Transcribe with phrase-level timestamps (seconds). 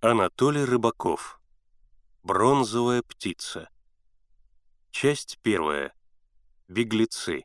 [0.00, 1.40] Анатолий Рыбаков.
[2.22, 3.68] Бронзовая птица.
[4.92, 5.92] Часть первая.
[6.68, 7.44] Беглецы.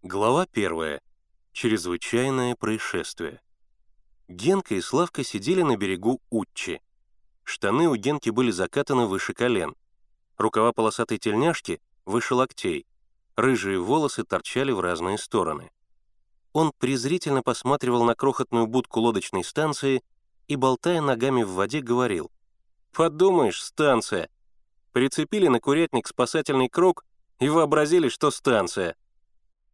[0.00, 1.02] Глава первая.
[1.52, 3.42] Чрезвычайное происшествие.
[4.26, 6.80] Генка и Славка сидели на берегу Утчи.
[7.44, 9.76] Штаны у Генки были закатаны выше колен.
[10.38, 12.86] Рукава полосатой тельняшки выше локтей.
[13.36, 15.72] Рыжие волосы торчали в разные стороны.
[16.54, 20.02] Он презрительно посматривал на крохотную будку лодочной станции
[20.50, 22.28] и, болтая ногами в воде, говорил.
[22.92, 24.28] «Подумаешь, станция!
[24.90, 27.04] Прицепили на курятник спасательный круг
[27.38, 28.96] и вообразили, что станция!»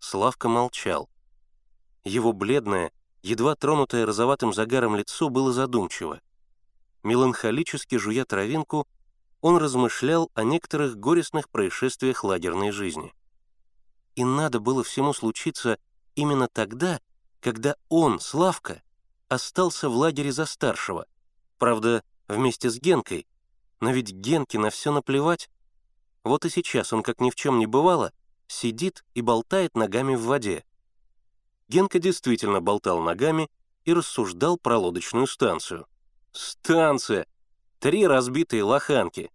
[0.00, 1.08] Славка молчал.
[2.04, 6.20] Его бледное, едва тронутое розоватым загаром лицо было задумчиво.
[7.02, 8.86] Меланхолически жуя травинку,
[9.40, 13.14] он размышлял о некоторых горестных происшествиях лагерной жизни.
[14.14, 15.78] И надо было всему случиться
[16.16, 17.00] именно тогда,
[17.40, 18.82] когда он, Славка,
[19.28, 21.06] остался в лагере за старшего.
[21.58, 23.26] Правда, вместе с Генкой.
[23.80, 25.50] Но ведь Генке на все наплевать.
[26.24, 28.12] Вот и сейчас он, как ни в чем не бывало,
[28.48, 30.64] сидит и болтает ногами в воде.
[31.68, 33.50] Генка действительно болтал ногами
[33.84, 35.86] и рассуждал про лодочную станцию.
[36.32, 37.26] «Станция!
[37.78, 39.30] Три разбитые лоханки!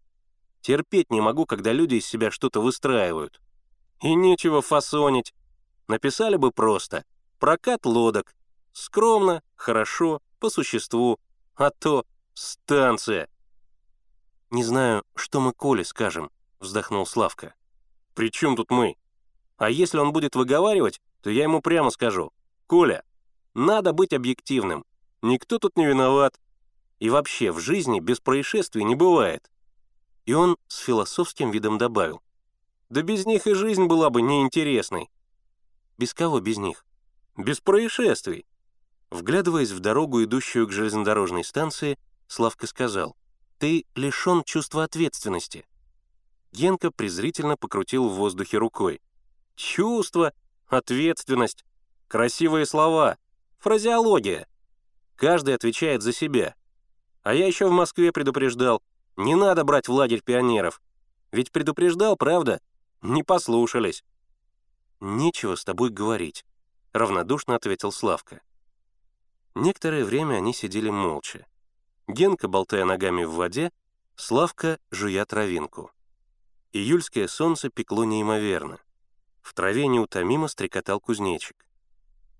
[0.61, 3.41] Терпеть не могу, когда люди из себя что-то выстраивают.
[4.01, 5.33] И нечего фасонить.
[5.87, 7.03] Написали бы просто
[7.39, 8.35] «прокат лодок»,
[8.73, 11.19] Скромно, хорошо, по существу.
[11.55, 13.29] А то станция.
[14.51, 17.53] «Не знаю, что мы Коле скажем»,— вздохнул Славка.
[18.13, 18.97] «При чем тут мы?
[19.57, 22.33] А если он будет выговаривать, то я ему прямо скажу.
[22.67, 23.03] Коля,
[23.53, 24.85] надо быть объективным.
[25.21, 26.37] Никто тут не виноват.
[26.99, 29.49] И вообще в жизни без происшествий не бывает».
[30.25, 32.21] И он с философским видом добавил.
[32.89, 35.09] «Да без них и жизнь была бы неинтересной».
[35.97, 36.85] «Без кого без них?»
[37.37, 38.45] «Без происшествий.
[39.11, 43.17] Вглядываясь в дорогу, идущую к железнодорожной станции, Славка сказал,
[43.59, 45.65] «Ты лишен чувства ответственности».
[46.53, 49.01] Генка презрительно покрутил в воздухе рукой.
[49.55, 50.31] «Чувство,
[50.67, 51.65] ответственность,
[52.07, 53.17] красивые слова,
[53.59, 54.47] фразеология.
[55.17, 56.55] Каждый отвечает за себя.
[57.21, 58.81] А я еще в Москве предупреждал,
[59.17, 60.81] не надо брать в лагерь пионеров.
[61.33, 62.61] Ведь предупреждал, правда?
[63.01, 64.05] Не послушались».
[65.01, 66.45] «Нечего с тобой говорить»,—
[66.93, 68.41] равнодушно ответил Славка.
[69.55, 71.45] Некоторое время они сидели молча.
[72.07, 73.71] Генка, болтая ногами в воде,
[74.15, 75.91] Славка, жуя травинку.
[76.73, 78.79] Июльское солнце пекло неимоверно.
[79.41, 81.65] В траве неутомимо стрекотал кузнечик.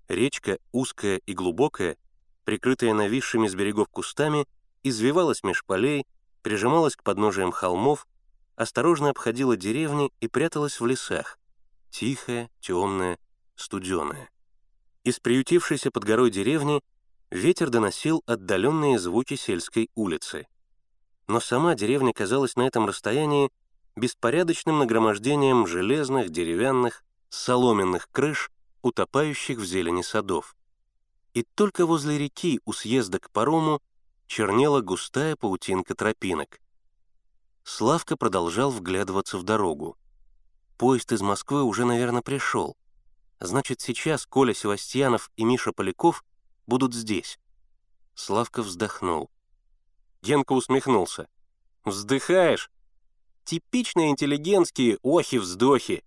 [0.08, 1.96] Речка, узкая и глубокая,
[2.44, 4.46] прикрытая нависшими с берегов кустами,
[4.82, 6.06] извивалась меж полей,
[6.42, 8.06] прижималась к подножиям холмов,
[8.56, 11.38] осторожно обходила деревни и пряталась в лесах,
[11.90, 13.18] тихая, темная,
[13.56, 14.30] студеная.
[15.04, 16.80] Из приютившейся под горой деревни
[17.32, 20.46] ветер доносил отдаленные звуки сельской улицы.
[21.28, 23.50] Но сама деревня казалась на этом расстоянии
[23.96, 28.50] беспорядочным нагромождением железных, деревянных, соломенных крыш,
[28.82, 30.54] утопающих в зелени садов.
[31.32, 33.80] И только возле реки у съезда к парому
[34.26, 36.60] чернела густая паутинка тропинок.
[37.64, 39.96] Славка продолжал вглядываться в дорогу.
[40.76, 42.76] Поезд из Москвы уже, наверное, пришел.
[43.40, 46.24] Значит, сейчас Коля Севастьянов и Миша Поляков
[46.66, 47.38] будут здесь».
[48.14, 49.30] Славка вздохнул.
[50.22, 51.28] Генка усмехнулся.
[51.84, 52.70] «Вздыхаешь?
[53.44, 56.04] Типичные интеллигентские охи-вздохи.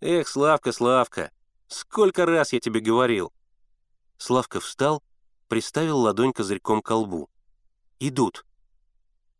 [0.00, 1.32] Эх, Славка, Славка,
[1.66, 3.32] сколько раз я тебе говорил!»
[4.18, 5.02] Славка встал,
[5.48, 7.28] приставил ладонь козырьком к колбу.
[7.98, 8.46] «Идут».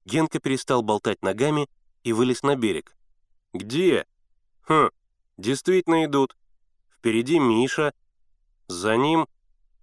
[0.05, 1.69] Генка перестал болтать ногами
[2.03, 2.97] и вылез на берег.
[3.53, 4.07] «Где?»
[4.63, 4.91] «Хм,
[5.37, 6.37] действительно идут.
[6.97, 7.93] Впереди Миша.
[8.67, 9.29] За ним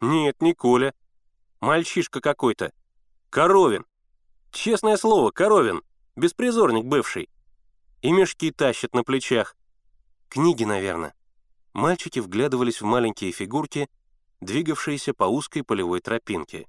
[0.02, 0.94] «Нет, не Коля.
[1.59, 2.72] Мальчишка какой-то.
[3.30, 3.85] Коровин.
[4.52, 5.81] Честное слово, Коровин.
[6.16, 7.30] Беспризорник бывший.
[8.02, 9.56] И мешки тащит на плечах.
[10.30, 11.16] Книги, наверное».
[11.74, 13.88] Мальчики вглядывались в маленькие фигурки,
[14.41, 16.68] двигавшиеся по узкой полевой тропинке.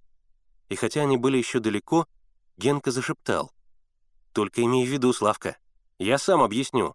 [0.68, 2.06] И хотя они были еще далеко,
[2.58, 3.52] Генка зашептал.
[4.32, 5.56] «Только имей в виду, Славка,
[5.98, 6.94] я сам объясню.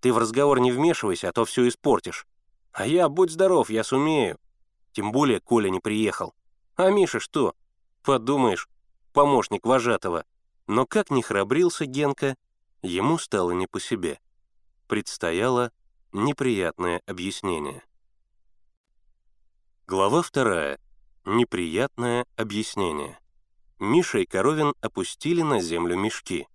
[0.00, 2.26] Ты в разговор не вмешивайся, а то все испортишь.
[2.72, 4.38] А я, будь здоров, я сумею.
[4.92, 6.34] Тем более Коля не приехал.
[6.76, 7.54] А Миша что?
[8.02, 8.68] Подумаешь,
[9.12, 10.24] помощник вожатого.
[10.66, 12.36] Но как ни храбрился Генка,
[12.82, 14.20] ему стало не по себе.
[14.86, 15.72] Предстояло
[16.12, 17.82] неприятное объяснение.
[19.86, 20.78] Глава вторая.
[21.24, 23.18] Неприятное объяснение.
[23.78, 26.46] Миша и Коровин опустили на землю мешки.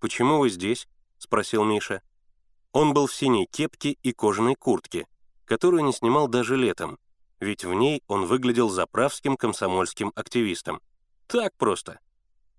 [0.00, 0.88] «Почему вы здесь?»—
[1.18, 2.02] спросил Миша.
[2.72, 5.06] Он был в синей кепке и кожаной куртке,
[5.44, 6.98] которую не снимал даже летом,
[7.40, 10.80] ведь в ней он выглядел заправским комсомольским активистом.
[11.26, 12.00] Так просто.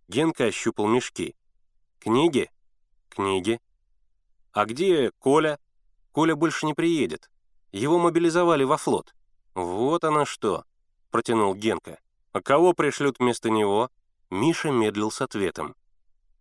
[0.07, 1.35] Генка ощупал мешки.
[1.99, 2.49] Книги?
[3.09, 3.59] Книги.
[4.51, 5.59] А где Коля?
[6.11, 7.29] Коля больше не приедет.
[7.71, 9.13] Его мобилизовали во флот.
[9.53, 10.65] Вот она что,
[11.11, 11.99] протянул Генка.
[12.31, 13.89] А кого пришлют вместо него?
[14.29, 15.75] Миша медлил с ответом.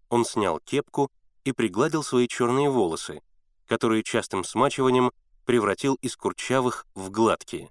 [0.08, 1.10] Он снял кепку
[1.44, 3.22] и пригладил свои черные волосы,
[3.66, 5.12] которые частым смачиванием
[5.44, 7.70] превратил из курчавых в гладкие.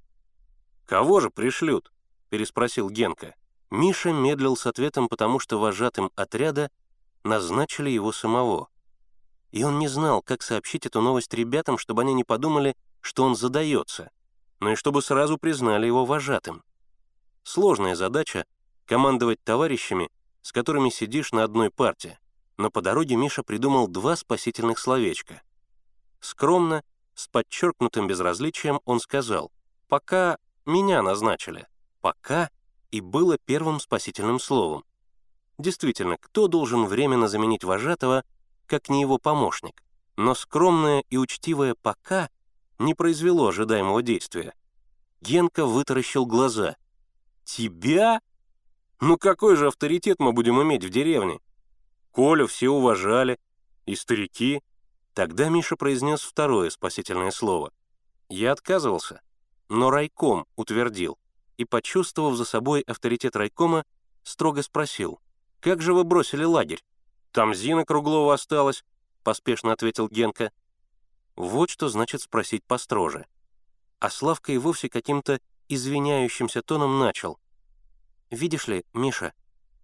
[0.85, 1.91] «Кого же пришлют?»—
[2.29, 3.35] переспросил Генка.
[3.71, 6.69] Миша медлил с ответом, потому что вожатым отряда
[7.23, 8.69] назначили его самого.
[9.51, 13.35] И он не знал, как сообщить эту новость ребятам, чтобы они не подумали, что он
[13.35, 14.11] задается,
[14.59, 16.63] но и чтобы сразу признали его вожатым.
[17.43, 18.45] Сложная задача—
[18.85, 20.09] командовать товарищами,
[20.41, 22.19] с которыми сидишь на одной парте,
[22.57, 25.41] но по дороге Миша придумал два спасительных словечка.
[26.19, 26.83] Скромно,
[27.15, 29.51] с подчеркнутым безразличием он сказал
[29.87, 31.67] «Пока меня назначили».
[32.01, 32.49] «Пока»
[32.91, 34.83] и было первым спасительным словом.
[35.57, 38.23] Действительно, кто должен временно заменить вожатого,
[38.67, 39.83] как не его помощник?
[40.17, 42.29] Но скромное и учтивое «пока»
[42.79, 44.53] не произвело ожидаемого действия.
[45.21, 46.75] Генка вытаращил глаза.
[47.43, 48.21] «Тебя?
[48.99, 51.39] Ну какой же авторитет мы будем иметь в деревне?
[52.11, 53.39] Колю все уважали,
[53.85, 54.61] и старики».
[55.13, 57.71] Тогда Миша произнес второе спасительное слово.
[58.27, 59.21] Я отказывался,
[59.69, 61.17] но райком утвердил
[61.57, 63.85] и, почувствовав за собой авторитет райкома,
[64.23, 65.19] строго спросил,
[65.59, 66.83] «Как же вы бросили лагерь?»
[67.31, 68.83] «Там Зина Круглова осталась»,—
[69.23, 70.51] поспешно ответил Генка.
[71.35, 73.25] Вот что значит спросить построже.
[73.99, 77.39] А Славка и вовсе каким-то извиняющимся тоном начал.
[78.29, 79.33] «Видишь ли, Миша...»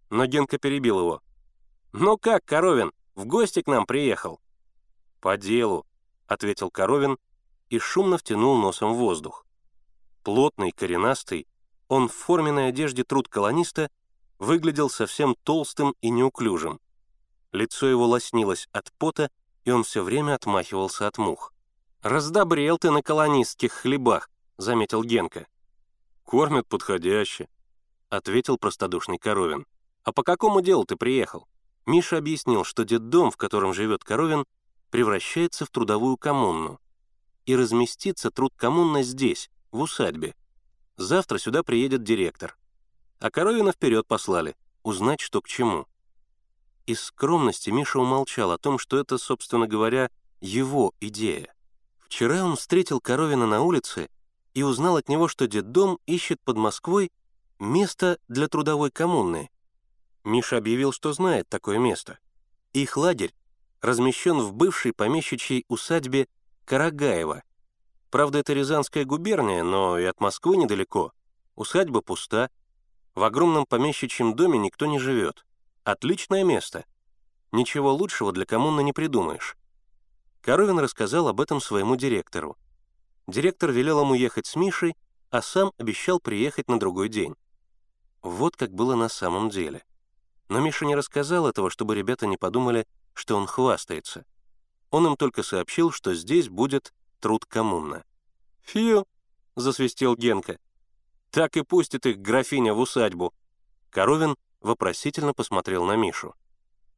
[0.10, 1.22] Но Генка перебил его.
[1.94, 4.42] «Ну как, Коровин, в гости к нам приехал?»
[5.22, 5.86] «По делу»,—
[6.28, 7.18] ответил Коровин
[7.70, 9.46] и шумно втянул носом воздух.
[10.24, 11.48] Плотный, коренастый,
[11.88, 13.90] он в форменной одежде труд колониста
[14.38, 16.80] выглядел совсем толстым и неуклюжим.
[17.52, 19.30] Лицо его лоснилось от пота,
[19.66, 21.54] и он все время отмахивался от мух.
[22.02, 25.48] «Раздобрел ты на колонистских хлебах»,— заметил Генка.
[26.24, 27.48] «Кормят подходяще»,—
[28.10, 29.66] ответил простодушный Коровин.
[30.04, 31.48] «А по какому делу ты приехал?»
[31.86, 34.46] Миша объяснил, что детдом, в котором живет Коровин,
[34.92, 36.80] превращается в трудовую коммуну.
[37.46, 40.36] И разместится труд коммуна здесь, в усадьбе.
[40.98, 42.58] Завтра сюда приедет директор.
[43.20, 45.88] А Коровина вперед послали, узнать, что к чему.
[46.86, 50.10] Из скромности Миша умолчал о том, что это, собственно говоря,
[50.42, 51.54] его идея.
[52.00, 54.10] Вчера он встретил Коровина на улице
[54.54, 57.12] и узнал от него, что детдом ищет под Москвой
[57.60, 59.50] место для трудовой коммуны.
[60.24, 62.20] Миша объявил, что знает такое место.
[62.74, 63.34] Их лагерь
[63.82, 66.28] размещен в бывшей помещичьей усадьбе
[66.66, 67.44] Карагаева.
[68.12, 71.14] Правда, это Рязанская губерния, но и от Москвы недалеко.
[71.56, 72.50] Усадьба пуста.
[73.16, 75.46] В огромном помещичьем доме никто не живет.
[75.86, 76.84] Отличное место.
[77.54, 79.56] Ничего лучшего для коммуны не придумаешь.
[80.42, 82.58] Коровин рассказал об этом своему директору.
[83.28, 84.96] Директор велел ему ехать с Мишей,
[85.30, 87.36] а сам обещал приехать на другой день.
[88.22, 89.84] Вот как было на самом деле.
[90.50, 94.26] Но Миша не рассказал этого, чтобы ребята не подумали, что он хвастается.
[94.90, 98.04] Он им только сообщил, что здесь будет труд коммуна.
[98.62, 99.06] «Фью!»—
[99.56, 100.60] засвистел Генка.
[101.30, 103.34] «Так и пустит их графиня в усадьбу».
[103.90, 106.36] Коровин вопросительно посмотрел на Мишу.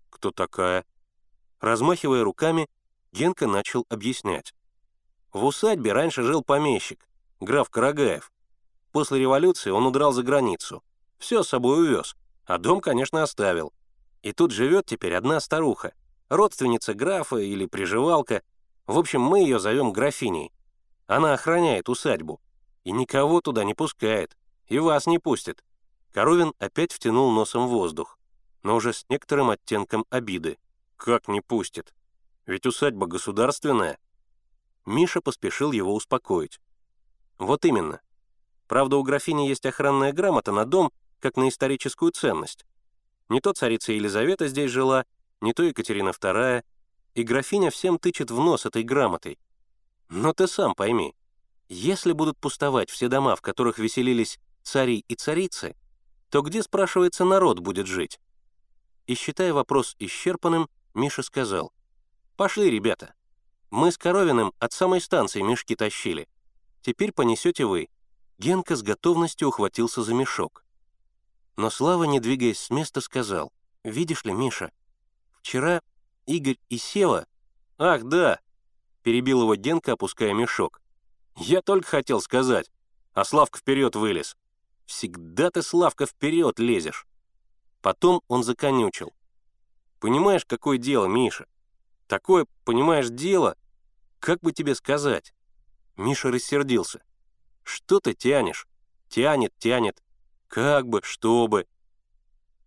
[0.10, 0.86] «Кто такая?»
[1.60, 2.68] Размахивая руками,
[3.12, 4.54] Генка начал объяснять.
[5.32, 7.08] В усадьбе раньше жил помещик,
[7.40, 8.32] граф Карагаев.
[8.92, 10.84] После революции он удрал за границу.
[11.18, 13.74] Все с собой увез, а дом, конечно, оставил.
[14.22, 15.94] И тут живет теперь одна старуха,
[16.30, 18.44] родственница графа или приживалка.
[18.86, 20.52] В общем, мы ее зовем графиней.
[21.08, 22.42] Она охраняет усадьбу.
[22.84, 24.38] И никого туда не пускает.
[24.68, 25.64] И вас не пустит.
[26.14, 28.20] Коровин опять втянул носом воздух,
[28.62, 30.58] но уже с некоторым оттенком обиды.
[30.96, 31.94] «Как не пустит?
[32.46, 33.98] Ведь усадьба государственная».
[34.86, 36.62] Миша поспешил его успокоить.
[37.40, 38.00] «Вот именно.
[38.68, 42.66] Правда, у графини есть охранная грамота на дом, как на историческую ценность.
[43.28, 45.06] Не то царица Елизавета здесь жила,
[45.42, 46.64] не то Екатерина II,
[47.16, 49.40] и графиня всем тычет в нос этой грамотой.
[50.10, 51.16] Но ты сам пойми,
[51.70, 55.76] если будут пустовать все дома, в которых веселились цари и царицы,
[56.30, 58.20] то где, спрашивается, народ будет жить?
[59.08, 61.74] И считая вопрос исчерпанным, Миша сказал,
[62.36, 63.14] «Пошли, ребята.
[63.70, 66.28] Мы с Коровиным от самой станции мешки тащили.
[66.82, 67.90] Теперь понесете вы».
[68.40, 70.66] Генка с готовностью ухватился за мешок.
[71.56, 73.52] Но Слава, не двигаясь с места, сказал,
[73.84, 74.72] «Видишь ли, Миша,
[75.34, 75.82] вчера
[76.26, 77.28] Игорь и Сева...»
[77.78, 78.40] «Ах, да!»—
[79.04, 80.82] перебил его Генка, опуская мешок.
[81.36, 82.72] «Я только хотел сказать,
[83.14, 84.38] а Славка вперед вылез.
[84.86, 87.08] Всегда ты, Славка, вперед лезешь.
[87.84, 89.14] Потом он законючил.
[90.00, 91.48] «Понимаешь, какое дело, Миша?
[92.08, 93.58] Такое, понимаешь, дело,
[94.20, 95.34] как бы тебе сказать?»
[95.98, 97.04] Миша рассердился.
[97.64, 98.68] «Что ты тянешь?
[99.10, 100.02] Тянет, тянет.
[100.48, 101.68] Как бы, что бы?»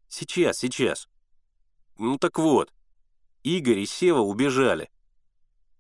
[0.09, 1.09] «Сейчас, сейчас.
[1.99, 2.71] Ну так вот,
[3.47, 4.91] Игорь и Сева убежали».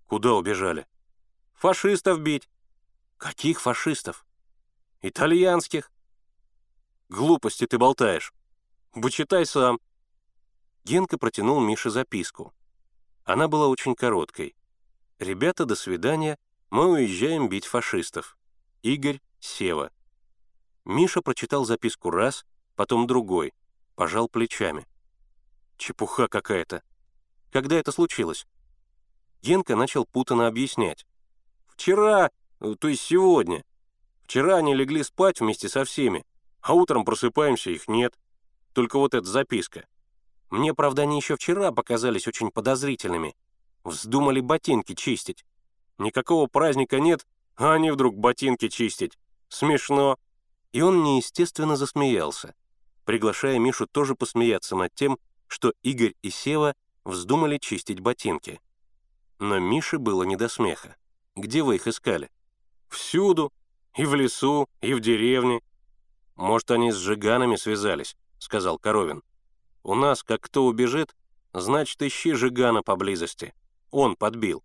[0.06, 0.86] «Куда убежали?»
[1.54, 2.48] «Фашистов бить».
[3.16, 4.24] «Каких фашистов?»
[5.02, 5.90] «Итальянских».
[7.08, 8.32] «Глупости ты болтаешь.
[8.94, 9.80] Вычитай сам».
[10.84, 12.54] Генка протянул Мише записку.
[13.24, 14.54] Она была очень короткой.
[15.18, 16.38] «Ребята, до свидания.
[16.70, 18.38] Мы уезжаем бить фашистов.
[18.82, 19.90] Игорь, Сева».
[20.84, 22.46] Миша прочитал записку раз,
[22.76, 23.54] потом другой,
[23.96, 24.86] пожал плечами.
[25.78, 26.84] «Чепуха какая-то.
[27.52, 28.46] Когда это случилось?»
[29.42, 31.06] Генка начал путанно объяснять.
[31.66, 33.64] «Вчера, э, то есть сегодня.
[34.22, 36.24] Вчера они легли спать вместе со всеми,
[36.60, 38.18] а утром просыпаемся, их нет.
[38.72, 39.86] Только вот эта записка.
[40.50, 43.36] Мне, правда, они еще вчера показались очень подозрительными.
[43.84, 45.44] Вздумали ботинки чистить.
[45.98, 47.26] Никакого праздника нет,
[47.56, 49.18] а они вдруг ботинки чистить.
[49.48, 50.18] Смешно».
[50.72, 52.54] И он неестественно засмеялся,
[53.06, 56.74] приглашая Мишу тоже посмеяться над тем, что Игорь и Сева
[57.06, 58.60] вздумали чистить ботинки.
[59.38, 60.96] Но Мише было не до смеха.
[61.34, 62.30] Где вы их искали?
[62.88, 63.52] Всюду.
[63.96, 65.62] И в лесу, и в деревне.
[66.34, 69.22] Может, они с жиганами связались, сказал Коровин.
[69.82, 71.16] У нас, как кто убежит,
[71.54, 73.54] значит, ищи жигана поблизости.
[73.90, 74.62] Он подбил.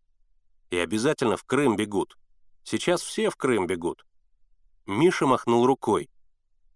[0.69, 2.17] И обязательно в Крым бегут.
[2.63, 4.05] Сейчас все в Крым бегут.
[4.85, 6.09] Миша махнул рукой.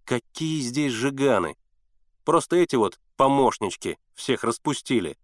[0.05, 1.57] Какие здесь жиганы?
[2.24, 5.17] Просто эти вот помощнички всех распустили.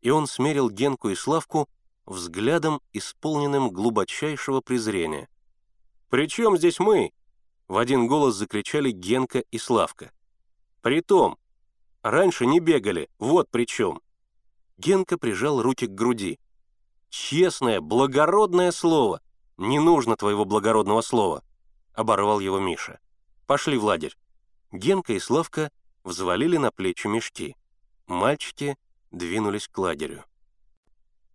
[0.00, 1.68] И он смерил Генку и Славку
[2.06, 5.28] взглядом, исполненным глубочайшего презрения.
[6.08, 7.12] «При чем здесь мы?»—
[7.68, 10.10] в один голос закричали Генка и Славка.
[10.80, 11.36] «Притом,
[12.02, 14.00] раньше не бегали, вот при чем».
[14.78, 16.38] Генка прижал руки к груди.
[17.10, 19.20] «Честное, благородное слово!
[19.56, 21.42] Не нужно твоего благородного слова!»—
[21.92, 23.00] оборвал его Миша.
[23.46, 24.16] «Пошли в лагерь».
[24.72, 25.70] Генка и Славка
[26.04, 27.56] взвалили на плечи мешки.
[28.06, 28.76] Мальчики
[29.10, 30.24] двинулись к лагерю.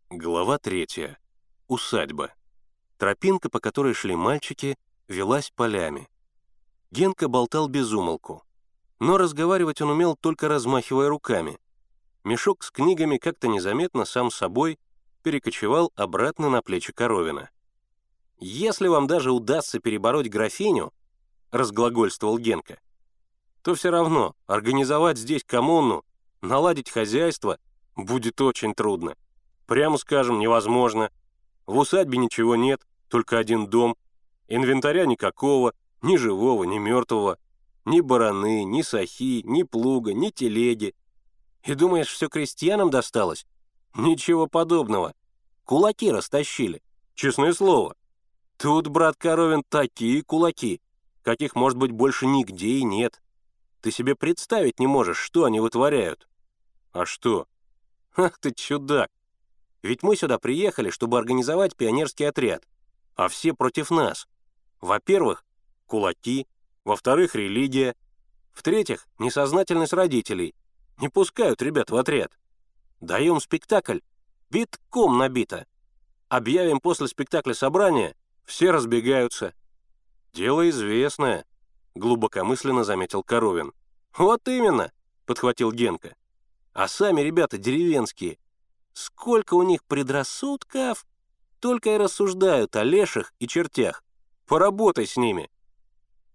[0.09, 1.17] Глава третья.
[1.67, 2.33] Усадьба.
[2.97, 4.77] Тропинка, по которой шли мальчики,
[5.07, 6.07] велась полями.
[6.91, 8.43] Генка болтал без умолку.
[8.99, 11.59] Но разговаривать он умел только размахивая руками.
[12.23, 14.79] Мешок с книгами как-то незаметно сам собой
[15.23, 17.49] перекочевал обратно на плечи Коровина.
[18.39, 20.93] «Если вам даже удастся перебороть графиню»,—
[21.51, 22.79] разглагольствовал Генка,
[23.61, 26.03] то все равно организовать здесь коммуну,
[26.43, 27.57] наладить хозяйство
[27.95, 29.15] будет очень трудно.
[29.65, 31.09] Прямо скажем, невозможно.
[31.65, 33.95] В усадьбе ничего нет, только один дом.
[34.47, 37.37] Инвентаря никакого, ни живого, ни мертвого.
[37.85, 40.95] Ни бараны, ни сахи, ни плуга, ни телеги.
[41.63, 43.45] И думаешь, все крестьянам досталось?
[43.95, 45.13] Ничего подобного.
[45.65, 46.81] Кулаки растащили.
[47.15, 47.95] Честное слово.
[48.57, 50.81] Тут, брат Коровин, такие кулаки,
[51.21, 53.21] каких, может быть, больше нигде и нет.
[53.81, 56.27] Ты себе представить не можешь, что они вытворяют.
[56.93, 57.47] А что?
[58.15, 59.09] Ах ты чудак.
[59.81, 62.63] Ведь мы сюда приехали, чтобы организовать пионерский отряд,
[63.15, 64.27] а все против нас.
[64.79, 65.43] Во-первых,
[65.87, 66.47] кулаки,
[66.85, 67.95] во-вторых, религия,
[68.51, 70.55] в-третьих, несознательность родителей.
[70.99, 72.37] Не пускают ребят в отряд.
[73.01, 73.99] Даем спектакль,
[74.51, 75.65] битком набито.
[76.29, 79.53] Объявим после спектакля собрание, все разбегаются.
[80.33, 81.45] Дело известное,
[81.95, 83.73] глубокомысленно заметил Коровин.
[84.15, 84.91] Вот именно,
[85.25, 86.15] подхватил Генка.
[86.73, 88.37] А сами ребята деревенские,
[88.93, 91.05] Сколько у них предрассудков,
[91.59, 94.03] только и рассуждают о леших и чертях.
[94.45, 95.49] Поработай с ними.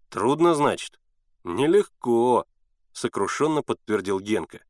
[0.08, 0.98] Трудно, значит?
[1.44, 2.46] Нелегко,
[2.92, 4.60] сокрушенно подтвердил Генка.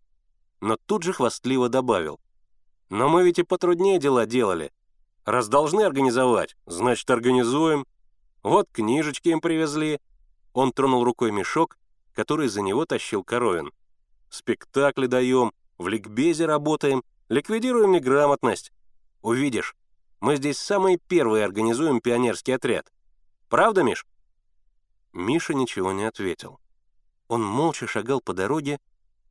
[0.61, 2.21] Но тут же хвастливо добавил.
[2.91, 4.73] Но мы ведь и потруднее дела делали.
[5.25, 7.87] Раз должны организовать, значит, организуем.
[8.43, 10.01] Вот книжечки им привезли.
[10.53, 11.79] Он тронул рукой мешок,
[12.13, 13.73] который за него тащил Коровин.
[14.31, 18.73] Спектакли даем, в ликбезе работаем— Ликвидируем неграмотность.
[19.21, 19.77] Увидишь,
[20.21, 22.91] мы здесь самые первые организуем пионерский отряд.
[23.51, 24.07] Правда, Миш?»
[25.13, 26.59] Миша ничего не ответил.
[27.27, 28.81] Он молча шагал по дороге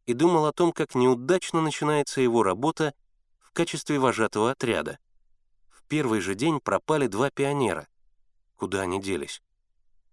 [0.06, 2.94] и думал о том, как неудачно начинается его работа
[3.40, 5.00] в качестве вожатого отряда.
[5.70, 7.88] В первый же день пропали два пионера.
[8.58, 9.42] Куда они делись?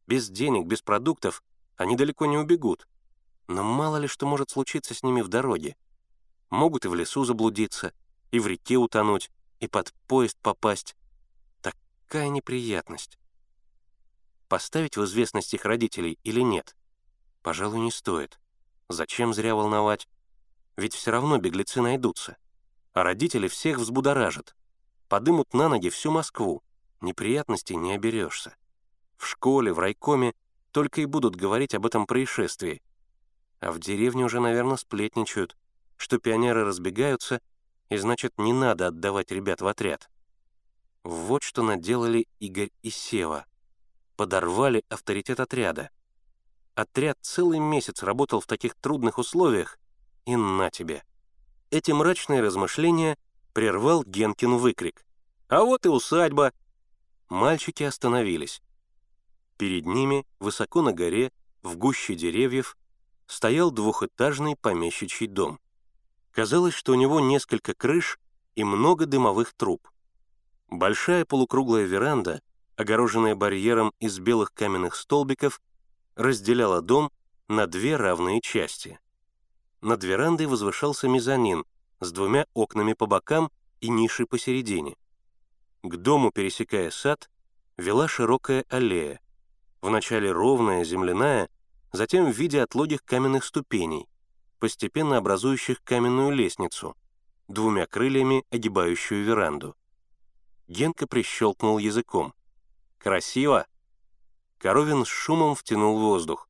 [0.06, 1.42] Без денег, без продуктов
[1.76, 2.88] они далеко не убегут.
[3.46, 5.76] Но мало ли что может случиться с ними в дороге
[6.54, 7.92] могут и в лесу заблудиться,
[8.30, 10.96] и в реке утонуть, и под поезд попасть.
[11.60, 13.18] Такая неприятность.
[14.48, 16.76] Поставить в известность их родителей или нет?
[17.42, 18.38] Пожалуй, не стоит.
[18.88, 20.08] Зачем зря волновать?
[20.76, 22.36] Ведь все равно беглецы найдутся.
[22.92, 24.54] А родители всех взбудоражат.
[25.08, 26.62] Подымут на ноги всю Москву.
[27.00, 28.54] Неприятностей не оберешься.
[29.16, 30.34] В школе, в райкоме
[30.70, 32.82] только и будут говорить об этом происшествии.
[33.64, 35.56] А в деревне уже, наверное, сплетничают,
[35.96, 37.40] что пионеры разбегаются,
[37.88, 40.10] и значит, не надо отдавать ребят в отряд.
[41.02, 43.46] Вот что наделали Игорь и Сева.
[44.16, 45.88] Подорвали авторитет отряда.
[46.74, 49.78] Отряд целый месяц работал в таких трудных условиях,
[50.26, 51.02] и на тебе.
[51.70, 53.16] Эти мрачные размышления
[53.54, 55.06] прервал Генкин выкрик.
[55.48, 56.52] «А вот и усадьба!»
[57.30, 58.60] Мальчики остановились.
[59.56, 62.76] Перед ними, высоко на горе, в гуще деревьев,
[63.34, 65.58] стоял двухэтажный помещичий дом.
[66.30, 68.18] Казалось, что у него несколько крыш
[68.54, 69.90] и много дымовых труб.
[70.70, 72.42] Большая полукруглая веранда,
[72.76, 75.60] огороженная барьером из белых каменных столбиков,
[76.14, 77.10] разделяла дом
[77.48, 79.00] на две равные части.
[79.80, 81.64] Над верандой возвышался мезонин
[81.98, 83.50] с двумя окнами по бокам
[83.80, 84.96] и нишей посередине.
[85.82, 87.28] К дому, пересекая сад,
[87.76, 89.20] вела широкая аллея,
[89.82, 91.50] вначале ровная, земляная,
[91.94, 94.08] затем в виде отлогих каменных ступеней,
[94.58, 96.96] постепенно образующих каменную лестницу,
[97.46, 99.76] двумя крыльями огибающую веранду.
[100.66, 102.34] Генка прищелкнул языком.
[102.98, 103.66] «Красиво!»
[104.58, 106.48] Коровин с шумом втянул воздух.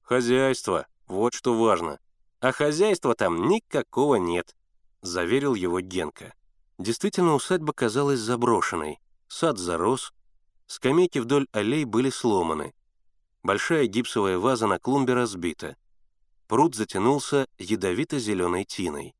[0.00, 1.98] «Хозяйство, вот что важно.
[2.40, 4.56] А хозяйства там никакого нет»,—
[5.02, 6.32] заверил его Генка.
[6.78, 8.98] Действительно, усадьба казалась заброшенной.
[9.28, 10.14] Сад зарос,
[10.66, 12.72] скамейки вдоль аллей были сломаны.
[13.42, 15.76] Большая гипсовая ваза на клумбе разбита.
[16.46, 19.14] Пруд затянулся ядовито-зеленой тиной.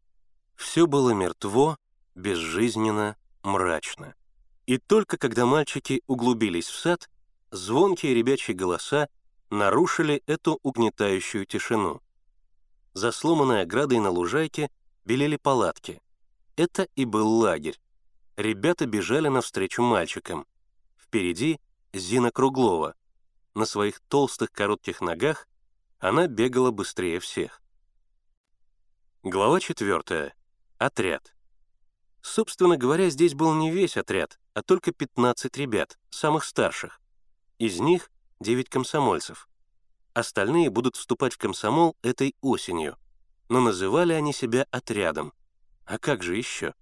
[0.57, 1.79] Все было мертво,
[2.15, 4.15] безжизненно, мрачно.
[4.67, 7.09] И только когда мальчики углубились в сад,
[7.51, 9.09] звонкие ребячьи голоса
[9.49, 12.01] нарушили эту угнетающую тишину.
[12.93, 14.71] За сломанной оградой на лужайке
[15.05, 16.01] белели палатки.
[16.57, 17.81] Это и был лагерь.
[18.37, 20.47] Ребята бежали навстречу мальчикам.
[20.99, 21.59] Впереди
[21.93, 22.95] Зина Круглова.
[23.55, 25.49] На своих толстых коротких ногах
[25.99, 27.63] она бегала быстрее всех.
[29.23, 30.35] Глава четвертая.
[30.79, 31.35] Отряд.
[32.23, 37.01] Собственно говоря, здесь был не весь отряд, а только 15 ребят, самых старших.
[37.59, 38.11] Из них
[38.41, 39.49] 9 комсомольцев.
[40.15, 42.97] Остальные будут вступать в комсомол этой осенью,
[43.49, 45.33] но называли они себя отрядом.
[45.87, 46.75] А как же еще?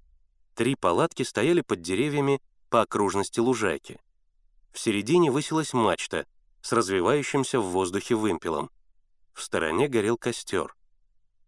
[0.55, 4.01] Три палатки стояли под деревьями по окружности лужайки.
[4.73, 6.27] В середине высилась мачта
[6.69, 8.71] с развивающимся в воздухе вымпелом.
[9.33, 10.77] В стороне горел костер.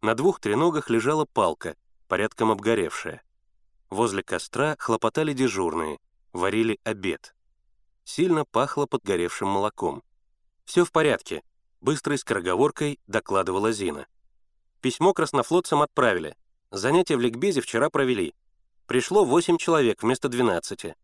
[0.00, 1.76] На двух треногах лежала палка,
[2.08, 3.22] порядком обгоревшая.
[3.90, 5.98] Возле костра хлопотали дежурные,
[6.32, 7.34] варили обед.
[8.04, 10.02] Сильно пахло подгоревшим молоком.
[10.64, 11.42] «Все в порядке»,—
[11.82, 14.06] быстрой скороговоркой докладывала Зина.
[14.80, 16.34] «Письмо краснофлотцам отправили.
[16.70, 18.34] Занятия в ликбезе вчера провели.
[18.86, 20.94] Пришло 8 человек вместо 12.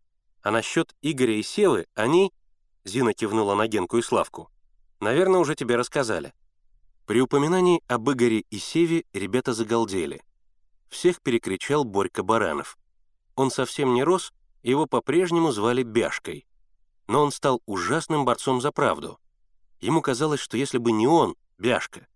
[0.40, 2.32] А насчет Игоря и Севы они...»
[2.86, 4.50] Зина кивнула на Генку и Славку.
[5.00, 6.32] «Наверное, уже тебе рассказали».
[7.04, 10.22] При упоминании об Игоре и Севе ребята загалдели—
[10.88, 12.78] всех перекричал Борька Баранов.
[13.34, 16.46] Он совсем не рос, его по-прежнему звали Бяшкой.
[17.06, 19.18] Но он стал ужасным борцом за правду.
[19.80, 22.06] Ему казалось, что если бы не он, Бяшка,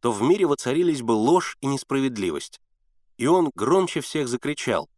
[0.00, 2.60] то в мире воцарились бы ложь и несправедливость.
[3.18, 4.88] И он громче всех закричал.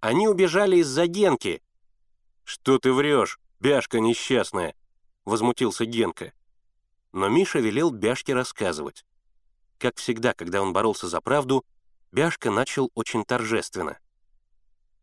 [0.00, 1.62] «Они убежали из-за Генки!»
[2.42, 4.74] «Что ты врешь, Бяшка несчастная!»—
[5.24, 6.32] возмутился Генка.
[7.12, 9.04] Но Миша велел Бяшке рассказывать.
[9.78, 11.64] Как всегда, когда он боролся за правду,
[12.12, 13.98] Бяшка начал очень торжественно.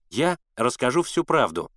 [0.10, 1.72] «Я расскажу всю правду.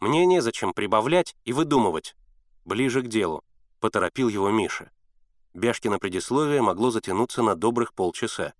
[0.00, 2.16] Мне незачем прибавлять и выдумывать.
[2.64, 3.44] Ближе к делу»,—
[3.80, 4.90] поторопил его Миша.
[5.54, 8.54] Бяшкино предисловие могло затянуться на добрых полчаса.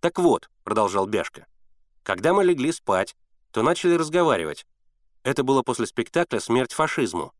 [0.00, 1.46] «Так вот»,— продолжал Бяшка,—
[2.02, 3.16] «когда мы легли спать,
[3.50, 4.66] то начали разговаривать.
[5.22, 7.32] Это было после спектакля «Смерть фашизму».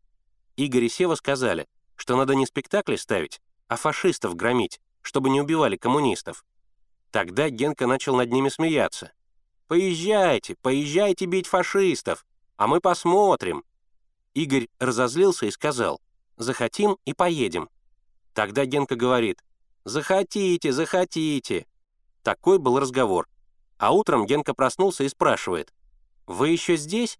[0.55, 5.75] Игорь и Сева сказали, что надо не спектакли ставить, а фашистов громить, чтобы не убивали
[5.75, 6.45] коммунистов.
[7.11, 9.11] Тогда Генка начал над ними смеяться.
[9.67, 12.25] «Поезжайте, поезжайте бить фашистов,
[12.57, 13.63] а мы посмотрим».
[14.33, 16.01] Игорь разозлился и сказал,
[16.37, 17.69] «Захотим и поедем».
[18.33, 19.43] Тогда Генка говорит,
[19.85, 21.67] «Захотите, захотите».
[22.23, 23.27] Такой был разговор.
[23.77, 25.73] А утром Генка проснулся и спрашивает,
[26.25, 27.19] «Вы еще здесь?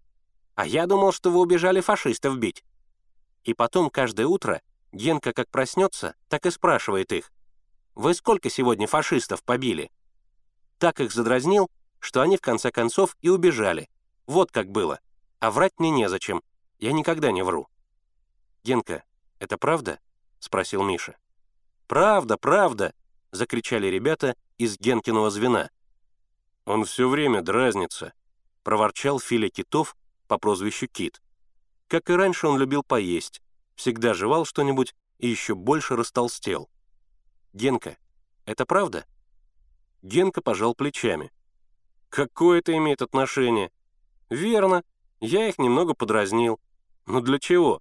[0.55, 2.63] А я думал, что вы убежали фашистов бить».
[3.43, 4.61] И потом каждое утро
[4.91, 7.31] Генка как проснется, так и спрашивает их,
[7.95, 9.91] вы сколько сегодня фашистов побили?»
[10.79, 13.89] Так их задразнил, что они в конце концов и убежали.
[14.25, 14.99] Вот как было.
[15.39, 16.41] А врать мне незачем.
[16.79, 17.67] Я никогда не вру.
[18.63, 19.03] «Генка,
[19.39, 19.99] это правда?»—
[20.39, 21.17] спросил Миша.
[21.87, 22.93] «Правда, правда»,—
[23.31, 25.69] закричали ребята из Генкиного звена.
[26.65, 28.13] «Он все время дразнится»,—
[28.63, 29.95] проворчал Филя Китов
[30.33, 31.21] по прозвищу Кит.
[31.87, 33.39] Как и раньше, он любил поесть,
[33.75, 36.71] всегда жевал что-нибудь и еще больше растолстел.
[37.53, 37.97] «Генка,
[38.45, 39.05] это правда?»
[40.01, 41.31] Генка пожал плечами.
[42.09, 43.71] «Какое это имеет отношение?»
[44.31, 44.83] «Верно,
[45.19, 46.59] я их немного подразнил.
[47.05, 47.79] Но для чего?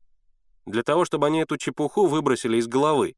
[0.66, 3.16] Для того, чтобы они эту чепуху выбросили из головы.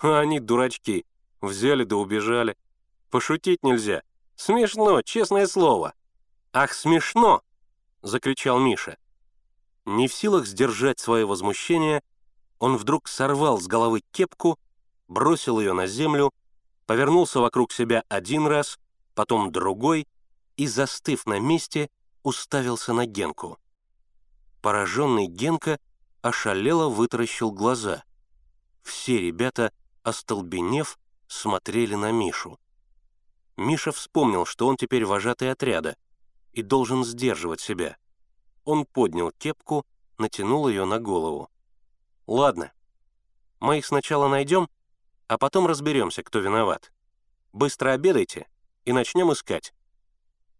[0.00, 1.04] А они, дурачки,
[1.42, 2.56] взяли да убежали.
[3.10, 4.02] Пошутить нельзя.
[4.34, 5.92] Смешно, честное слово.
[6.54, 7.42] «Ах, смешно!»—
[8.02, 8.98] закричал Миша.
[9.84, 12.02] Не в силах сдержать свое возмущение,
[12.58, 14.58] он вдруг сорвал с головы кепку,
[15.08, 16.32] бросил ее на землю,
[16.86, 18.78] повернулся вокруг себя один раз,
[19.14, 20.06] потом другой
[20.56, 21.88] и, застыв на месте,
[22.22, 23.58] уставился на Генку.
[24.60, 25.80] Пораженный Генка
[26.20, 28.04] ошалело вытаращил глаза.
[28.82, 29.72] Все ребята,
[30.04, 32.60] остолбенев, смотрели на Мишу.
[33.56, 35.96] Миша вспомнил, что он теперь вожатый отряда
[36.52, 37.96] и должен сдерживать себя.
[38.64, 39.86] Он поднял кепку,
[40.18, 41.50] натянул ее на голову.
[42.26, 42.72] «Ладно,
[43.60, 44.68] мы их сначала найдем,
[45.26, 46.92] а потом разберемся, кто виноват.
[47.52, 48.46] Быстро обедайте
[48.84, 49.74] и начнем искать».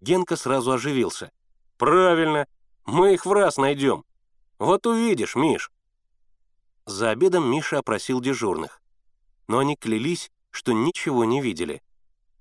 [0.00, 1.30] Генка сразу оживился.
[1.76, 2.46] «Правильно,
[2.84, 4.04] мы их в раз найдем.
[4.58, 5.70] Вот увидишь, Миш».
[6.84, 8.82] За обедом Миша опросил дежурных.
[9.46, 11.82] Но они клялись, что ничего не видели.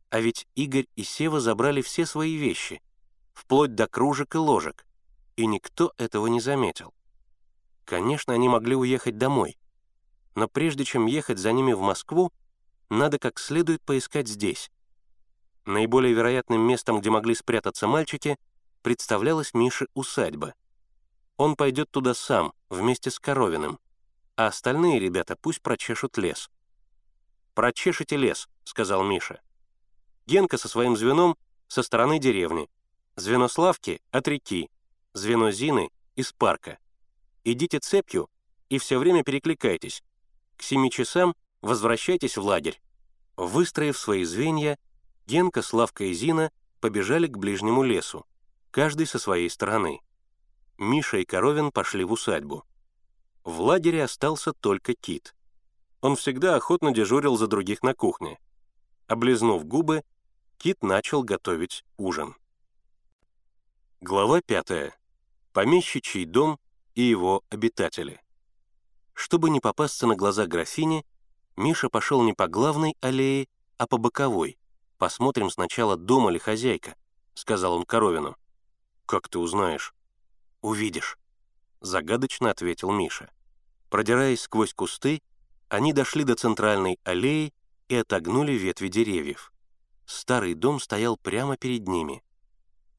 [0.10, 2.82] А ведь Игорь и Сева забрали все свои вещи,
[3.34, 4.86] вплоть до кружек и ложек
[5.36, 6.94] и никто этого не заметил.
[7.86, 9.58] Конечно, они могли уехать домой,
[10.36, 12.32] но прежде чем ехать за ними в Москву,
[12.90, 14.72] надо как следует поискать здесь.
[15.66, 18.38] Наиболее вероятным местом, где могли спрятаться мальчики,
[18.82, 20.54] представлялась Мише усадьба.
[21.38, 23.80] Он пойдет туда сам, вместе с Коровиным,
[24.36, 26.50] а остальные ребята пусть прочешут лес.
[27.54, 29.42] «Прочешите лес»,— сказал Миша.
[30.26, 31.36] Генка со своим звеном
[31.68, 32.70] со стороны деревни,
[33.16, 34.70] звено Славки— от реки,
[35.14, 36.78] звено Зины из парка.
[37.44, 38.30] Идите цепью
[38.70, 40.04] и все время перекликайтесь.
[40.58, 42.82] К семи часам возвращайтесь в лагерь.
[43.36, 44.78] Выстроив свои звенья,
[45.28, 48.26] Генка, Славка и Зина побежали к ближнему лесу,
[48.72, 50.02] каждый со своей стороны.
[50.78, 52.66] Миша и Коровин пошли в усадьбу.
[53.44, 55.36] В лагере остался только Кит.
[56.02, 58.40] Он всегда охотно дежурил за других на кухне.
[59.08, 60.04] Облизнув губы,
[60.58, 62.36] Кит начал готовить ужин.
[64.04, 64.98] Глава пятая
[65.54, 66.60] помещичий дом
[66.96, 68.20] и его обитатели.
[69.14, 71.06] Чтобы не попасться на глаза графини,
[71.56, 74.58] Миша пошел не по главной аллее, а по боковой.
[74.98, 76.96] «Посмотрим сначала, дома ли хозяйка»,—
[77.36, 78.36] сказал он Коровину.
[79.06, 79.94] «Как ты узнаешь?»
[80.62, 81.20] «Увидишь»,—
[81.82, 83.32] загадочно ответил Миша.
[83.92, 85.22] Продираясь сквозь кусты,
[85.70, 87.54] они дошли до центральной аллеи
[87.88, 89.54] и отогнули ветви деревьев.
[90.08, 92.24] Старый дом стоял прямо перед ними.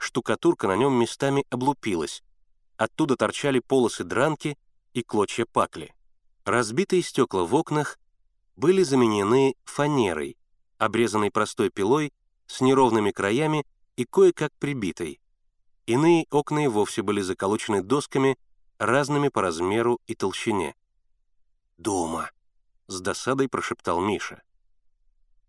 [0.02, 2.24] Штукатурка на нем местами облупилась,
[2.76, 4.58] Оттуда торчали полосы дранки
[4.94, 5.94] и клочья пакли.
[6.44, 8.00] Разбитые стекла в окнах
[8.56, 10.36] были заменены фанерой,
[10.78, 12.12] обрезанной простой пилой,
[12.46, 15.20] с неровными краями и кое-как прибитой.
[15.86, 18.36] Иные окна и вовсе были заколочены досками,
[18.78, 20.74] разными по размеру и толщине.
[21.78, 22.32] «Дома»,—
[22.88, 24.42] с досадой прошептал Миша.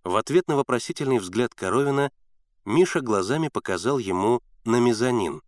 [0.03, 2.11] В ответ на вопросительный взгляд Коровина
[2.65, 5.41] Миша глазами показал ему на мезонин.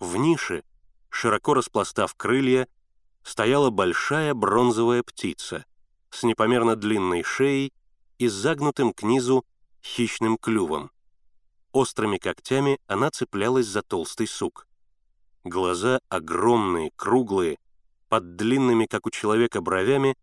[0.00, 0.64] В нише,
[1.10, 2.66] широко распластав крылья,
[3.22, 5.66] стояла большая бронзовая птица
[6.10, 7.72] с непомерно длинной шеей
[8.18, 9.44] и загнутым к низу
[9.82, 10.90] хищным клювом.
[11.72, 14.66] Острыми когтями она цеплялась за толстый сук.
[15.44, 17.58] Глаза огромные, круглые,
[18.08, 20.16] под длинными, как у человека, бровями,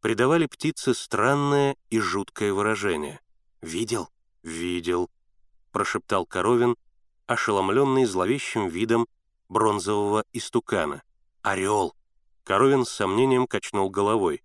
[0.00, 3.20] придавали птице странное и жуткое выражение.
[3.60, 4.08] «Видел?
[4.42, 5.10] Видел»,—
[5.70, 6.76] прошептал Коровин,
[7.26, 9.06] ошеломленный зловещим видом
[9.48, 11.02] бронзового истукана.
[11.42, 11.94] «Орел!»
[12.44, 14.42] Коровин с сомнением качнул головой.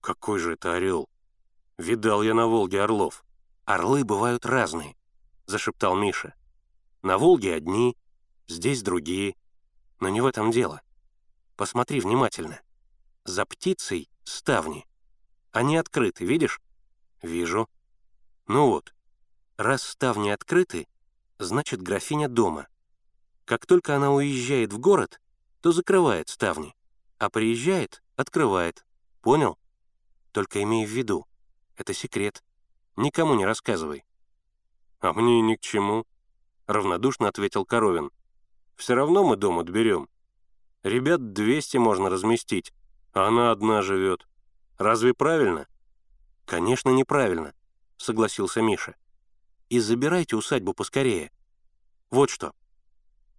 [0.00, 1.08] «Какой же это орел?
[1.78, 3.24] Видал я на Волге орлов.
[3.64, 4.96] Орлы бывают разные»,—
[5.46, 6.34] зашептал Миша.
[7.02, 7.96] «На Волге одни,
[8.48, 9.36] здесь другие.
[10.00, 10.82] Но не в этом дело.
[11.56, 12.60] Посмотри внимательно.
[13.24, 14.86] За птицей ставни.
[15.52, 16.60] Они открыты, видишь?»
[17.22, 17.68] «Вижу».
[18.46, 18.92] «Ну вот,
[19.62, 20.86] раз ставни открыты,
[21.38, 22.68] значит, графиня дома.
[23.44, 25.20] Как только она уезжает в город,
[25.60, 26.74] то закрывает ставни,
[27.18, 28.84] а приезжает— открывает.
[29.20, 29.58] Понял?
[30.32, 31.26] Только имей в виду,
[31.76, 32.42] это секрет.
[32.96, 34.04] Никому не рассказывай».
[35.00, 36.06] «А мне ни к чему»,—
[36.66, 38.10] равнодушно ответил Коровин.
[38.76, 40.08] «Все равно мы дом отберем.
[40.82, 42.72] Ребят 200 можно разместить,
[43.12, 44.28] а она одна живет.
[44.78, 45.66] Разве правильно?»
[46.44, 47.54] «Конечно, неправильно.
[47.96, 48.96] согласился Миша.
[49.72, 51.32] «И забирайте усадьбу поскорее.
[52.10, 52.52] Вот что.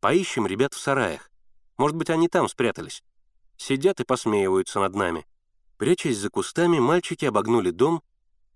[0.01, 1.29] Поищем ребят в сараях.
[1.77, 3.03] Может быть, они там спрятались.
[3.55, 5.27] Сидят и посмеиваются над нами».
[5.77, 8.01] Прячась за кустами, мальчики обогнули дом,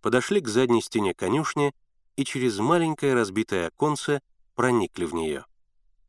[0.01, 1.71] подошли к задней стене конюшни
[2.15, 4.23] и через маленькое разбитое оконце
[4.55, 5.45] проникли в нее.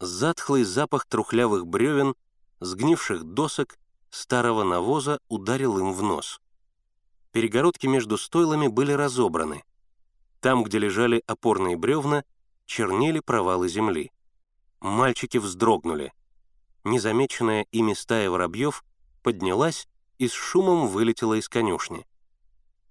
[0.00, 2.14] Затхлый запах трухлявых бревен,
[2.60, 3.78] сгнивших досок,
[4.08, 6.40] старого навоза ударил им в нос.
[7.32, 9.64] Перегородки между стойлами были разобраны.
[10.40, 12.24] Там, где лежали опорные бревна,
[12.66, 14.12] чернели провалы земли.
[14.80, 16.12] Мальчики вздрогнули.
[16.84, 18.84] Незамеченная ими стая воробьев
[19.22, 22.06] поднялась и с шумом вылетела из конюшни.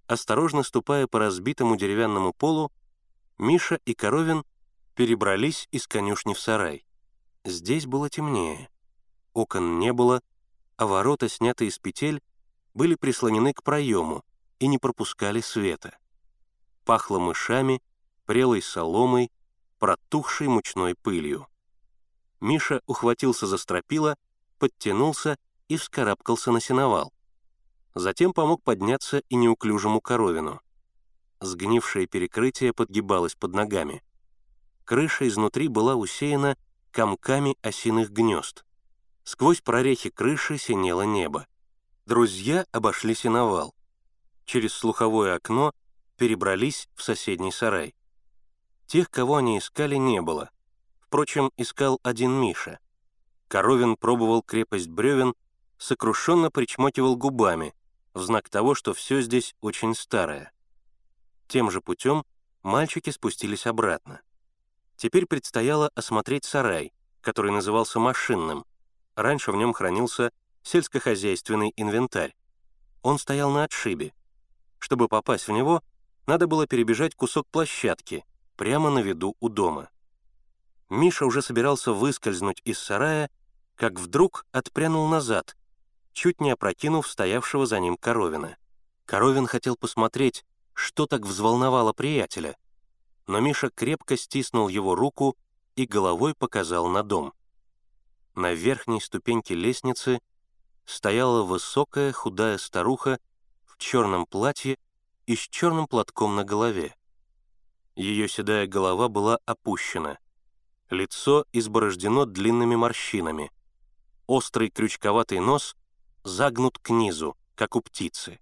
[0.07, 2.71] Осторожно ступая по разбитому деревянному полу,
[3.37, 4.43] Миша и Коровин
[4.95, 6.85] перебрались из конюшни в сарай.
[7.45, 8.69] Здесь было темнее.
[9.33, 10.21] Окон не было,
[10.75, 12.21] а ворота, снятые из петель,
[12.73, 14.23] были прислонены к проему
[14.59, 15.97] и не пропускали света.
[16.87, 17.81] Пахло мышами,
[18.25, 19.29] прелой соломой,
[19.77, 21.45] протухшей мучной пылью.
[22.39, 24.15] Миша ухватился за стропила,
[24.57, 27.11] подтянулся и вскарабкался на сеновал.
[27.93, 30.61] Затем помог подняться и неуклюжему коровину.
[31.41, 34.01] Сгнившее перекрытие подгибалось под ногами.
[34.85, 36.55] Крыша изнутри была усеяна
[36.91, 38.63] комками осиных гнезд.
[39.25, 41.47] Сквозь прорехи крыши синело небо.
[42.05, 43.75] Друзья обошли сеновал.
[44.45, 45.73] Через слуховое окно
[46.17, 47.95] перебрались в соседний сарай.
[48.87, 50.49] Тех, кого они искали, не было.
[50.99, 52.79] Впрочем, искал один Миша.
[53.47, 55.33] Коровин пробовал крепость бревен,
[55.77, 57.73] сокрушенно причмокивал губами,
[58.13, 60.51] в знак того, что все здесь очень старое.
[61.47, 62.25] Тем же путем
[62.63, 64.21] мальчики спустились обратно.
[64.97, 68.65] Теперь предстояло осмотреть сарай, который назывался машинным.
[69.15, 70.31] Раньше в нем хранился
[70.63, 72.35] сельскохозяйственный инвентарь.
[73.01, 74.13] Он стоял на отшибе.
[74.79, 75.83] Чтобы попасть в него,
[76.27, 78.23] надо было перебежать кусок площадки
[78.55, 79.89] прямо на виду у дома.
[80.89, 83.29] Миша уже собирался выскользнуть из сарая,
[83.75, 85.57] как вдруг отпрянул назад,
[86.13, 88.57] чуть не опрокинув стоявшего за ним Коровина.
[89.05, 92.55] Коровин хотел посмотреть, что так взволновало приятеля—
[93.27, 95.37] но Миша крепко стиснул его руку
[95.75, 97.33] и головой показал на дом.
[98.35, 100.19] На верхней ступеньке лестницы
[100.85, 103.19] стояла высокая худая старуха
[103.65, 104.77] в черном платье
[105.27, 106.95] и с черным платком на голове.
[107.95, 110.17] Ее седая голова была опущена,
[110.89, 113.51] лицо изборождено длинными морщинами,
[114.25, 115.75] острый крючковатый нос
[116.23, 118.39] загнут к низу, как у птицы.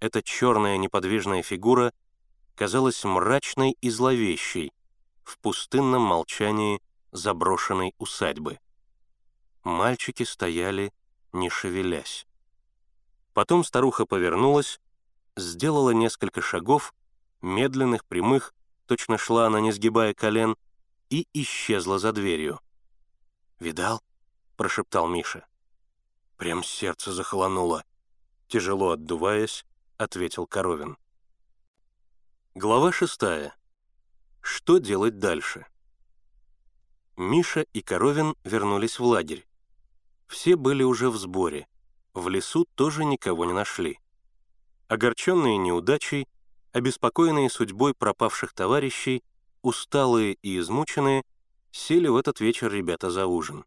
[0.00, 1.94] Эта черная неподвижная фигура—
[2.54, 4.72] казалась мрачной и зловещей
[5.24, 6.80] в пустынном молчании
[7.12, 8.58] заброшенной усадьбы.
[9.62, 10.92] Мальчики стояли,
[11.32, 12.26] не шевелясь.
[13.32, 14.80] Потом старуха повернулась,
[15.36, 16.94] сделала несколько шагов,
[17.42, 18.54] медленных, прямых,
[18.86, 20.56] точно шла она, не сгибая колен,
[21.10, 22.60] и исчезла за дверью.
[23.58, 24.02] «Видал?»—
[24.56, 25.46] прошептал Миша.
[26.36, 27.84] Прям сердце захолонуло.
[28.48, 29.64] Тяжело отдуваясь,
[29.96, 30.96] ответил Коровин.
[32.54, 33.54] Глава шестая.
[34.40, 35.66] Что делать дальше?
[37.16, 39.46] Миша и Коровин вернулись в лагерь.
[40.26, 41.66] Все были уже в сборе.
[42.12, 43.98] В лесу тоже никого не нашли.
[44.88, 46.28] Огорченные неудачей,
[46.72, 49.22] обеспокоенные судьбой пропавших товарищей,
[49.62, 51.24] усталые и измученные,
[51.70, 53.64] сели в этот вечер ребята за ужин.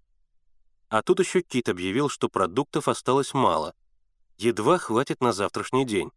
[0.90, 3.74] А тут еще Кит объявил, что продуктов осталось мало.
[4.38, 6.12] Едва хватит на завтрашний день.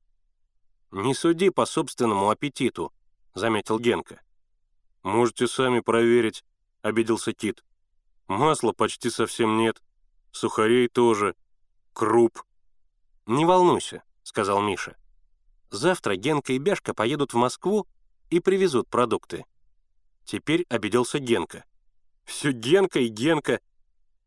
[0.90, 2.92] «Не суди по собственному аппетиту»,—
[3.34, 4.20] заметил Генка.
[5.02, 6.44] «Можете сами проверить»,—
[6.82, 7.64] обиделся Кит.
[8.28, 9.82] «Масла почти совсем нет,
[10.30, 11.34] сухарей тоже,
[11.92, 12.42] круп».
[13.26, 14.96] «Не волнуйся»,— сказал Миша.
[15.70, 17.86] «Завтра Генка и Бяшка поедут в Москву
[18.30, 19.44] и привезут продукты».
[20.24, 21.64] Теперь обиделся Генка.
[22.24, 23.60] «Все Генка и Генка.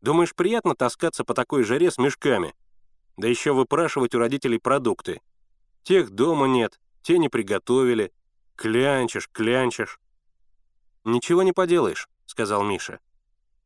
[0.02, 2.54] Думаешь, приятно таскаться по такой жаре с мешками?
[3.16, 5.22] Да еще выпрашивать у родителей продукты.
[5.82, 8.12] Тех дома нет, те не приготовили.
[8.56, 9.98] Клянчишь, клянчишь.
[11.04, 13.00] «Ничего не поделаешь»,— сказал Миша.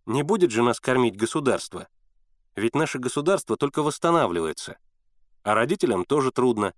[0.06, 1.88] «Не будет же нас кормить государство.
[2.54, 4.78] Ведь наше государство только восстанавливается.
[5.48, 6.74] А родителям тоже трудно.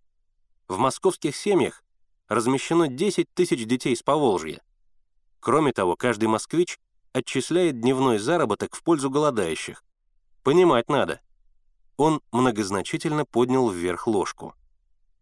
[0.68, 1.82] В московских семьях
[2.28, 4.62] размещено 10 тысяч детей с Поволжья.
[5.40, 6.78] Кроме того, каждый москвич
[7.12, 9.82] отчисляет дневной заработок в пользу голодающих.
[10.44, 11.20] Понимать надо».
[11.96, 14.54] Он многозначительно поднял вверх ложку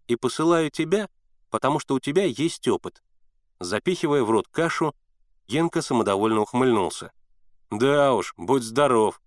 [0.08, 1.08] и посылаю тебя,
[1.48, 3.02] потому что у тебя есть опыт».
[3.60, 4.94] Запихивая в рот кашу,
[5.46, 7.12] Генка самодовольно ухмыльнулся.
[7.70, 9.22] «Да уж, будь здоров.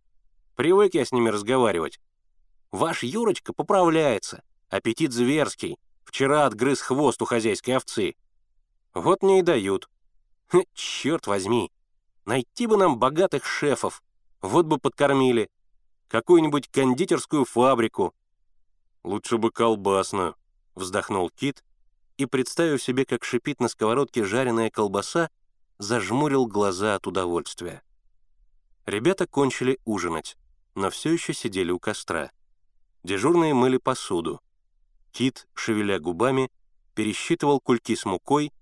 [0.55, 1.99] Привык я с ними разговаривать.
[2.71, 5.77] Ваш Юрочка поправляется, аппетит зверский.
[6.03, 8.15] Вчера отгрыз хвост у хозяйской овцы.
[8.93, 9.89] Вот мне и дают.
[10.51, 11.71] Хе, черт возьми,
[12.25, 14.03] найти бы нам богатых шефов,
[14.41, 15.49] вот бы подкормили.
[16.07, 18.13] Какую-нибудь кондитерскую фабрику.
[19.03, 20.35] Лучше бы колбасную,
[20.75, 21.63] вздохнул Кит
[22.17, 25.29] и, представив себе, как шипит на сковородке жареная колбаса,
[25.77, 27.81] зажмурил глаза от удовольствия.
[28.85, 30.37] Ребята кончили ужинать,
[30.75, 32.31] но все еще сидели у костра.
[33.03, 34.41] Дежурные мыли посуду.
[35.11, 36.49] Кит, шевеля губами,
[36.93, 38.53] пересчитывал кульки с мукой,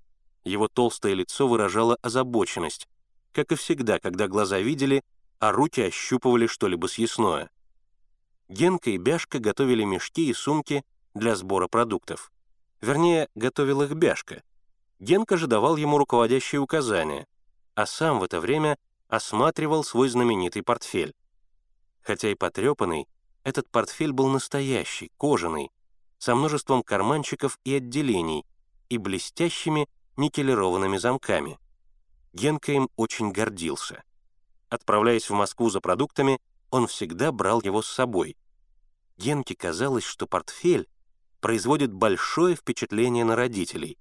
[0.44, 2.88] его толстое лицо выражало озабоченность,
[3.34, 5.04] как и всегда, когда глаза видели,
[5.40, 7.50] а руки ощупывали что-либо съестное.
[8.48, 12.32] Генка и Бяшка готовили мешки и сумки для сбора продуктов.
[12.82, 14.42] Вернее, готовил их Бяшка.
[15.00, 17.28] Генка же давал ему руководящие указания,
[17.76, 21.14] а сам в это время осматривал свой знаменитый портфель.
[22.02, 23.08] Хотя и потрепанный,
[23.50, 25.72] этот портфель был настоящий, кожаный,
[26.20, 28.46] со множеством карманчиков и отделений
[28.90, 31.60] и блестящими никелированными замками.
[32.34, 34.04] Генка им очень гордился.
[34.70, 38.38] Отправляясь в Москву за продуктами, он всегда брал его с собой.
[39.18, 40.88] Генке казалось, что портфель
[41.42, 43.98] производит большое впечатление на родителей.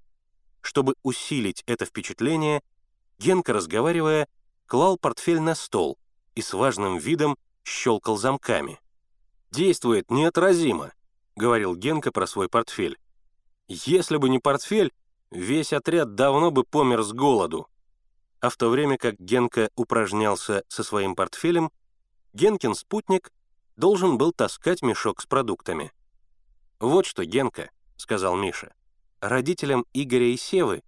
[0.60, 2.62] Чтобы усилить это впечатление,
[3.18, 4.28] Генка, разговаривая,
[4.66, 5.98] клал портфель на стол
[6.34, 8.78] и с важным видом щелкал замками.
[9.50, 10.92] «Действует неотразимо»,—
[11.36, 12.98] говорил Генка про свой портфель.
[13.66, 14.92] «Если бы не портфель,
[15.30, 17.68] весь отряд давно бы помер с голоду».
[18.40, 21.70] А в то время как Генка упражнялся со своим портфелем,
[22.34, 23.32] Генкин спутник
[23.76, 25.92] должен был таскать мешок с продуктами.
[26.78, 28.74] «Вот что, Генка»,— сказал Миша,—
[29.20, 30.82] «родителям Игоря и Севы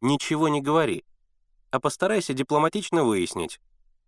[0.00, 1.04] ничего не говори,
[1.70, 3.60] а постарайся дипломатично выяснить,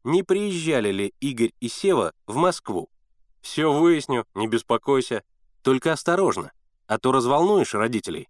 [0.04, 2.88] не приезжали ли Игорь и Сева в Москву.
[3.48, 5.24] Все выясню, не беспокойся.
[5.62, 6.52] Только осторожно,
[6.87, 8.28] а то разволнуешь родителей.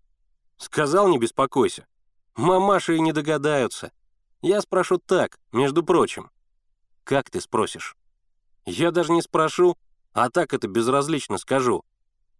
[0.58, 1.88] Сказал, не беспокойся.
[2.36, 3.90] Мамаши и не догадаются.
[4.42, 6.30] Я спрошу так, между прочим.
[7.02, 7.96] Как ты спросишь?
[8.64, 9.76] Я даже не спрошу,
[10.12, 11.84] а так это безразлично скажу.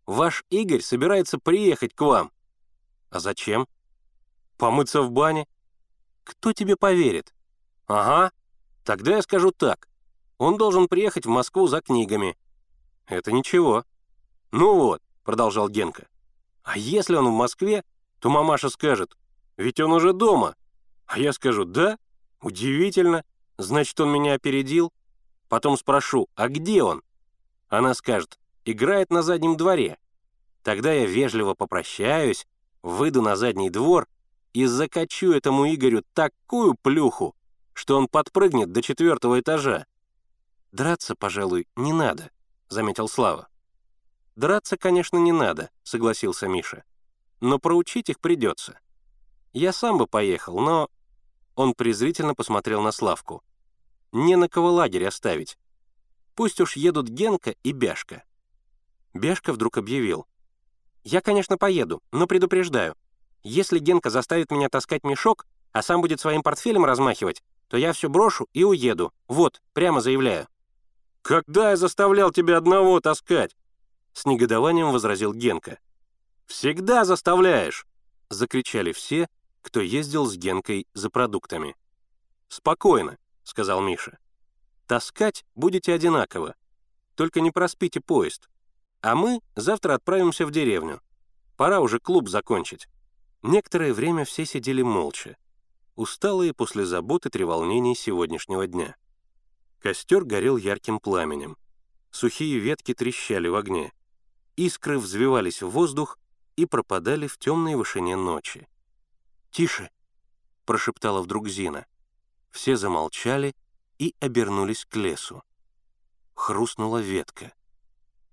[0.07, 2.31] Ваш Игорь собирается приехать к вам.
[3.11, 3.67] А зачем?
[4.57, 5.49] Помыться в бане?
[6.23, 7.35] Кто тебе поверит?
[7.89, 8.31] Ага,
[8.85, 9.89] тогда я скажу так.
[10.39, 12.37] Он должен приехать в Москву за книгами.
[13.09, 13.85] Это ничего.
[14.53, 16.07] Ну вот, продолжал Генка.
[16.63, 17.83] А если он в Москве,
[18.21, 19.17] то мамаша скажет,
[19.57, 20.55] ведь он уже дома.
[21.07, 21.99] А я скажу, да,
[22.43, 23.25] удивительно,
[23.57, 24.93] значит, он меня опередил.
[25.49, 27.03] Потом спрошу, а где он?
[27.69, 29.99] Она скажет, играет на заднем дворе.
[30.63, 32.47] Тогда я вежливо попрощаюсь,
[32.83, 34.07] выйду на задний двор
[34.53, 37.35] и закачу этому Игорю такую плюху,
[37.73, 39.87] что он подпрыгнет до четвертого этажа.
[40.73, 42.31] «Драться, пожалуй, не надо»,—
[42.69, 43.49] заметил Слава.
[44.37, 46.85] «Драться, конечно, не надо»,— согласился Миша.
[47.41, 48.79] «Но проучить их придется.
[49.53, 50.91] Я сам бы поехал, но
[51.59, 53.43] он презрительно посмотрел на Славку.
[54.13, 55.59] «Не на кого лагерь оставить.
[56.37, 58.23] Пусть уж едут Генка и Бяшка».
[59.13, 60.27] Бяшка вдруг объявил.
[61.03, 62.95] «Я, конечно, поеду, но предупреждаю.
[63.43, 68.09] Если Генка заставит меня таскать мешок, а сам будет своим портфелем размахивать, то я все
[68.09, 69.13] брошу и уеду.
[69.27, 70.47] Вот, прямо заявляю».
[71.29, 73.55] «Когда я заставлял тебя одного таскать?»
[74.15, 75.79] С негодованием возразил Генка.
[76.47, 77.87] «Всегда заставляешь!»—
[78.31, 79.29] закричали все,
[79.61, 81.77] кто ездил с Генкой за продуктами.
[82.49, 84.17] «Спокойно»,— сказал Миша.
[84.87, 86.55] «Таскать будете одинаково.
[87.15, 88.49] Только не проспите поезд.
[89.03, 91.03] А мы завтра отправимся в деревню.
[91.59, 92.89] Пора уже клуб закончить».
[93.43, 95.37] Некоторое время все сидели молча,
[95.95, 98.97] усталые после забот и треволнений сегодняшнего дня.
[99.81, 101.57] Костер горел ярким пламенем.
[102.11, 103.93] Сухие ветки трещали в огне.
[104.57, 106.19] Искры взвивались в воздух
[106.57, 108.69] и пропадали в темной вышине ночи.
[109.53, 109.91] «Тише!»—
[110.65, 111.87] прошептала вдруг Зина.
[112.51, 113.55] Все замолчали
[113.99, 115.43] и обернулись к лесу.
[116.35, 117.53] Хрустнула ветка.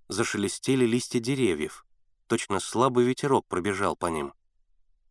[0.08, 1.86] Зашелестели листья деревьев.
[2.28, 4.34] Точно слабый ветерок пробежал по ним.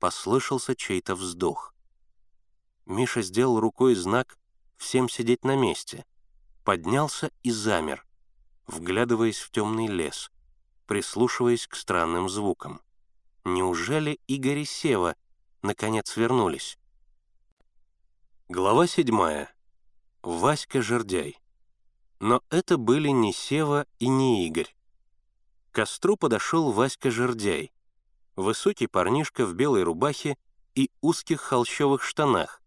[0.00, 1.74] Послышался чей-то вздох.
[2.86, 4.36] Миша сделал рукой знак
[4.76, 6.04] «всем сидеть на месте»,
[6.64, 8.04] поднялся и замер,
[8.66, 10.32] вглядываясь в темный лес,
[10.86, 12.80] прислушиваясь к странным звукам.
[13.44, 15.16] Неужели Игорь и Сева
[15.62, 16.78] наконец вернулись.
[18.48, 19.54] Глава седьмая.
[20.22, 21.38] Васька Жердяй.
[22.20, 24.74] Но это были не Сева и не Игорь.
[25.70, 27.72] К костру подошел Васька Жердяй,
[28.36, 30.36] высокий парнишка в белой рубахе
[30.74, 32.62] и узких холщовых штанах,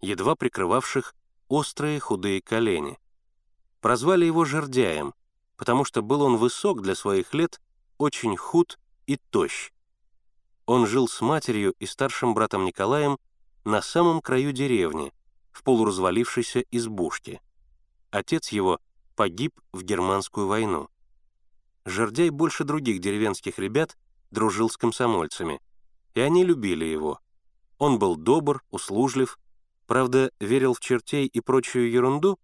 [0.00, 1.14] едва прикрывавших
[1.48, 2.98] острые худые колени.
[3.82, 5.12] Прозвали его Жердяем,
[5.56, 7.60] потому что был он высок для своих лет,
[7.98, 9.72] очень худ и тощ.
[10.66, 13.18] Он жил с матерью и старшим братом Николаем
[13.64, 15.12] на самом краю деревни,
[15.50, 17.40] в полуразвалившейся избушке.
[18.12, 18.78] Отец его
[19.16, 20.88] погиб в германскую войну.
[21.84, 23.98] Жердяй больше других деревенских ребят
[24.30, 25.60] дружил с комсомольцами,
[26.14, 27.18] и они любили его.
[27.78, 29.40] Он был добр, услужлив,
[29.88, 32.38] правда, верил в чертей и прочую ерунду,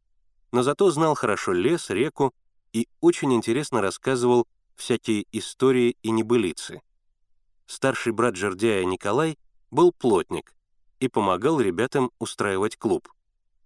[0.52, 2.34] но зато знал хорошо лес, реку
[2.72, 4.46] и очень интересно рассказывал
[4.76, 6.82] всякие истории и небылицы.
[7.66, 9.38] Старший брат Жердяя Николай
[9.70, 10.54] был плотник
[11.00, 13.08] и помогал ребятам устраивать клуб.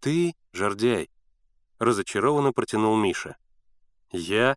[0.01, 1.11] «Ты, Жердяй»,—
[1.79, 3.37] разочарованно протянул Миша.
[4.11, 4.57] «Я?»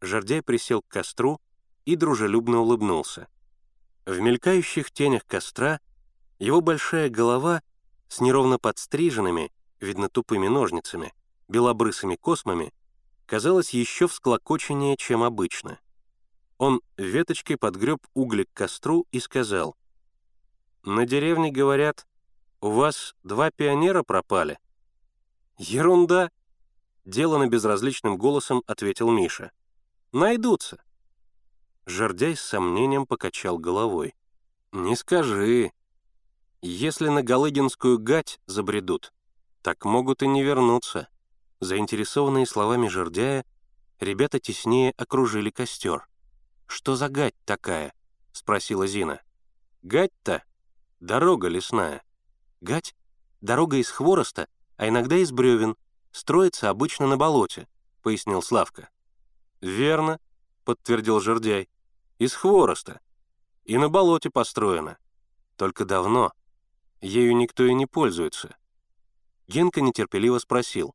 [0.00, 1.40] Жердяй присел к костру
[1.84, 3.28] и дружелюбно улыбнулся.
[4.06, 5.80] В мелькающих тенях костра
[6.38, 7.62] его большая голова
[8.08, 11.12] с неровно подстриженными, видно тупыми ножницами,
[11.48, 12.72] белобрысыми космами,
[13.26, 15.78] казалась еще всклокоченнее, чем обычно.
[16.58, 19.76] Он веточкой подгреб угли к костру и сказал,
[20.82, 22.06] «На деревне, говорят,
[22.60, 24.58] у вас два пионера пропали?»
[25.58, 26.30] «Ерунда!»—
[27.04, 29.52] делано безразличным голосом ответил Миша.
[30.12, 30.82] «Найдутся».
[31.86, 34.14] Жердяй с сомнением покачал головой.
[34.72, 35.72] «Не скажи.
[36.62, 39.12] Если на Галыгинскую гать забредут,
[39.62, 41.08] так могут и не вернуться».
[41.64, 43.42] Заинтересованные словами жердяя,
[43.98, 46.06] ребята теснее окружили костер.
[46.66, 47.94] «Что за гать такая?»—
[48.32, 49.22] спросила Зина.
[49.80, 50.44] «Гать-то?
[51.00, 52.02] Дорога лесная.
[52.60, 52.94] Гать—
[53.40, 54.46] дорога из хвороста,
[54.76, 55.74] а иногда из бревен.
[56.12, 57.66] Строится обычно на болоте»,—
[58.02, 58.90] пояснил Славка.
[59.62, 60.20] «Верно»,—
[60.66, 61.70] подтвердил жердяй.
[62.18, 63.00] «Из хвороста.
[63.64, 64.98] И на болоте построена.
[65.56, 66.30] Только давно.
[67.00, 68.54] Ею никто и не пользуется».
[69.48, 70.94] Генка нетерпеливо спросил.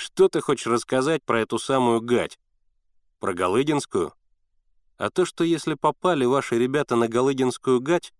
[0.00, 2.38] Что ты хочешь рассказать про эту самую гать?
[3.18, 4.14] Про Галыгинскую?
[4.96, 8.14] А то, что если попали ваши ребята на Галыгинскую гать,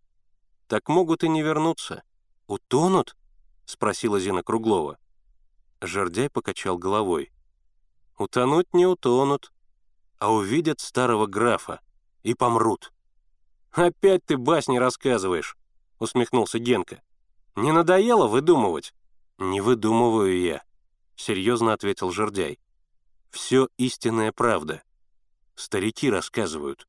[0.67, 2.03] так могут и не вернуться.
[2.49, 3.17] Утонут?
[3.65, 4.99] Спросила Зина Круглова.
[5.81, 7.33] Жердяй покачал головой.
[8.19, 9.51] Утонуть не утонут,
[10.19, 11.81] а увидят старого графа
[12.23, 12.93] и помрут.
[13.73, 15.57] «Опять ты басни рассказываешь»,—
[15.99, 17.01] усмехнулся Генка.
[17.57, 18.93] «Не надоело выдумывать?»
[19.39, 20.63] «Не выдумываю я»,
[21.21, 22.59] серьезно ответил Жердяй.
[23.31, 24.83] «Все истинная правда.
[25.55, 26.89] Старики рассказывают.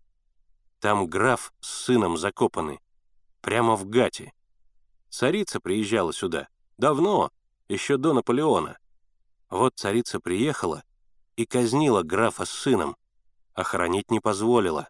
[0.79, 2.79] Там граф с сыном закопаны.
[3.41, 4.33] Прямо в гате.
[5.09, 6.47] Царица приезжала сюда.
[6.77, 7.31] Давно,
[7.67, 8.79] еще до Наполеона.
[9.49, 10.83] Вот царица приехала
[11.35, 12.95] и казнила графа с сыном.
[13.53, 14.87] Охранить не позволила.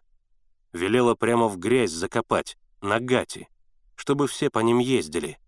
[0.72, 3.48] Велела прямо в грязь закопать, на гате,
[3.96, 5.38] чтобы все по ним ездили.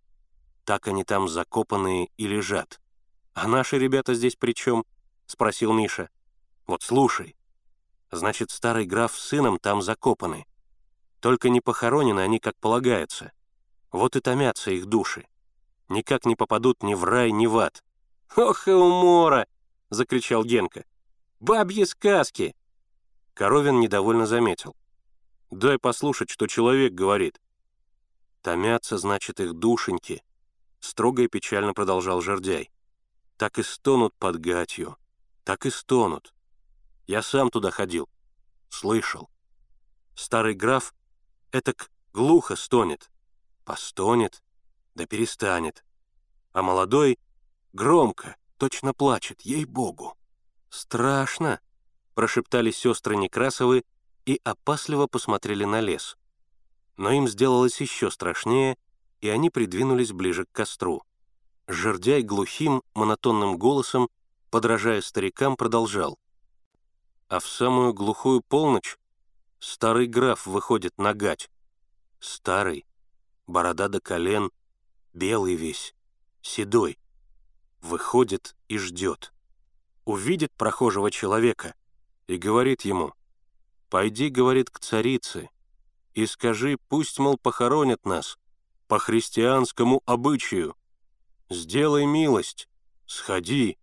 [0.65, 2.81] Так они там закопанные и лежат.
[3.35, 4.85] «А наши ребята здесь при чем?»—
[5.27, 6.09] спросил Миша.
[6.69, 7.37] «Вот слушай.
[8.13, 10.47] Значит, старый граф с сыном там закопаны.
[11.19, 13.33] Только не похоронены они, как полагается.
[13.91, 15.27] Вот и томятся их души.
[15.89, 17.83] Никак не попадут ни в рай, ни в ад».
[18.37, 19.47] «Ох и умора!»—
[19.91, 20.85] закричал Генка.
[21.41, 22.55] «Бабьи сказки!»
[23.35, 24.77] Коровин недовольно заметил.
[25.51, 27.41] «Дай послушать, что человек говорит».
[28.43, 30.23] «Томятся, значит, их душеньки»,—
[30.81, 32.71] строго и печально продолжал Жердяй
[33.37, 34.97] так и стонут под гатью,
[35.45, 36.35] так и стонут.
[37.07, 38.09] Я сам туда ходил,
[38.69, 39.31] слышал.
[40.15, 40.95] Старый граф
[41.53, 43.11] этак глухо стонет,
[43.65, 44.43] постонет,
[44.95, 45.85] да перестанет.
[46.53, 47.19] А молодой
[47.73, 50.17] громко, точно плачет, ей-богу.
[50.71, 51.61] «Страшно!»—
[52.15, 53.85] прошептали сестры Некрасовы
[54.27, 56.17] и опасливо посмотрели на лес.
[56.97, 58.77] Но им сделалось еще страшнее,
[59.21, 61.05] и они придвинулись ближе к костру.
[61.67, 64.09] Жердяй глухим, монотонным голосом,
[64.51, 66.19] подражая старикам, продолжал.
[67.29, 68.99] А в самую глухую полночь
[69.59, 71.51] старый граф выходит на гать.
[72.21, 72.85] Старый,
[73.47, 74.51] борода до колен,
[75.13, 75.95] белый весь,
[76.43, 76.99] седой.
[77.81, 79.33] Выходит и ждет.
[80.05, 81.75] Увидит прохожего человека
[82.27, 83.15] и говорит ему,
[83.89, 85.51] «Пойди,— говорит,— к царице,
[86.15, 88.39] и скажи, пусть, мол, похоронят нас
[88.87, 90.77] по христианскому обычаю,
[91.49, 92.69] сделай милость,
[93.07, 93.79] сходи».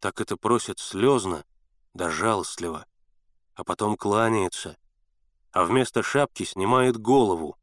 [0.00, 1.44] Так это просит слезно,
[1.94, 2.86] да жалостливо,
[3.54, 4.76] а потом кланяется,
[5.52, 7.56] а вместо шапки снимает голову,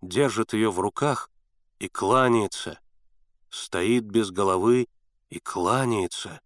[0.00, 1.30] держит ее в руках
[1.78, 2.78] и кланяется,
[3.50, 4.86] стоит без головы
[5.30, 6.40] и кланяется.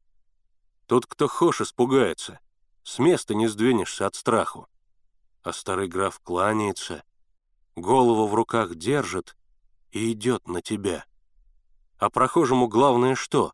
[0.86, 2.40] Тот, кто хошь, испугается,
[2.82, 4.66] с места не сдвинешься от страху.
[5.42, 7.04] А старый граф кланяется,
[7.76, 9.36] голову в руках держит
[9.90, 11.04] и идет на тебя.
[11.98, 13.52] А прохожему главное что?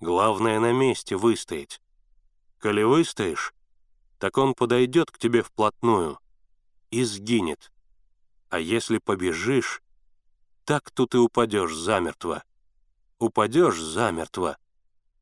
[0.00, 1.80] Главное на месте выстоять.
[2.58, 3.54] Коли выстоишь,
[4.18, 6.18] так он подойдет к тебе вплотную
[6.90, 7.72] и сгинет.
[8.50, 9.82] А если побежишь,
[10.64, 12.44] так тут и упадешь замертво.
[13.18, 14.58] Упадешь замертво,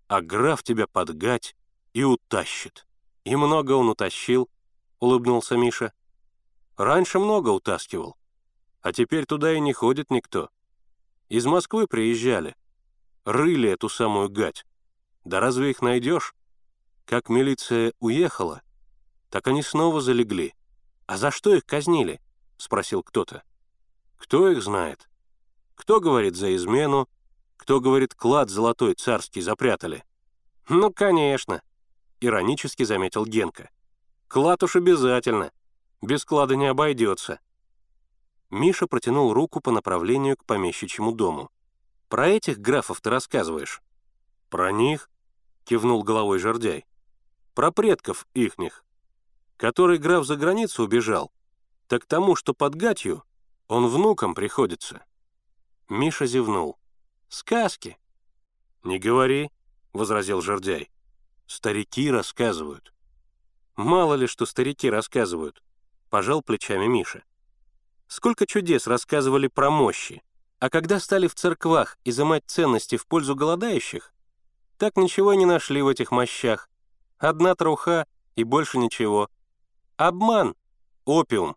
[0.09, 1.55] а граф тебя подгать
[1.93, 2.87] и утащит.
[3.23, 4.51] И много он утащил,—
[4.99, 5.93] улыбнулся Миша.
[6.77, 8.17] Раньше много утаскивал,
[8.83, 10.51] а теперь туда и не ходит никто.
[11.35, 12.55] Из Москвы приезжали,
[13.25, 14.65] рыли эту самую гать.
[15.25, 16.33] Да разве их найдешь?
[17.07, 18.63] Как милиция уехала,
[19.31, 20.55] так они снова залегли.
[21.07, 22.21] А за что их казнили?—
[22.57, 23.43] спросил кто-то.
[24.17, 25.09] Кто их знает?
[25.75, 27.09] Кто говорит за измену,
[27.57, 30.05] кто говорит клад золотой царский запрятали?
[30.69, 31.63] Ну, конечно,—
[32.21, 33.71] иронически заметил Генка.
[34.29, 35.51] Клад уж обязательно,
[36.01, 37.41] без клада не обойдется.
[38.55, 41.51] Миша протянул руку по направлению к помещичьему дому.
[42.09, 43.83] «Про этих графов ты рассказываешь?»
[44.49, 45.11] «Про них?»—
[45.65, 46.87] кивнул головой Жордяй.
[47.55, 48.85] «Про предков ихних.
[49.57, 51.33] Который граф за границу убежал,
[51.89, 53.25] так тому, что под гатью,
[53.67, 55.05] он внукам приходится».
[55.89, 56.79] Миша зевнул.
[57.29, 57.99] «Сказки».
[58.85, 59.51] «Не говори»,—
[59.93, 60.93] возразил Жордяй.
[61.49, 62.95] «Старики рассказывают».
[63.75, 65.61] «Мало ли, что старики рассказывают»,—
[66.09, 67.25] пожал плечами Миша.
[68.17, 70.23] «Сколько чудес рассказывали про мощи,
[70.61, 74.15] а когда стали в церквах изымать ценности в пользу голодающих,
[74.79, 76.71] так ничего и не нашли в этих мощах.
[77.19, 78.07] Одна труха
[78.37, 79.31] и больше ничего.
[79.97, 80.55] Обман,
[81.05, 81.57] опиум.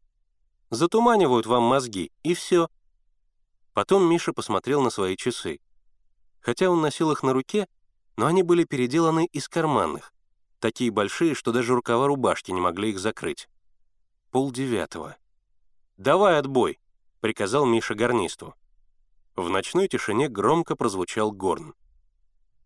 [0.72, 2.70] Затуманивают вам мозги, и все».
[3.76, 5.60] Потом Миша посмотрел на свои часы.
[6.40, 7.68] Хотя он носил их на руке,
[8.16, 10.12] но они были переделаны из карманных,
[10.60, 13.48] такие большие, что даже рукава рубашки не могли их закрыть.
[14.32, 15.18] Пол девятого.
[15.98, 16.80] «Давай отбой»,—
[17.22, 18.56] приказал Миша гарнисту.
[19.36, 21.74] В ночной тишине громко прозвучал горн.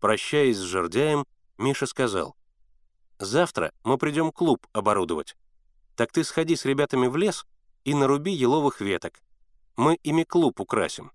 [0.00, 1.26] Прощаясь с жердяем,
[1.58, 2.36] Миша сказал,
[3.18, 5.36] «Завтра мы придем клуб оборудовать.
[5.96, 7.46] Так ты сходи с ребятами в лес
[7.84, 9.22] и наруби еловых веток.
[9.76, 11.12] Мы ими клуб украсим».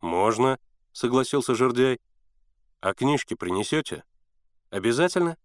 [0.00, 0.58] «Можно»,—
[0.92, 2.00] согласился жердяй.
[2.80, 4.04] «А книжки принесете?»
[4.70, 5.36] «Обязательно?»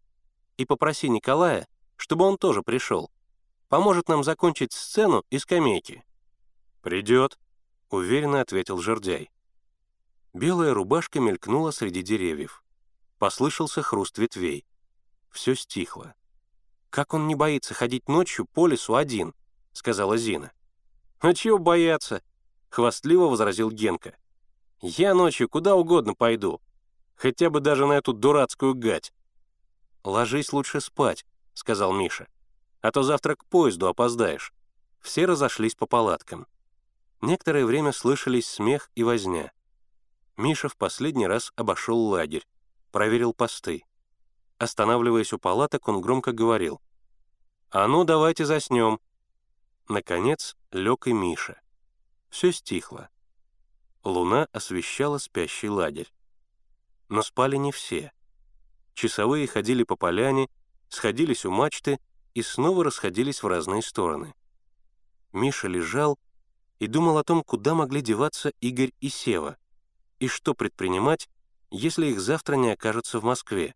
[0.57, 3.11] и попроси Николая, чтобы он тоже пришел.
[3.73, 6.03] Поможет нам закончить сцену и скамейки».
[6.83, 7.39] «Придет»,—
[7.89, 9.31] уверенно ответил жердяй.
[10.31, 12.63] Белая рубашка мелькнула среди деревьев.
[13.17, 14.67] Послышался хруст ветвей.
[15.31, 16.13] Все стихло.
[16.91, 19.33] «Как он не боится ходить ночью по лесу один?»—
[19.73, 20.51] сказала Зина.
[21.17, 22.21] «А чего бояться?»—
[22.69, 24.15] хвастливо возразил Генка.
[24.81, 26.61] «Я ночью куда угодно пойду,
[27.15, 29.11] хотя бы даже на эту дурацкую гать.
[30.03, 32.27] «Ложись лучше спать»,— сказал Миша.
[32.83, 34.53] «А то завтра к поезду опоздаешь».
[34.99, 36.45] Все разошлись по палаткам.
[37.21, 39.51] Некоторое время слышались смех и возня.
[40.37, 42.47] Миша в последний раз обошел лагерь,
[42.91, 43.83] проверил посты.
[44.59, 46.79] Останавливаясь у палаток, он громко говорил.
[47.71, 48.99] «А ну, давайте заснем».
[49.89, 51.59] Наконец лег и Миша.
[52.29, 53.09] Все стихло.
[54.03, 56.13] Луна освещала спящий лагерь.
[57.09, 58.11] Но спали не все—
[58.93, 60.49] Часовые ходили по поляне,
[60.89, 61.99] сходились у мачты
[62.33, 64.33] и снова расходились в разные стороны.
[65.31, 66.19] Миша лежал
[66.79, 69.57] и думал о том, куда могли деваться Игорь и Сева,
[70.19, 71.29] и что предпринимать,
[71.69, 73.75] если их завтра не окажется в Москве.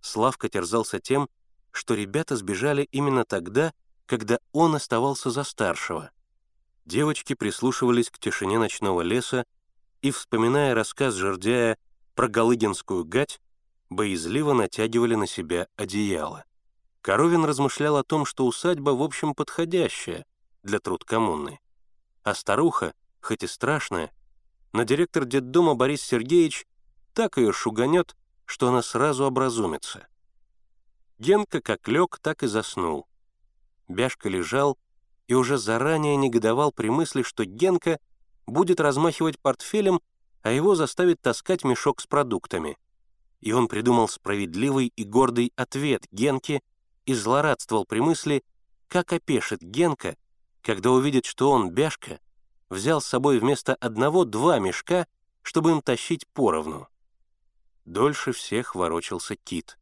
[0.00, 1.28] Славка терзался тем,
[1.70, 3.72] что ребята сбежали именно тогда,
[4.06, 6.10] когда он оставался за старшего.
[6.84, 9.44] Девочки прислушивались к тишине ночного леса
[10.02, 11.78] и, вспоминая рассказ Жердяя
[12.14, 13.40] про Галыгинскую гать,
[13.88, 16.44] боязливо натягивали на себя одеяло.
[17.04, 20.24] Коровин размышлял о том, что усадьба, в общем, подходящая
[20.62, 21.60] для труд коммуны.
[22.22, 24.10] А старуха, хоть и страшная,
[24.72, 26.66] но директор детдома Борис Сергеевич
[27.12, 30.06] так ее шуганет, что она сразу образумится.
[31.18, 33.06] Генка как лег, так и заснул.
[33.86, 34.78] Бяшка лежал
[35.28, 38.00] и уже заранее негодовал при мысли, что Генка
[38.46, 40.00] будет размахивать портфелем,
[40.40, 42.78] а его заставит таскать мешок с продуктами
[43.44, 46.62] и он придумал справедливый и гордый ответ Генке
[47.06, 48.44] и злорадствовал при мысли,
[48.88, 50.16] как опешит Генка,
[50.62, 52.20] когда увидит, что он, Бяшка,
[52.70, 55.06] взял с собой вместо одного два мешка,
[55.42, 56.88] чтобы им тащить поровну.
[57.84, 59.78] Дольше всех ворочался Кит.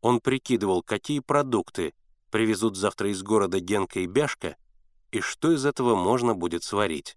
[0.00, 1.94] Он прикидывал, какие продукты
[2.30, 4.56] привезут завтра из города Генка и Бяшка,
[5.12, 7.16] и что из этого можно будет сварить.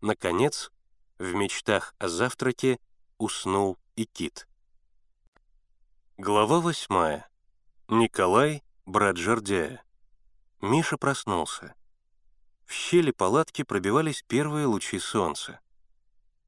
[0.00, 0.72] Наконец,
[1.18, 2.78] в мечтах о завтраке
[3.18, 4.48] уснул и Кит.
[6.16, 7.29] Глава восьмая.
[7.92, 9.82] Николай, брат Жордяя.
[10.60, 11.74] Миша проснулся.
[12.64, 15.58] В щели палатки пробивались первые лучи солнца.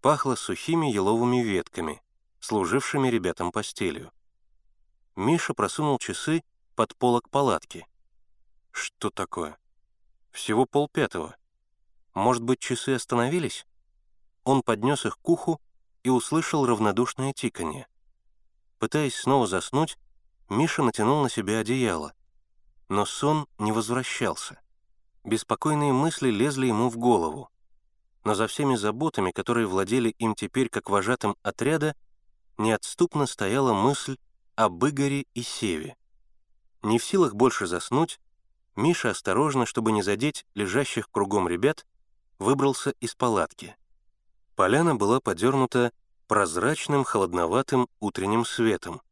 [0.01, 2.01] Пахло сухими еловыми ветками,
[2.38, 4.12] служившими ребятам постелью.
[5.16, 6.45] Миша просунул часы
[6.76, 7.88] под полок палатки.
[8.70, 9.59] Что такое?
[10.30, 11.34] Всего полпятого.
[12.14, 13.66] Может быть, часы остановились?
[14.45, 15.61] он поднес их к уху
[16.05, 17.88] и услышал равнодушное тиканье.
[18.78, 19.99] Пытаясь снова заснуть,
[20.49, 22.14] Миша натянул на себя одеяло.
[22.88, 24.61] Но сон не возвращался.
[25.24, 27.49] Беспокойные мысли лезли ему в голову.
[28.24, 31.95] Но за всеми заботами, которые владели им теперь как вожатым отряда,
[32.59, 34.16] неотступно стояла мысль
[34.55, 35.97] об Игоре и Севе.
[36.82, 38.20] Не в силах больше заснуть,
[38.74, 41.86] Миша осторожно, чтобы не задеть лежащих кругом ребят,
[42.38, 43.76] выбрался из палатки.
[44.57, 45.93] Поляна была подернута
[46.26, 49.03] прозрачным холодноватым утренним светом.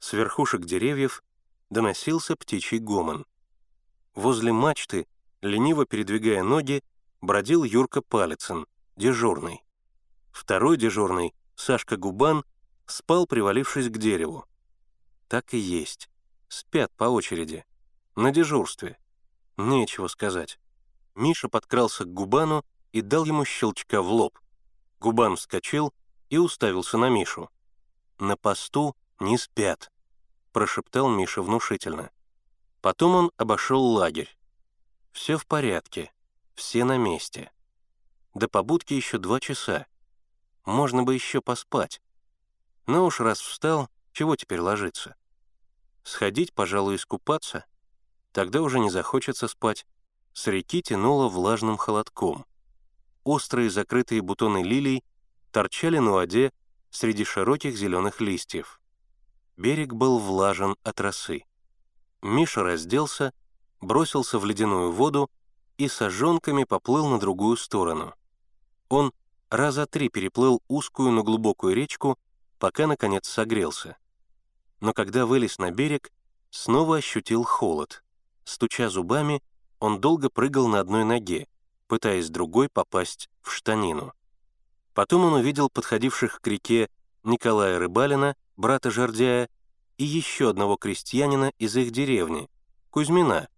[0.00, 1.22] С верхушек деревьев
[1.70, 3.26] доносился птичий гомон.
[4.14, 5.06] Возле мачты,
[5.42, 6.82] лениво передвигая ноги,
[7.20, 9.62] бродил Юрка Палицын, дежурный.
[10.30, 12.44] Второй дежурный, Сашка Губан,
[12.86, 14.44] спал, привалившись к дереву.
[15.28, 16.08] Так и есть.
[16.48, 17.64] Спят по очереди.
[18.16, 18.98] На дежурстве.
[19.56, 20.58] Нечего сказать.
[21.14, 24.38] Миша подкрался к Губану и дал ему щелчка в лоб.
[25.00, 25.92] Губан вскочил
[26.30, 27.50] и уставился на Мишу.
[28.18, 29.90] На посту не спят»,—
[30.52, 32.10] прошептал Миша внушительно.
[32.80, 34.36] Потом он обошел лагерь.
[35.12, 36.12] «Все в порядке,
[36.54, 37.50] все на месте.
[38.34, 39.86] До побудки еще два часа.
[40.64, 42.00] Можно бы еще поспать.
[42.86, 45.16] Но уж раз встал, чего теперь ложиться?
[46.02, 47.64] Сходить, пожалуй, искупаться?
[48.32, 49.86] Тогда уже не захочется спать.
[50.32, 52.46] С реки тянуло влажным холодком.
[53.24, 55.04] Острые закрытые бутоны лилий
[55.50, 56.52] торчали на воде
[56.90, 58.80] среди широких зеленых листьев.
[59.58, 61.42] Берег был влажен от росы.
[62.22, 63.32] Миша разделся,
[63.80, 65.28] бросился в ледяную воду
[65.78, 68.14] и сожженками поплыл на другую сторону.
[68.88, 69.12] Он
[69.50, 72.16] раза три переплыл узкую, но глубокую речку,
[72.60, 73.96] пока, наконец, согрелся.
[74.78, 76.12] Но когда вылез на берег,
[76.50, 78.04] снова ощутил холод.
[78.44, 79.42] Стуча зубами,
[79.80, 81.48] он долго прыгал на одной ноге,
[81.88, 84.12] пытаясь другой попасть в штанину.
[84.94, 86.88] Потом он увидел подходивших к реке
[87.24, 89.48] Николая Рыбалина брата Жордяя,
[89.96, 92.50] и еще одного крестьянина из их деревни,
[92.90, 93.48] Кузьмина,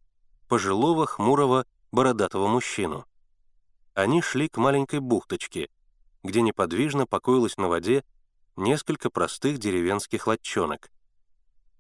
[0.47, 3.07] пожилого, хмурого, бородатого мужчину.
[3.95, 5.69] Они шли к маленькой бухточке,
[6.23, 8.05] где неподвижно покоилось на воде
[8.57, 10.91] несколько простых деревенских лодчонок.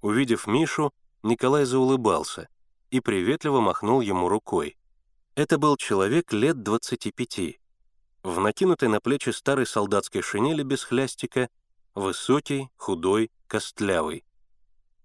[0.00, 0.92] Увидев Мишу,
[1.22, 2.48] Николай заулыбался
[2.90, 4.76] и приветливо махнул ему рукой.
[5.34, 7.60] Это был человек лет 25.
[8.22, 11.48] В накинутой на плечи старой солдатской шинели без хлястика
[11.94, 14.24] Высокий, худой, костлявый.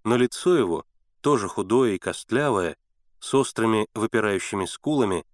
[0.04, 0.84] Но лицо его,
[1.20, 2.76] тоже худое и костлявое,
[3.18, 5.24] с острыми выпирающими скулами,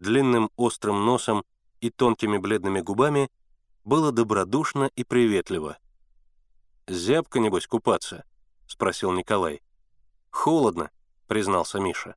[0.00, 1.44] длинным острым носом
[1.80, 3.30] и тонкими бледными губами,
[3.84, 5.78] было добродушно и приветливо.
[6.88, 8.24] «Зябко, небось, купаться?»—
[8.66, 9.60] спросил Николай.
[10.30, 10.90] «Холодно»,—
[11.26, 12.16] признался Миша.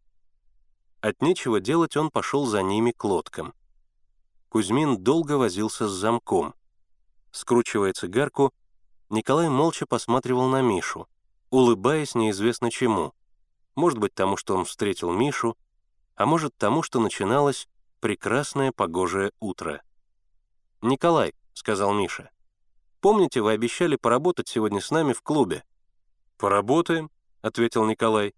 [1.02, 3.54] От нечего делать он пошел за ними к лодкам.
[4.50, 6.56] Кузьмин долго возился с замком.
[7.32, 8.54] Скручивая цигарку,
[9.10, 11.08] Николай молча посматривал на Мишу,
[11.52, 13.14] улыбаясь неизвестно чему.
[13.76, 15.56] Может быть, тому, что он встретил Мишу,
[16.16, 17.68] а может, тому, что начиналось
[18.00, 19.82] прекрасное погожее утро.
[20.82, 22.32] «Николай»,— сказал Миша,—
[23.02, 25.64] «помните, вы обещали поработать сегодня с нами в клубе?»
[26.38, 28.34] «Поработаем»,— ответил Николай.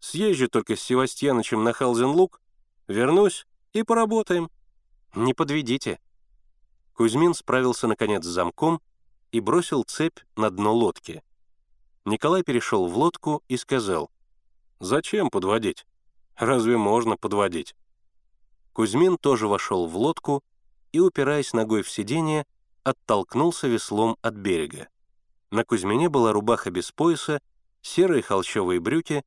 [0.00, 2.40] «Съезжу только с Севастьянычем на Халзенлук,
[2.88, 4.50] вернусь и поработаем».
[5.14, 6.00] «Не подведите».
[6.94, 8.80] Кузьмин справился, наконец, с замком
[9.34, 11.20] и бросил цепь на дно лодки.
[12.04, 14.08] Николай перешел в лодку и сказал,
[14.78, 15.86] «Зачем подводить?
[16.36, 17.74] Разве можно подводить?»
[18.74, 20.44] Кузьмин тоже вошел в лодку
[20.92, 22.46] и, упираясь ногой в сиденье,
[22.84, 24.86] оттолкнулся веслом от берега.
[25.50, 27.40] На Кузьмине была рубаха без пояса,
[27.82, 29.24] серые холщовые брюки,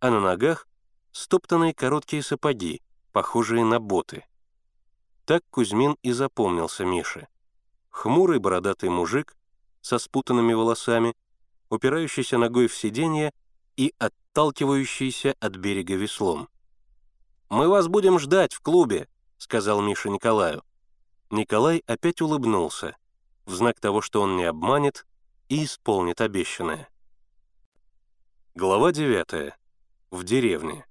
[0.00, 0.68] а на ногах—
[1.12, 2.82] стоптанные короткие сапоги,
[3.12, 4.26] похожие на боты.
[5.24, 7.26] Так Кузьмин и запомнился Мише.
[7.88, 9.34] Хмурый бородатый мужик
[9.86, 11.14] со спутанными волосами,
[11.70, 13.30] упирающийся ногой в сиденье
[13.76, 16.48] и отталкивающийся от берега веслом.
[17.50, 19.08] «Мы вас будем ждать в клубе»,—
[19.38, 20.64] сказал Миша Николаю.
[21.30, 22.96] Николай опять улыбнулся,
[23.44, 25.06] в знак того, что он не обманет
[25.48, 26.88] и исполнит обещанное.
[28.56, 29.52] Глава 9.
[30.10, 30.84] В деревне.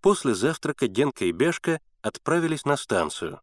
[0.00, 3.40] После завтрака Генка и Бяшка отправились на станцию.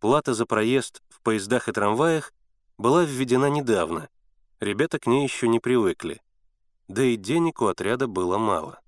[0.00, 2.32] Плата за проезд в поездах и трамваях
[2.82, 4.08] была введена недавно,
[4.58, 6.20] ребята к ней еще не привыкли.
[6.88, 8.80] Да и денег у отряда было мало.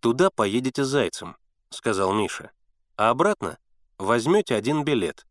[0.00, 1.36] «Туда поедете зайцем»,—
[1.70, 2.50] сказал Миша.
[2.96, 3.56] «А обратно
[3.98, 5.28] возьмете один билет.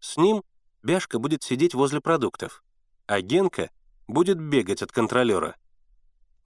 [0.00, 0.42] С ним
[0.82, 2.64] Бяшка будет сидеть возле продуктов,
[3.06, 3.70] а Генка
[4.08, 5.56] будет бегать от контролера».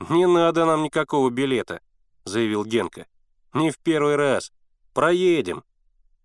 [0.09, 1.83] «Не надо нам никакого билета»,—
[2.25, 3.07] заявил Генка.
[3.53, 4.53] «Не в первый раз.
[4.93, 5.63] Проедем».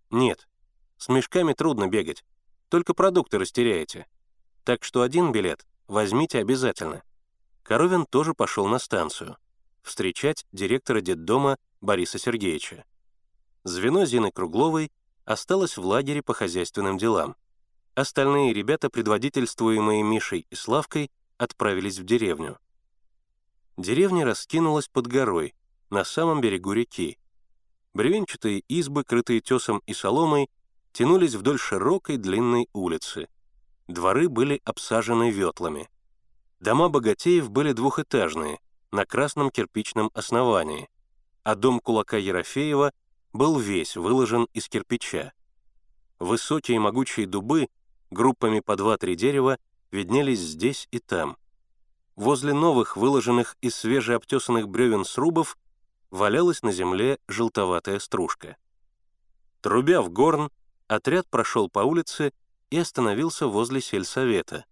[0.10, 0.50] «Нет,
[0.98, 2.26] с мешками трудно бегать.
[2.70, 4.08] только продукты растеряете.
[4.70, 7.02] Так что один билет возьмите обязательно».
[7.64, 9.36] Коровин тоже пошел на станцию
[9.82, 12.86] встречать директора детдома Бориса Сергеевича.
[13.64, 14.92] Звено Зины Кругловой
[15.26, 17.36] осталось в лагере по хозяйственным делам.
[17.96, 21.10] Остальные ребята, предводительствуемые Мишей и Славкой,
[21.40, 22.60] отправились в деревню.
[23.76, 25.56] Деревня раскинулась под горой,
[25.90, 27.18] на самом берегу реки.
[27.96, 30.48] Бревенчатые избы, крытые тесом и соломой,
[30.92, 33.30] тянулись вдоль широкой длинной улицы.
[33.90, 35.90] Дворы были обсажены ветлами.
[36.60, 38.60] Дома богатеев были двухэтажные,
[38.92, 40.88] на красном кирпичном основании,
[41.42, 42.92] а дом кулака Ерофеева
[43.34, 45.34] был весь выложен из кирпича.
[46.20, 47.68] Высокие могучие дубы,
[48.12, 49.58] группами по два-три дерева,
[49.90, 51.36] виднелись здесь и там.
[52.16, 55.58] Возле новых, выложенных из свежеобтесанных бревен срубов,
[56.12, 58.56] валялась на земле желтоватая стружка.
[59.62, 60.52] Трубя в горн,
[60.88, 62.34] отряд прошел по улице
[62.70, 64.66] и остановился возле сельсовета.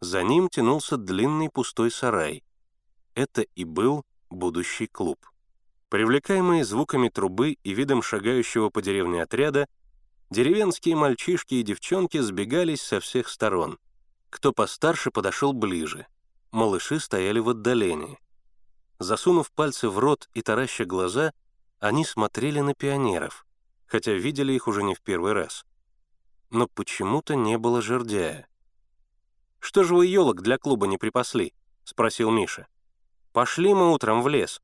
[0.00, 2.42] За ним тянулся длинный пустой сарай.
[3.14, 5.18] Это и был будущий клуб.
[5.88, 9.68] Привлекаемые звуками трубы и видом шагающего по деревне отряда,
[10.30, 13.78] деревенские мальчишки и девчонки сбегались со всех сторон.
[14.30, 16.06] Кто постарше подошел ближе.
[16.50, 18.18] Малыши стояли в отдалении.
[18.98, 21.32] Засунув пальцы в рот и тараща глаза,
[21.78, 23.46] они смотрели на пионеров,
[23.86, 25.64] хотя видели их уже не в первый раз.
[26.54, 28.46] Но почему-то не было жердяя.
[29.58, 31.52] «Что же вы елок для клуба не припасли?»—
[31.84, 32.68] спросил Миша.
[33.32, 34.62] «Пошли мы утром в лес.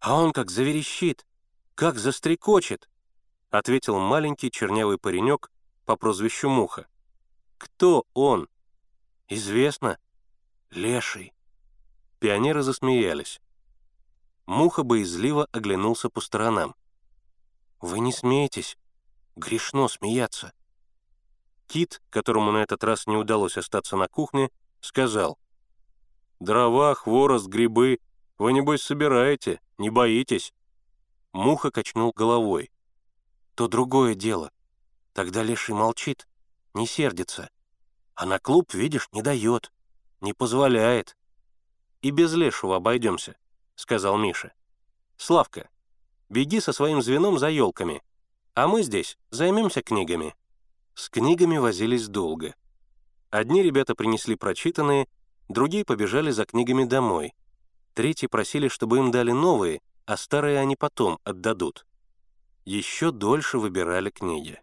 [0.00, 1.26] А он как заверещит,
[1.74, 2.90] как застрекочет»,—
[3.50, 5.50] ответил маленький чернявый паренек
[5.86, 6.86] по прозвищу Муха.
[7.56, 8.46] «Кто он?»
[9.26, 9.98] «Известно.
[10.70, 11.32] Леший».
[12.18, 13.40] Пионеры засмеялись.
[14.44, 16.74] Муха боязливо оглянулся по сторонам.
[17.80, 18.76] «Вы не смеетесь.
[19.36, 20.52] Грешно смеяться».
[21.70, 24.50] Кит, которому на этот раз не удалось остаться на кухне,
[24.80, 25.38] сказал.
[26.40, 28.00] «Дрова, хворост, грибы
[28.38, 30.52] вы, небось, собираете, не боитесь?»
[31.32, 32.72] Муха качнул головой.
[33.54, 34.50] «То другое дело.
[35.12, 36.26] Тогда Леший молчит,
[36.74, 37.50] не сердится.
[38.16, 39.70] А на клуб, видишь, не дает,
[40.20, 41.16] не позволяет.
[42.02, 43.36] И без Лешего обойдемся»,—
[43.76, 44.54] сказал Миша.
[45.16, 45.70] «Славка,
[46.30, 48.02] беги со своим звеном за елками,
[48.54, 50.34] а мы здесь займемся книгами».
[50.94, 52.54] С книгами возились долго.
[53.30, 55.06] Одни ребята принесли прочитанные,
[55.48, 57.34] другие побежали за книгами домой.
[57.94, 61.86] Третьи просили, чтобы им дали новые, а старые они потом отдадут.
[62.64, 64.60] Еще дольше выбирали книги.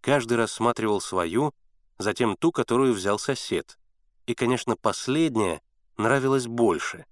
[0.00, 1.52] Каждый рассматривал свою,
[1.98, 3.78] затем ту, которую взял сосед.
[4.26, 5.60] И, конечно, последняя
[5.96, 7.06] нравилась больше.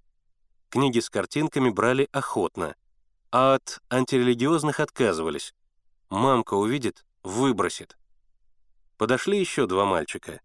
[0.69, 2.75] Книги с картинками брали охотно,
[3.31, 5.53] а от антирелигиозных отказывались.
[6.09, 7.97] Мамка увидит— выбросит.
[8.99, 10.41] Подошли еще два мальчика.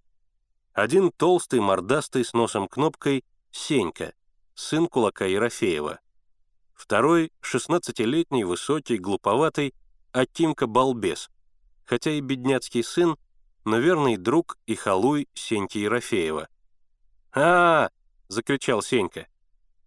[0.74, 4.14] Один толстый, мордастый, с носом кнопкой— Сенька,
[4.54, 5.98] сын кулака Ерофеева.
[6.72, 9.74] Второй— 16-летний, высокий, глуповатый,
[10.12, 11.30] Акимка Балбес,
[11.84, 13.16] хотя и бедняцкий сын,
[13.64, 16.48] но верный друг и халуй Сеньки Ерофеева.
[17.32, 17.90] а, -а, -а
[18.28, 19.26] закричал Сенька.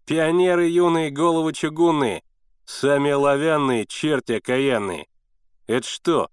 [0.06, 2.22] «Пионеры юные, головы чугунные,
[2.66, 5.08] сами оловянные, черти окаянные.
[5.68, 6.30] Это что,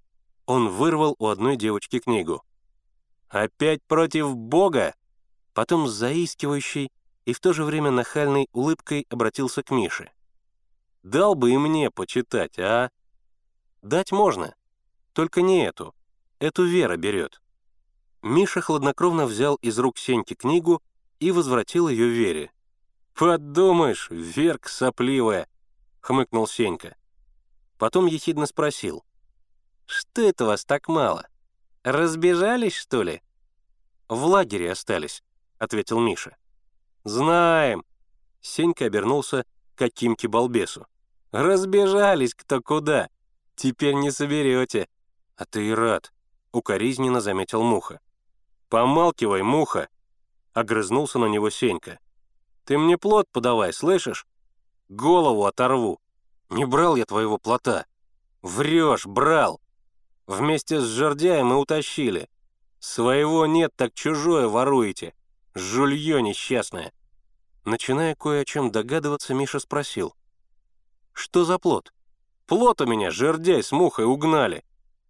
[0.46, 2.42] он вырвал у одной девочки книгу.
[3.28, 4.94] «Опять против Бога?»
[5.52, 6.90] Потом с заискивающей
[7.24, 10.10] и в то же время нахальной улыбкой обратился к Мише.
[11.02, 12.90] «Дал бы и мне почитать, а?»
[13.82, 14.54] «Дать можно,
[15.12, 15.94] только не эту.
[16.38, 17.40] Эту Вера берет».
[18.22, 20.82] Миша хладнокровно взял из рук Сеньки книгу
[21.20, 22.50] и возвратил ее Вере.
[23.14, 25.46] «Подумаешь, Верка сопливая!»—
[26.00, 26.96] хмыкнул Сенька.
[27.78, 29.04] Потом ехидно спросил.
[29.86, 31.26] «Что это вас так мало?
[31.82, 33.22] Разбежались, что ли?»
[34.08, 35.22] «В лагере остались»,—
[35.58, 36.36] ответил Миша.
[37.04, 37.84] «Знаем».
[38.40, 40.86] Сенька обернулся к Акимке-балбесу.
[41.32, 43.08] «Разбежались кто куда.
[43.56, 44.88] Теперь не соберете».
[45.36, 46.12] «А ты и рад»,—
[46.52, 48.00] укоризненно заметил Муха.
[48.68, 49.88] «Помалкивай, Муха!»—
[50.52, 51.98] огрызнулся на него Сенька.
[52.64, 54.26] «Ты мне плод подавай, слышишь?
[54.88, 56.00] Голову оторву.
[56.50, 57.86] Не брал я твоего плота.
[58.42, 59.60] Врешь, брал.
[60.26, 62.28] Вместе с жердяем и утащили.
[62.78, 65.14] Своего нет, так чужое воруете.
[65.54, 66.92] Жулье несчастное».
[67.64, 70.14] Начиная кое о чем догадываться, Миша спросил.
[71.12, 71.92] «Что за плод?»
[72.46, 74.64] «Плод у меня, жердяй с мухой, угнали!»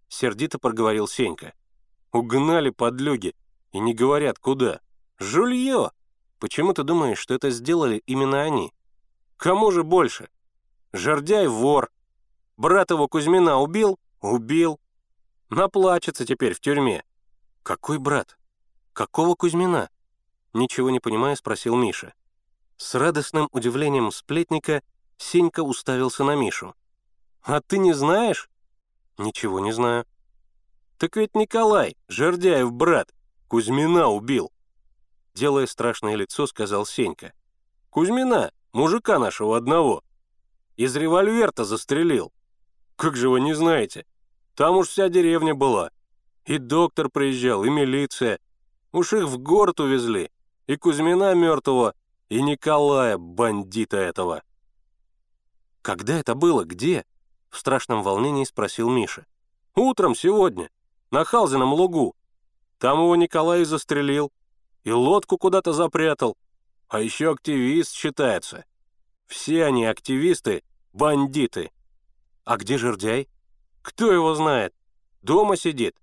[0.09, 1.53] Сердито проговорил Сенька.
[2.13, 3.35] «Угнали подлюги,
[3.73, 4.81] и не говорят, куда.
[5.19, 5.91] Жулье!
[6.39, 8.73] Почему ты думаешь, что это сделали именно они?
[9.37, 10.29] Кому же больше?
[10.93, 11.91] Жердяй— вор.
[12.57, 13.99] Брат его Кузьмина убил?
[14.21, 14.79] Убил.
[15.55, 17.05] Наплачется теперь в тюрьме.
[17.63, 18.37] «Какой брат?
[18.93, 19.89] Какого Кузьмина?»
[20.53, 22.13] Ничего не понимая, спросил Миша.
[22.77, 24.83] С радостным удивлением сплетника
[25.17, 26.75] Сенька уставился на Мишу.
[27.41, 28.51] «А ты не знаешь?»
[29.17, 30.07] «Ничего не знаю».
[30.99, 33.15] «Так ведь Николай, Жердяев брат,
[33.47, 34.51] Кузьмина убил!»
[35.35, 37.33] Делая страшное лицо, сказал Сенька.
[37.91, 40.03] «Кузьмина, мужика нашего одного.
[40.77, 42.33] Из револьверта застрелил.
[42.97, 44.05] Как же вы не знаете?
[44.55, 45.91] Там уж вся деревня была.
[46.45, 48.39] И доктор приезжал, и милиция.
[48.93, 50.31] Уж их в город увезли.
[50.67, 51.95] И Кузьмина мертвого,
[52.29, 54.43] и Николая, бандита этого.
[55.83, 56.65] «Когда это было?
[56.65, 57.05] Где?»—
[57.51, 59.27] в страшном волнении спросил Миша.
[59.75, 60.71] «Утром сегодня,
[61.11, 62.15] на Халзином лугу.
[62.79, 64.33] Там его Николай и застрелил,
[64.85, 66.37] и лодку куда-то запрятал.
[66.89, 68.65] А еще активист считается.
[69.27, 71.71] Все они активисты, бандиты.
[72.45, 73.29] А где жердяй?
[73.85, 74.75] Кто его знает?
[75.21, 75.95] Дома сидит.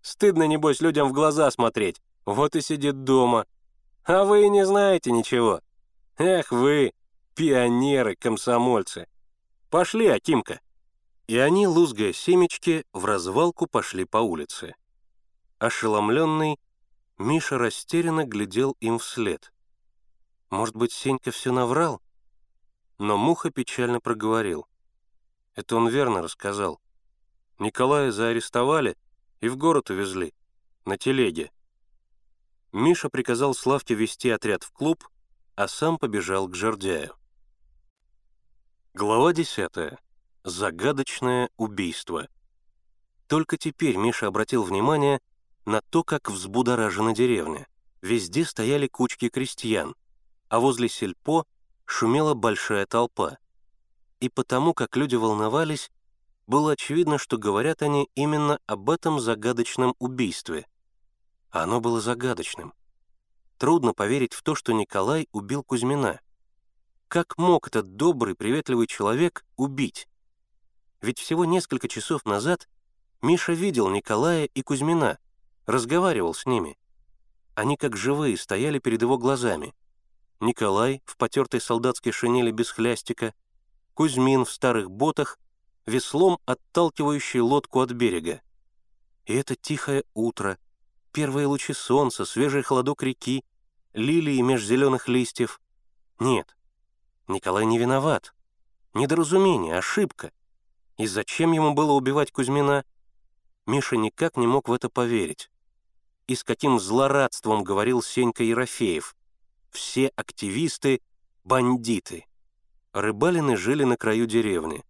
[0.00, 2.00] Стыдно, небось, людям в глаза смотреть.
[2.24, 3.46] Вот и сидит дома.
[4.04, 5.60] А вы не знаете ничего.
[6.16, 6.94] Эх вы,
[7.34, 9.06] пионеры, комсомольцы.
[9.68, 10.60] Пошли, Акимка.
[11.26, 14.74] И они, лузгая семечки, в развалку пошли по улице.
[15.58, 16.58] Ошеломленный,
[17.18, 19.52] Миша растерянно глядел им вслед.
[20.48, 22.00] Может быть, Сенька все наврал?
[22.96, 24.66] Но Муха печально проговорил.
[25.54, 26.80] Это он верно рассказал.
[27.58, 28.96] Николая заарестовали
[29.40, 30.34] и в город увезли.
[30.84, 31.50] На телеге.
[32.72, 35.08] Миша приказал Славке вести отряд в клуб,
[35.54, 37.14] а сам побежал к Жердяю.
[38.92, 39.98] Глава 10.
[40.44, 42.28] Загадочное убийство.
[43.26, 45.20] Только теперь Миша обратил внимание
[45.64, 47.66] на то, как взбудоражена деревня.
[48.02, 49.96] Везде стояли кучки крестьян,
[50.48, 51.44] а возле сельпо
[51.86, 53.38] шумела большая толпа.
[54.20, 55.90] И потому, как люди волновались,
[56.46, 60.66] было очевидно, что говорят они именно об этом загадочном убийстве.
[61.50, 62.72] А оно было загадочным.
[63.58, 66.20] Трудно поверить в то, что Николай убил Кузьмина.
[67.08, 70.08] Как мог этот добрый, приветливый человек убить?
[71.00, 72.68] Ведь всего несколько часов назад
[73.22, 75.18] Миша видел Николая и Кузьмина,
[75.66, 76.76] разговаривал с ними.
[77.54, 79.74] Они как живые стояли перед его глазами.
[80.40, 83.34] Николай в потертой солдатской шинели без хлястика,
[83.94, 85.38] Кузьмин в старых ботах,
[85.86, 88.42] веслом отталкивающий лодку от берега.
[89.24, 90.58] И это тихое утро,
[91.12, 93.44] первые лучи солнца, свежий холодок реки,
[93.92, 95.60] лилии меж зеленых листьев.
[96.18, 96.56] Нет,
[97.28, 98.34] Николай не виноват.
[98.94, 100.32] Недоразумение, ошибка.
[100.96, 102.84] И зачем ему было убивать Кузьмина?
[103.66, 105.50] Миша никак не мог в это поверить
[106.26, 109.14] и с каким злорадством говорил Сенька Ерофеев.
[109.70, 111.00] Все активисты—
[111.44, 112.26] бандиты.
[112.92, 114.84] Рыбалины жили на краю деревни,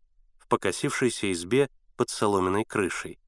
[0.47, 3.19] в покосившейся избе под соломенной крышей.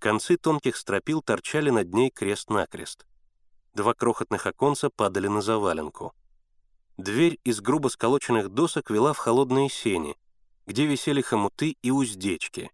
[0.00, 3.06] Концы тонких стропил торчали над ней крест-накрест.
[3.74, 6.12] Два крохотных оконца падали на заваленку.
[6.96, 10.16] Дверь из грубо сколоченных досок вела в холодные сени,
[10.66, 12.70] где висели хомуты и уздечки,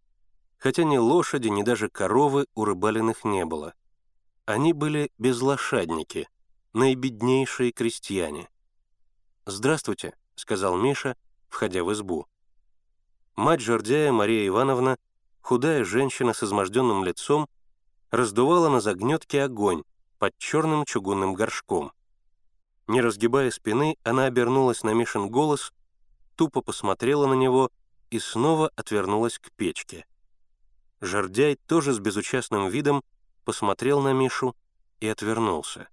[0.59, 3.75] хотя ни лошади, ни даже коровы у рыбалиных не было—
[4.47, 6.29] они были безлошадники,
[6.73, 8.49] наибеднейшие крестьяне.
[9.45, 11.17] «Здравствуйте»,— сказал Миша,
[11.49, 12.29] входя в избу.
[13.37, 14.97] Мать Жордяя Мария Ивановна,
[15.43, 17.47] худая женщина с изможденным лицом,
[18.11, 19.83] раздувала на загнетке огонь
[20.19, 21.93] под черным чугунным горшком.
[22.87, 25.75] Не разгибая спины, она обернулась на Мишин голос,
[26.35, 27.71] тупо посмотрела на него
[28.09, 30.07] и снова отвернулась к печке.
[31.03, 33.03] Жордяй тоже с безучастным видом
[33.45, 34.57] посмотрел на Мишу
[35.01, 35.89] и отвернулся.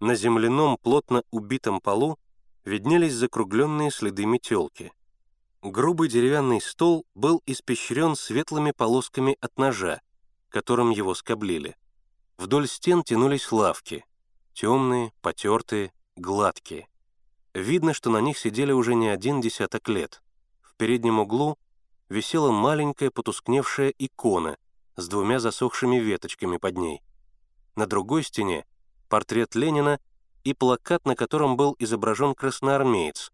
[0.00, 2.18] На земляном, плотно убитом полу
[2.64, 4.92] виднелись закругленные следы метелки.
[5.64, 10.02] Грубый деревянный стол был испещрен светлыми полосками от ножа,
[10.50, 11.74] которым его скоблили.
[12.36, 14.04] Вдоль стен тянулись лавки,
[14.52, 16.86] темные, потертые, гладкие.
[17.54, 20.22] Видно, что на них сидели уже не один десяток лет.
[20.60, 21.56] В переднем углу
[22.10, 24.58] висела маленькая потускневшая икона
[24.96, 27.02] с двумя засохшими веточками под ней.
[27.74, 28.66] На другой стене—
[29.08, 29.98] портрет Ленина
[30.42, 33.32] и плакат, на котором был изображен красноармеец,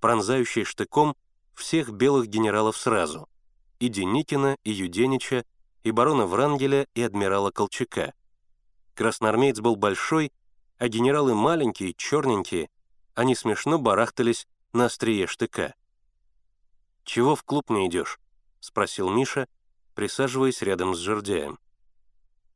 [0.00, 1.14] пронзающий штыком
[1.58, 3.28] всех белых генералов сразу—
[3.78, 5.44] и Деникина, и Юденича,
[5.82, 8.12] и барона Врангеля, и адмирала Колчака.
[8.94, 10.32] Красноармеец был большой,
[10.78, 12.68] а генералы маленькие, черненькие,
[13.14, 15.74] они смешно барахтались на острие штыка.
[17.04, 18.20] «Чего в клуб не идешь?»—
[18.60, 19.48] спросил Миша,
[19.94, 21.58] присаживаясь рядом с Жердяем.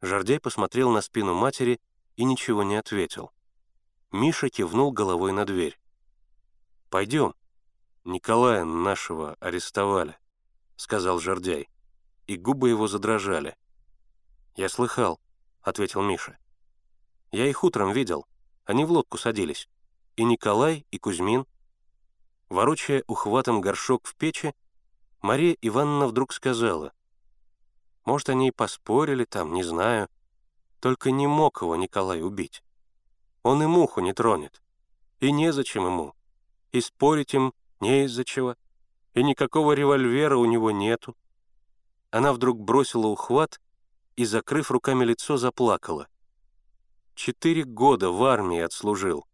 [0.00, 1.80] Жердяй посмотрел на спину матери
[2.16, 3.32] и ничего не ответил.
[4.10, 5.78] Миша кивнул головой на дверь.
[6.90, 7.34] «Пойдем.
[8.04, 10.16] Николая нашего арестовали»,—
[10.76, 11.68] сказал Жердяй,
[12.26, 13.56] и губы его задрожали.
[14.56, 15.20] «Я слыхал»,—
[15.62, 16.38] ответил Миша.
[17.32, 18.26] Я их утром видел.
[18.66, 19.66] Они в лодку садились.
[20.16, 21.46] И Николай, и Кузьмин.
[22.50, 24.54] Ворочая ухватом горшок в печи,
[25.22, 26.92] Мария Ивановна вдруг сказала.
[28.04, 30.08] Может, они и поспорили там, не знаю.
[30.80, 32.62] Только не мог его Николай убить.
[33.42, 34.62] Он и муху не тронет.
[35.20, 36.14] И незачем ему.
[36.72, 38.56] И спорить им не из-за чего.
[39.12, 41.14] И никакого револьвера у него нету.
[42.10, 43.60] Она вдруг бросила ухват
[44.16, 46.08] и, закрыв руками лицо, заплакала.
[47.14, 49.26] Четыре года в армии отслужил.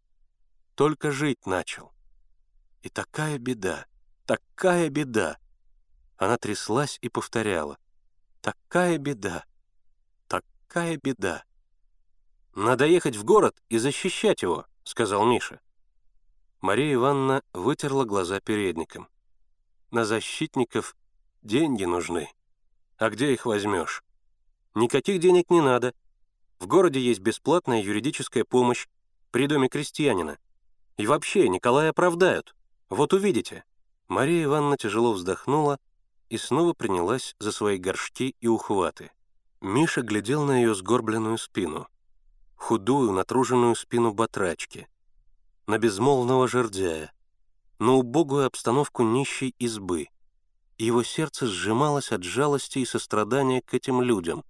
[0.75, 1.93] Только жить начал.
[2.81, 3.85] И такая беда,
[4.25, 5.37] такая беда.
[6.17, 7.77] Она тряслась и повторяла.
[8.41, 9.45] Такая беда,
[10.27, 11.43] такая беда.
[12.55, 15.61] «Надо ехать в город и защищать его»,— сказал Миша.
[16.61, 19.07] Мария Ивановна вытерла глаза передником.
[19.91, 20.95] «На защитников
[21.41, 22.29] деньги нужны.
[22.97, 24.03] А где их возьмешь?
[24.75, 25.93] Никаких денег не надо.
[26.59, 28.87] В городе есть бесплатная юридическая помощь
[29.31, 30.37] при доме крестьянина.
[30.97, 32.53] И вообще, Николая оправдают.
[32.89, 33.63] Вот увидите».
[34.09, 35.79] Мария Ивановна тяжело вздохнула
[36.27, 39.11] и снова принялась за свои горшки и ухваты.
[39.61, 41.87] Миша глядел на ее сгорбленную спину,
[42.55, 44.87] худую, натруженную спину батрачки,
[45.69, 47.13] на безмолвного жердяя,
[47.77, 50.07] на убогую обстановку нищей избы,
[50.79, 54.43] его сердце сжималось от жалости и сострадания к этим людям,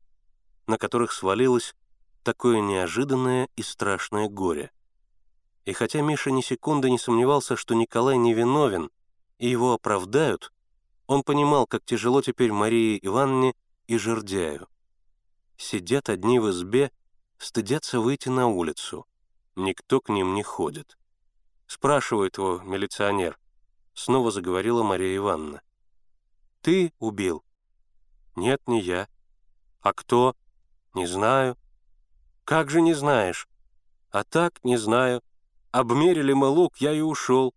[0.66, 1.76] на которых свалилось
[2.24, 4.72] такое неожиданное и страшное горе.
[5.66, 8.90] И хотя Миша ни секунды не сомневался, что Николай невиновен,
[9.40, 10.54] и его оправдают,
[11.06, 13.56] он понимал, как тяжело теперь Марии Ивановне
[13.88, 14.70] и Жердяю.
[15.58, 16.94] Сидят одни в избе,
[17.38, 19.06] стыдятся выйти на улицу.
[19.58, 20.96] Никто к ним не ходит.
[21.70, 23.38] Спрашивает его милиционер.
[23.94, 25.62] Снова заговорила Мария Ивановна.
[26.62, 27.46] «Ты убил?»
[28.36, 29.08] «Нет, не я».
[29.82, 30.36] «А кто?»
[30.96, 31.58] «Не знаю».
[32.44, 33.48] «Как же не знаешь?»
[34.10, 35.22] «А так, не знаю.
[35.70, 37.54] Обмерили мы лук, я и ушел».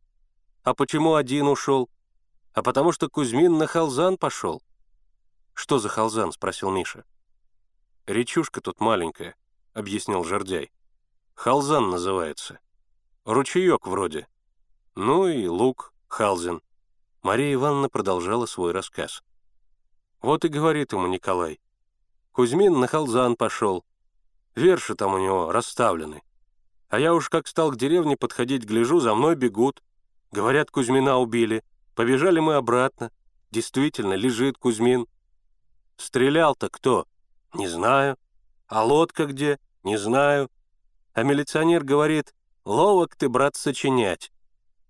[0.62, 1.88] «А почему один ушел?»
[2.52, 4.62] «А потому что Кузьмин на Халзан пошел».
[5.54, 7.06] «Что за Халзан?»— спросил Миша.
[8.04, 9.36] «Речушка тут маленькая»,—
[9.72, 10.70] объяснил Жордяй.
[11.34, 12.60] «Халзан называется».
[13.24, 14.26] Ручеек вроде.
[14.96, 16.60] Ну и лук, Халзин.
[17.22, 19.22] Мария Ивановна продолжала свой рассказ.
[20.20, 21.60] Вот и говорит ему Николай.
[22.32, 23.84] Кузьмин на Халзан пошел.
[24.56, 26.22] Верши там у него расставлены.
[26.88, 29.84] А я уж как стал к деревне подходить, гляжу, за мной бегут.
[30.32, 31.62] Говорят, Кузьмина убили.
[31.94, 33.12] Побежали мы обратно.
[33.52, 35.06] Действительно, лежит Кузьмин.
[35.96, 37.06] Стрелял-то кто?
[37.54, 38.16] Не знаю.
[38.66, 39.60] А лодка где?
[39.84, 40.50] Не знаю.
[41.14, 42.34] А милиционер говорит,
[42.64, 44.32] Ловок ты, брат, сочинять.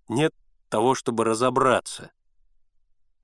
[0.08, 0.34] Нет
[0.68, 2.10] того, чтобы разобраться.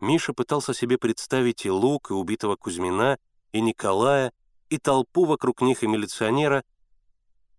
[0.01, 3.19] Миша пытался себе представить и Лук, и убитого Кузьмина,
[3.53, 4.33] и Николая,
[4.71, 6.65] и толпу вокруг них, и милиционера.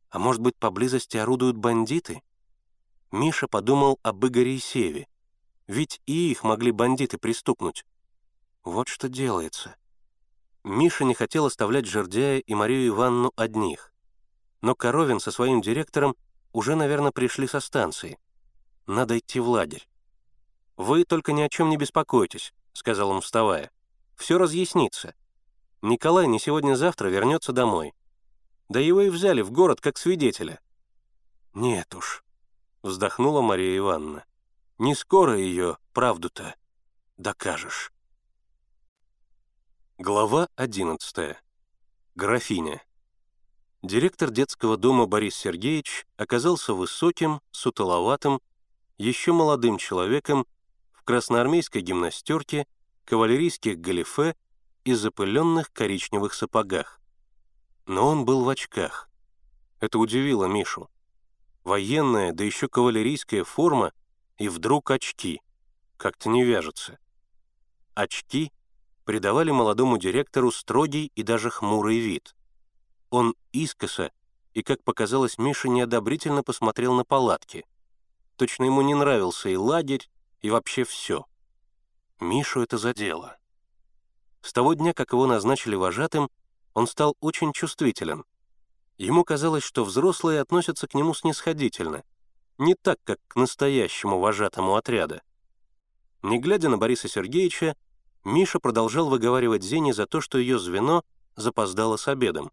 [0.10, 2.24] А может быть, поблизости орудуют бандиты?
[3.12, 5.08] Миша подумал об Игоре и Севе.
[5.68, 7.86] Ведь и их могли бандиты пристукнуть.
[8.64, 9.76] Вот что делается.
[10.64, 13.94] Миша не хотел оставлять Жердяя и Марию Ивановну одних.
[14.62, 16.16] Но Коровин со своим директором
[16.52, 18.20] уже, наверное, пришли со станции.
[18.88, 19.88] Надо идти в лагерь.
[20.80, 23.70] «Вы только ни о чем не беспокойтесь»,— сказал он, вставая.
[24.16, 25.14] «Все разъяснится.
[25.82, 27.93] Николай не сегодня-завтра вернется домой.
[28.70, 30.62] Да его и взяли в город как свидетеля».
[31.54, 32.24] «Нет уж»,—
[32.82, 34.24] вздохнула Мария Ивановна.
[34.78, 36.56] «Не скоро ее, правду-то,
[37.18, 37.91] докажешь».
[39.97, 41.41] Глава одиннадцатая.
[42.16, 42.82] Графиня.
[43.82, 48.41] Директор детского дома Борис Сергеевич оказался высоким, сутуловатым,
[48.97, 50.45] еще молодым человеком
[50.91, 52.67] в красноармейской гимнастерке,
[53.05, 54.36] кавалерийских галифе
[54.84, 56.99] и запыленных коричневых сапогах.
[57.86, 59.09] Но он был в очках.
[59.80, 60.89] Это удивило Мишу.
[61.63, 63.93] Военная, да еще кавалерийская форма,
[64.38, 65.41] и вдруг очки.
[65.95, 66.99] Как-то не вяжется.
[67.93, 68.51] Очки
[69.05, 72.36] придавали молодому директору строгий и даже хмурый вид—
[73.10, 74.12] он искоса
[74.53, 77.66] и, как показалось, Миша неодобрительно посмотрел на палатки.
[78.36, 80.10] Точно ему не нравился и лагерь,
[80.41, 81.26] и вообще все.
[82.20, 83.38] Мишу это задело.
[84.41, 86.30] С того дня, как его назначили вожатым,
[86.74, 88.26] он стал очень чувствителен.
[88.97, 92.03] Ему казалось, что взрослые относятся к нему снисходительно,
[92.57, 95.22] не так, как к настоящему вожатому отряда.
[96.22, 97.76] Не глядя на Бориса Сергеевича,
[98.26, 101.03] Миша продолжал выговаривать Зене за то, что ее звено
[101.38, 102.51] запоздало с обедом.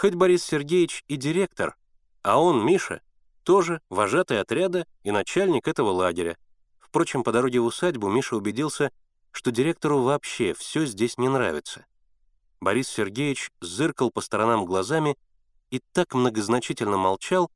[0.00, 1.76] Хоть Борис Сергеевич и директор,
[2.22, 3.02] а он, Миша,
[3.42, 6.38] тоже вожатый отряда и начальник этого лагеря.
[6.78, 8.92] Впрочем, по дороге в усадьбу Миша убедился,
[9.30, 11.84] что директору вообще все здесь не нравится.
[12.60, 15.18] Борис Сергеевич зыркал по сторонам глазами
[15.68, 17.50] и так многозначительно молчал,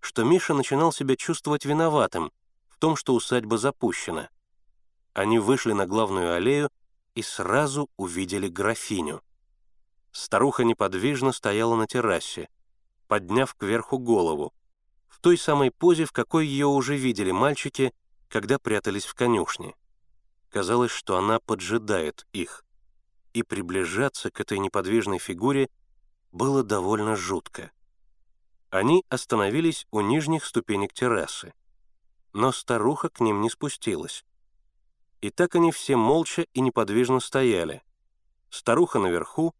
[0.00, 2.30] что Миша начинал себя чувствовать виноватым
[2.68, 4.28] в том, что усадьба запущена.
[5.14, 6.68] Они вышли на главную аллею
[7.14, 9.22] и сразу увидели графиню.
[10.16, 12.48] Старуха неподвижно стояла на террасе,
[13.06, 14.54] подняв кверху голову,
[15.08, 17.92] в той самой позе, в какой ее уже видели мальчики,
[18.28, 19.74] когда прятались в конюшне.
[20.48, 22.64] Казалось, что она поджидает их,
[23.34, 25.68] и приближаться к этой неподвижной фигуре
[26.32, 27.70] было довольно жутко.
[28.70, 31.52] Они остановились у нижних ступенек террасы,
[32.32, 34.24] но старуха к ним не спустилась.
[35.20, 37.82] И так они все молча и неподвижно стояли.
[38.48, 39.54] Старуха наверху,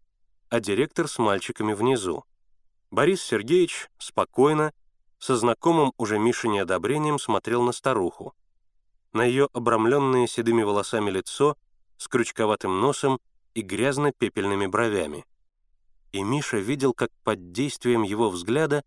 [0.48, 2.24] а директор с мальчиками внизу.
[2.90, 4.72] Борис Сергеевич спокойно,
[5.18, 8.34] со знакомым уже Мише неодобрением смотрел на старуху.
[9.12, 11.56] На ее обрамленное седыми волосами лицо
[11.96, 13.18] с крючковатым носом
[13.54, 15.24] и грязно-пепельными бровями.
[16.12, 18.84] И Миша видел, как под действием его взгляда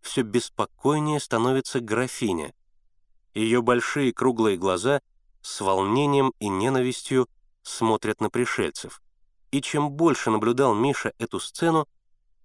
[0.00, 2.54] все беспокойнее становится графиня.
[3.34, 5.00] Ее большие круглые глаза
[5.40, 7.28] с волнением и ненавистью
[7.62, 9.00] смотрят на пришельцев.
[9.50, 11.88] И чем больше наблюдал Миша эту сцену,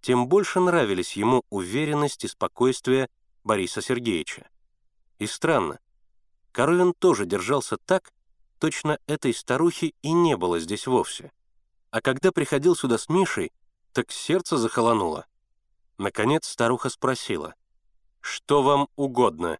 [0.01, 3.09] тем больше нравились ему уверенность и спокойствие
[3.43, 4.47] Бориса Сергеевича.
[5.19, 5.79] И странно,
[6.51, 8.13] Коровин тоже держался так,
[8.59, 11.31] точно этой старухи и не было здесь вовсе.
[11.91, 13.51] А когда приходил сюда с Мишей,
[13.93, 15.25] так сердце захолонуло.
[15.97, 17.55] Наконец старуха спросила,
[18.19, 19.59] «Что вам угодно?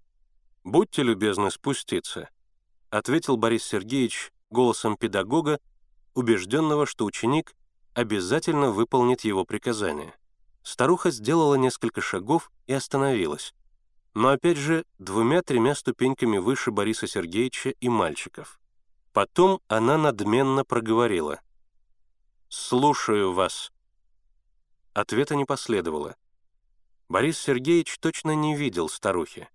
[0.64, 2.30] Будьте любезны спуститься»,—
[2.89, 5.60] ответил Борис Сергеевич голосом педагога,
[6.16, 7.55] убежденного, что ученик
[7.93, 10.16] обязательно выполнит его приказание.
[10.63, 13.53] Старуха сделала несколько шагов и остановилась,
[14.16, 18.59] но опять же двумя-тремя ступеньками выше Бориса Сергеевича и мальчиков.
[19.13, 21.39] Потом она надменно проговорила.
[22.49, 23.72] «Слушаю вас».
[24.93, 26.16] Ответа не последовало.
[27.09, 29.47] Борис Сергеевич точно не видел старухи.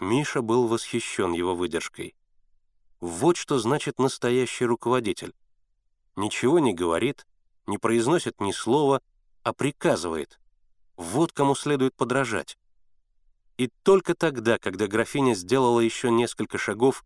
[0.00, 2.14] Миша был восхищен его выдержкой.
[3.00, 5.34] Вот что значит настоящий руководитель.
[6.16, 7.26] Ничего не говорит,
[7.66, 9.00] не произносит ни слова,
[9.42, 10.38] а приказывает.
[10.96, 12.56] Вот кому следует подражать.
[13.56, 17.04] И только тогда, когда графиня сделала еще несколько шагов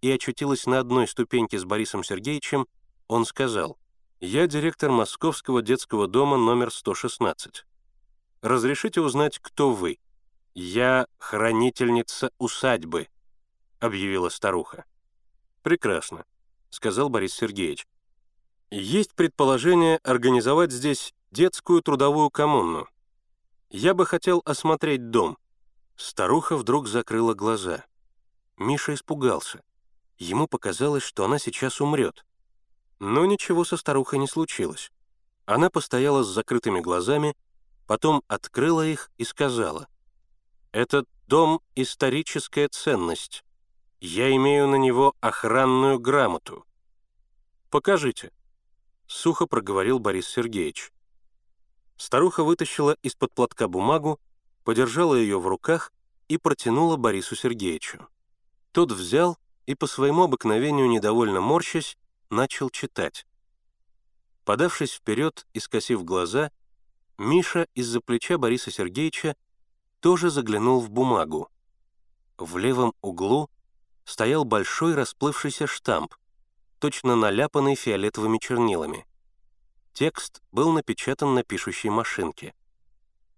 [0.00, 2.66] и очутилась на одной ступеньке с Борисом Сергеевичем,
[3.06, 3.78] он сказал,
[4.20, 7.64] «Я директор Московского детского дома номер 116.
[8.40, 9.98] Разрешите узнать, кто вы?»
[10.54, 13.08] «Я хранительница усадьбы»,—
[13.80, 14.84] объявила старуха.
[15.62, 16.24] «Прекрасно»,—
[16.70, 17.86] сказал Борис Сергеевич.
[18.70, 22.88] «Есть предположение организовать здесь детскую трудовую коммуну.
[23.70, 25.38] Я бы хотел осмотреть дом».
[25.96, 27.84] Старуха вдруг закрыла глаза.
[28.56, 29.62] Миша испугался.
[30.18, 32.24] Ему показалось, что она сейчас умрет.
[32.98, 34.90] Но ничего со старухой не случилось.
[35.46, 37.36] Она постояла с закрытыми глазами,
[37.86, 39.88] потом открыла их и сказала,
[40.72, 43.44] «Этот дом— историческая ценность.
[44.00, 46.64] Я имею на него охранную грамоту».
[47.70, 48.30] «Покажите»,—
[49.06, 50.92] сухо проговорил Борис Сергеевич.
[51.96, 54.20] Старуха вытащила из-под платка бумагу,
[54.64, 55.92] подержала ее в руках
[56.28, 58.08] и протянула Борису Сергеевичу.
[58.72, 61.96] Тот взял и, по своему обыкновению недовольно морщась,
[62.30, 63.26] начал читать.
[64.44, 66.50] Подавшись вперед и скосив глаза,
[67.16, 69.36] Миша из-за плеча Бориса Сергеевича
[70.00, 71.48] тоже заглянул в бумагу.
[72.36, 73.48] В левом углу
[74.04, 76.14] стоял большой расплывшийся штамп,
[76.84, 79.06] точно наляпанный фиолетовыми чернилами.
[79.94, 82.52] Текст был напечатан на пишущей машинке.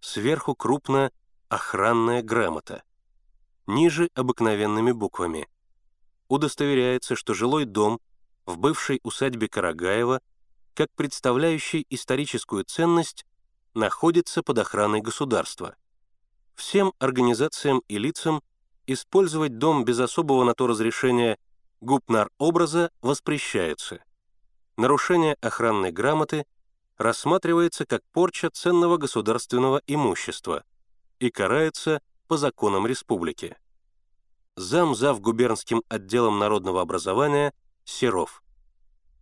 [0.01, 1.13] Сверху крупно
[1.49, 2.83] «Охранная грамота».
[3.69, 5.47] Ниже обыкновенными буквами.
[6.27, 8.01] Удостоверяется, что жилой дом
[8.47, 10.21] в бывшей усадьбе Карагаева,
[10.75, 13.27] как представляющий историческую ценность,
[13.75, 15.77] находится под охраной государства.
[16.57, 18.43] Всем организациям и лицам
[18.89, 21.39] использовать дом без особого на то разрешения
[21.81, 24.03] гупнар-образа воспрещается.
[24.77, 26.47] Нарушение охранной грамоты
[26.99, 30.65] рассматривается как порча ценного государственного имущества
[31.19, 33.57] и карается по законам республики.
[34.57, 37.53] Зам зав губернским отделом народного образования
[37.85, 38.43] Серов.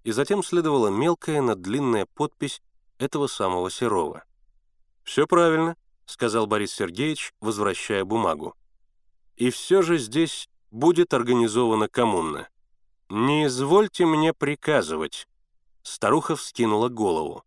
[0.04, 2.62] И затем следовала мелкая, но длинная подпись
[2.98, 4.24] этого самого Серова.
[5.02, 5.76] «Все правильно»,—
[6.06, 8.54] сказал Борис Сергеевич, возвращая бумагу.
[9.36, 12.48] «И все же здесь будет организована коммуна.
[13.08, 15.28] Не извольте мне приказывать».
[15.82, 17.44] Старуха вскинула голову.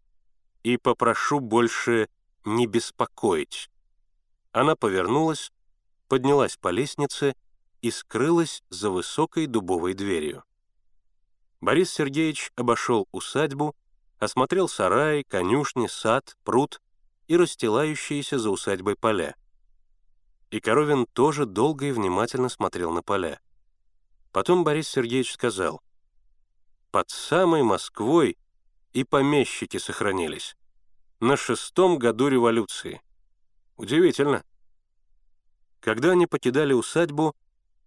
[0.63, 2.07] «И попрошу больше
[2.45, 3.69] не беспокоить».
[4.53, 5.51] Она повернулась,
[6.07, 7.35] поднялась по лестнице
[7.81, 10.43] и скрылась за высокой дубовой дверью.
[11.59, 13.75] Борис Сергеевич обошел усадьбу,
[14.19, 16.81] осмотрел сарай, конюшни, сад, пруд
[17.27, 19.35] и расстилающиеся за усадьбой поля.
[20.49, 23.39] И Коровин тоже долго и внимательно смотрел на поля.
[24.31, 25.81] Потом Борис Сергеевич сказал,
[26.91, 28.37] «Под самой Москвой
[28.93, 30.55] и помещики сохранились.
[31.19, 33.01] На шестом году революции.
[33.75, 34.43] Удивительно».
[35.79, 37.35] Когда они покидали усадьбу,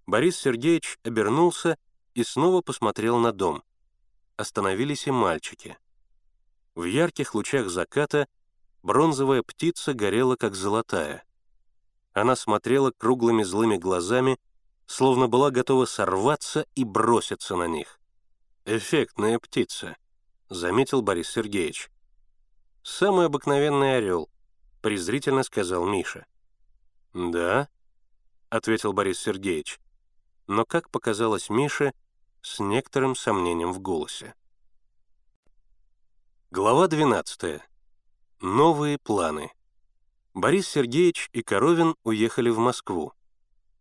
[0.07, 1.79] Борис Сергеевич обернулся
[2.15, 3.63] и снова посмотрел на дом.
[4.37, 5.79] Остановились и мальчики.
[6.75, 8.27] В ярких лучах заката
[8.83, 11.25] бронзовая птица горела, как золотая.
[12.13, 14.39] Она смотрела круглыми злыми глазами,
[14.87, 18.01] словно была готова сорваться и броситься на них.
[18.65, 19.97] «Эффектная птица»,—
[20.49, 21.91] заметил Борис Сергеевич.
[22.83, 24.29] «Самый обыкновенный орел»,—
[24.83, 26.27] презрительно сказал Миша.
[27.15, 27.69] «Да»,—
[28.49, 29.81] ответил Борис Сергеевич,
[30.47, 31.93] но, как показалось Мише,
[32.43, 34.35] с некоторым сомнением в голосе.
[36.51, 37.61] Глава 12.
[38.41, 39.53] Новые планы.
[40.35, 43.13] Борис Сергеевич и Коровин уехали в Москву.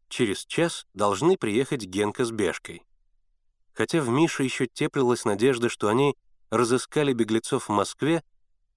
[0.08, 2.84] Через час должны приехать Генка с Бешкой.
[3.72, 6.16] Хотя в Мише еще теплилась надежда, что они
[6.50, 8.24] разыскали беглецов в Москве,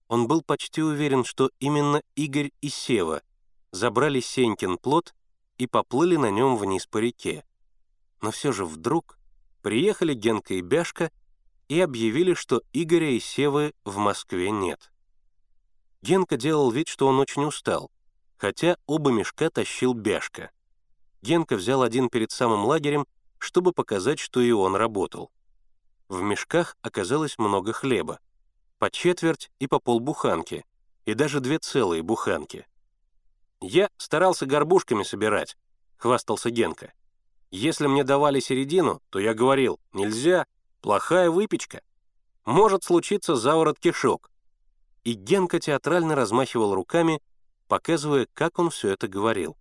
[0.08, 3.22] он был почти уверен, что именно Игорь и Сева
[3.70, 5.14] забрали Сенькин плод
[5.56, 7.42] и поплыли на нем вниз по реке.
[8.20, 9.18] Но все же вдруг
[9.62, 11.10] приехали Генка и Бяшка
[11.68, 14.91] и объявили, что Игоря и Севы в Москве нет.
[16.02, 17.90] Генка делал вид, что он очень устал,
[18.36, 20.50] хотя оба мешка тащил Бяшка.
[21.22, 23.06] Генка взял один перед самым лагерем,
[23.38, 25.30] чтобы показать, что и он работал.
[26.08, 28.18] В мешках оказалось много хлеба,
[28.78, 30.64] по четверть и по полбуханки,
[31.04, 32.66] и даже две целые буханки.
[33.60, 35.56] «Я старался горбушками собирать»,—
[35.96, 36.92] хвастался Генка.
[37.52, 40.46] Если мне давали середину, то я говорил, нельзя,
[40.80, 41.82] плохая выпечка.
[42.46, 44.30] Может случиться заворот кишок.
[45.04, 47.20] И Генка театрально размахивал руками,
[47.68, 49.56] показывая, как он все это говорил.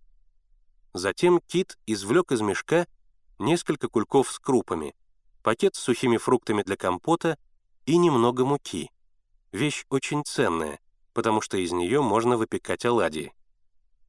[0.94, 2.86] Затем Кит извлек из мешка
[3.38, 4.94] несколько кульков с крупами,
[5.42, 7.38] пакет с сухими фруктами для компота
[7.86, 8.90] и немного муки.
[9.50, 10.80] Вещь очень ценная,
[11.12, 13.32] потому что из нее можно выпекать оладьи.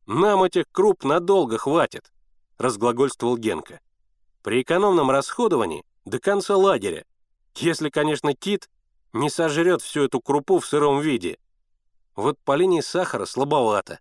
[0.06, 2.12] «Нам этих круп надолго хватит»,—
[2.58, 3.80] разглагольствовал Генка.
[4.42, 7.06] «При экономном расходовании до конца лагеря,
[7.56, 8.70] если, конечно, кит
[9.14, 11.38] не сожрет всю эту крупу в сыром виде.
[12.16, 14.00] Вот по линии сахара слабовато.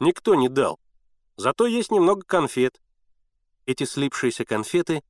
[0.00, 0.78] Никто не дал.
[1.36, 2.80] Зато есть немного конфет».
[3.66, 5.02] Эти слипшиеся конфеты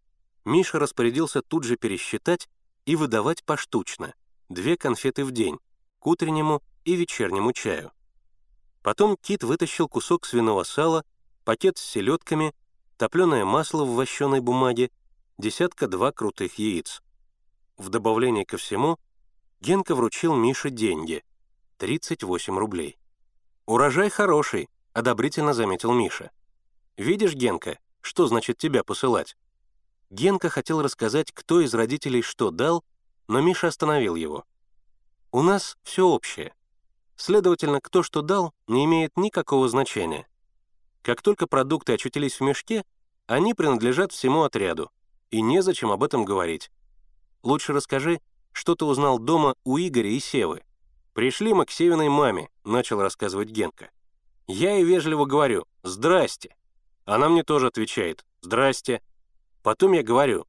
[0.44, 2.48] Миша распорядился тут же пересчитать
[2.84, 4.14] и выдавать поштучно,
[4.48, 5.58] две конфеты в день,
[5.98, 7.92] к утреннему и вечернему чаю.
[8.82, 11.04] Потом Кит вытащил кусок свиного сала,
[11.44, 12.54] пакет с селедками
[12.96, 14.90] топленое масло в вощеной бумаге,
[15.38, 17.02] десятка-два крутых яиц.
[17.76, 18.98] В добавление ко всему
[19.66, 21.24] Генка вручил Мише деньги—
[21.78, 22.96] 38 рублей.
[23.66, 26.30] «Урожай хороший»,— одобрительно заметил Миша.
[26.96, 29.36] «Видишь, Генка, что значит тебя посылать?»
[30.08, 32.84] Генка хотел рассказать, кто из родителей что дал,
[33.26, 34.44] но Миша остановил его.
[35.32, 36.54] «У нас все общее.
[37.16, 40.28] Следовательно, кто что дал, не имеет никакого значения.
[41.02, 42.84] Как только продукты очутились в мешке,
[43.26, 44.92] они принадлежат всему отряду,
[45.32, 46.70] и незачем об этом говорить.
[47.42, 48.20] Лучше расскажи,
[48.56, 50.62] что ты узнал дома у Игоря и Севы.
[51.12, 53.90] «Пришли мы к Севиной маме»,— начал рассказывать Генка.
[54.46, 56.56] Я ей вежливо говорю «Здрасте».
[57.04, 59.02] Она мне тоже отвечает «Здрасте».
[59.62, 60.46] Потом я говорю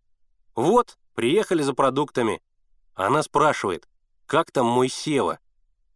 [0.56, 2.42] «Вот, приехали за продуктами».
[2.94, 3.90] Она спрашивает
[4.26, 5.40] «Как там мой Сева?»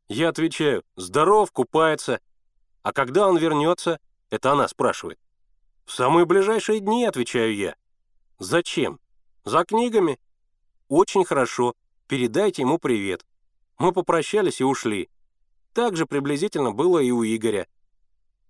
[0.09, 2.19] Я отвечаю «Здоров, купается».
[2.81, 5.19] А когда он вернется, это она спрашивает.
[5.85, 7.75] «В самые ближайшие дни»,— отвечаю я.
[8.37, 8.99] «Зачем?»
[9.45, 10.19] «За книгами».
[10.89, 11.73] «Очень хорошо.
[12.11, 13.25] Передайте ему привет».
[13.77, 15.09] Мы попрощались и ушли.
[15.71, 17.69] Так же приблизительно было и у Игоря.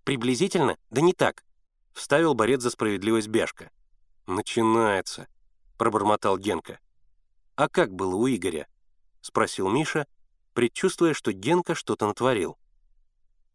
[0.03, 0.79] «Приблизительно?
[0.89, 1.45] Да не так»,—
[1.93, 3.69] вставил борец за справедливость Бяшка.
[4.25, 5.27] «Начинается»,—
[5.77, 6.79] пробормотал Генка.
[7.55, 8.67] «А как было у Игоря?»—
[9.21, 10.07] спросил Миша,
[10.55, 12.57] предчувствуя, что Генка что-то натворил.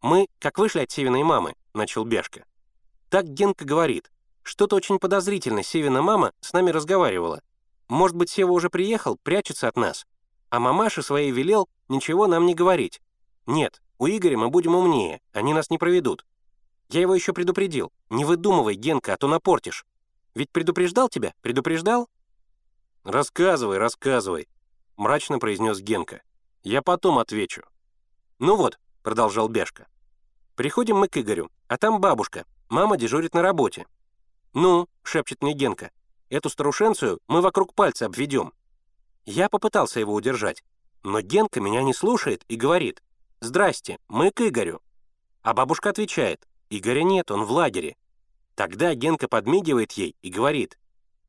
[0.01, 2.45] «Мы, как вышли от Севиной мамы, начал Бяшка.
[3.09, 4.09] «Так Генка говорит.
[4.41, 7.41] Что-то очень подозрительно Севина мама с нами разговаривала.
[7.87, 10.05] Может быть, Сева уже приехал, прячется от нас.
[10.49, 13.01] А мамаша своей велел ничего нам не говорить.
[13.45, 16.25] Нет, у Игоря мы будем умнее, они нас не проведут.
[16.89, 17.91] Я его еще предупредил.
[18.09, 19.85] Не выдумывай, Генка, а то напортишь.
[20.35, 21.33] Ведь предупреждал тебя?
[21.41, 22.09] Предупреждал?»
[23.03, 24.47] «Рассказывай, рассказывай»,—
[24.97, 26.21] мрачно произнес Генка.
[26.63, 27.63] «Я потом отвечу».
[28.39, 29.87] «Ну вот»,— продолжал Бяшка,
[30.57, 33.85] Приходим мы к Игорю, а там бабушка, мама дежурит на работе.
[34.53, 35.91] «Ну»,— шепчет мне Генка,—
[36.29, 38.53] «эту старушенцию мы вокруг пальца обведем».
[39.25, 40.63] Я попытался его удержать,
[41.03, 43.01] но Генка меня не слушает и говорит,
[43.39, 44.81] «Здрасте, мы к Игорю».
[45.41, 47.95] А бабушка отвечает, Игоря нет, он в лагере.
[48.55, 50.77] Тогда Генка подмигивает ей и говорит,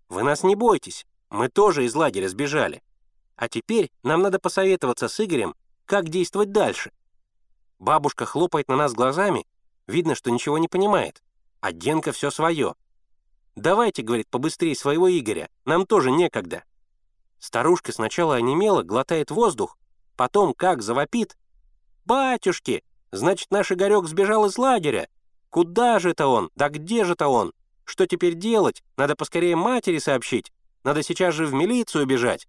[0.09, 2.83] «Вы нас не бойтесь, мы тоже из лагеря сбежали.
[3.37, 5.55] А теперь нам надо посоветоваться с Игорем,
[5.85, 6.91] как действовать дальше».
[7.79, 9.47] Бабушка хлопает на нас глазами,
[9.87, 11.23] видно, что ничего не понимает,
[11.61, 12.75] а Генка все свое.
[13.59, 16.63] «Давайте,— говорит,— побыстрее своего Игоря, нам тоже некогда».
[17.41, 19.77] Старушка сначала онемела, глотает воздух,
[20.17, 21.37] потом как завопит.
[22.05, 25.09] «Батюшки, значит, наш Игорек сбежал из лагеря.
[25.51, 26.51] Куда же это он?
[26.55, 27.53] Да где же это он?
[27.85, 28.85] Что теперь делать?
[28.97, 30.53] Надо поскорее матери сообщить.
[30.85, 32.47] Надо сейчас же в милицию бежать.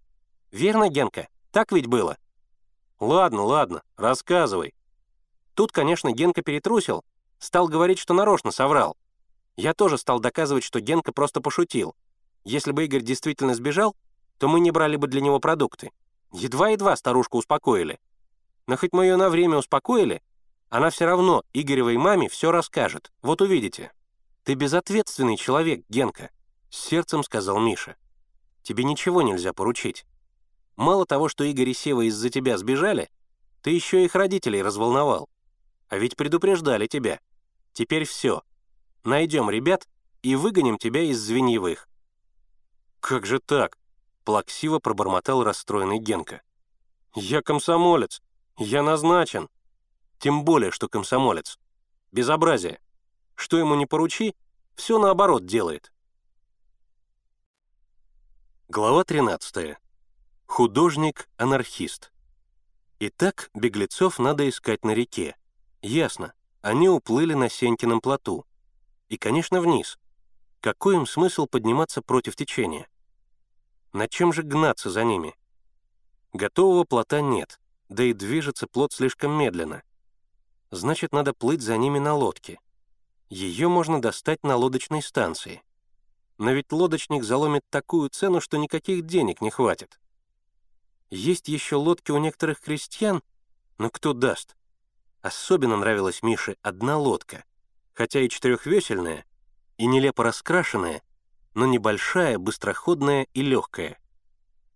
[0.52, 1.28] Верно, Генка?
[1.52, 2.18] Так ведь было?»
[3.00, 4.76] «Ладно, ладно, рассказывай».
[5.56, 7.04] Тут, конечно, Генка перетрусил,
[7.40, 8.96] стал говорить, что нарочно соврал.
[9.60, 11.94] Я тоже стал доказывать, что Генка просто пошутил.
[12.46, 13.94] Если бы Игорь действительно сбежал,
[14.38, 15.92] то мы не брали бы для него продукты.
[16.32, 18.00] Едва-едва старушку успокоили.
[18.68, 20.22] Но хоть мы ее на время успокоили,
[20.70, 23.12] она все равно Игоревой маме все расскажет.
[23.22, 23.92] Вот увидите.
[24.46, 26.32] «Ты безответственный человек, Генка»,—
[26.70, 27.98] с сердцем сказал Миша.
[28.64, 30.06] «Тебе ничего нельзя поручить.
[30.78, 33.10] Мало того, что Игорь и Сева из-за тебя сбежали,
[33.62, 35.28] ты еще их родителей разволновал.
[35.90, 37.20] А ведь предупреждали тебя.
[37.74, 38.42] Теперь все.
[39.10, 39.88] Найдем ребят
[40.22, 41.90] и выгоним тебя из звеньевых».
[43.00, 43.76] «Как же так?»
[44.24, 46.44] плаксиво пробормотал расстроенный Генка.
[47.16, 48.22] «Я комсомолец.
[48.56, 49.50] Я назначен.
[50.20, 51.58] Тем более, что комсомолец.
[52.12, 52.80] Безобразие.
[53.34, 54.36] Что ему не поручи,
[54.76, 55.92] все наоборот делает».
[58.68, 59.76] Глава 13.
[60.46, 62.12] Художник-анархист.
[63.00, 65.36] Итак, беглецов надо искать на реке.
[65.82, 68.46] Ясно, они уплыли на Сенькином плоту.
[69.10, 70.00] И, конечно, вниз.
[70.62, 72.88] Какой им смысл подниматься против течения?
[73.92, 75.36] На чем же гнаться за ними?
[76.34, 77.60] Готового плота нет,
[77.90, 79.84] да и движется плот слишком медленно.
[80.70, 82.60] Значит, надо плыть за ними на лодке.
[83.30, 85.64] Ее можно достать на лодочной станции.
[86.38, 90.00] Но ведь лодочник заломит такую цену, что никаких денег не хватит.
[91.10, 93.24] Есть еще лодки у некоторых крестьян,
[93.80, 94.56] но кто даст?
[95.22, 97.44] Особенно нравилась Мише одна лодка,
[98.00, 99.26] хотя и четырехвесельная,
[99.78, 101.04] и нелепо раскрашенная,
[101.54, 104.00] но небольшая, быстроходная и легкая.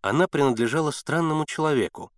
[0.01, 2.11] Она принадлежала странному человеку,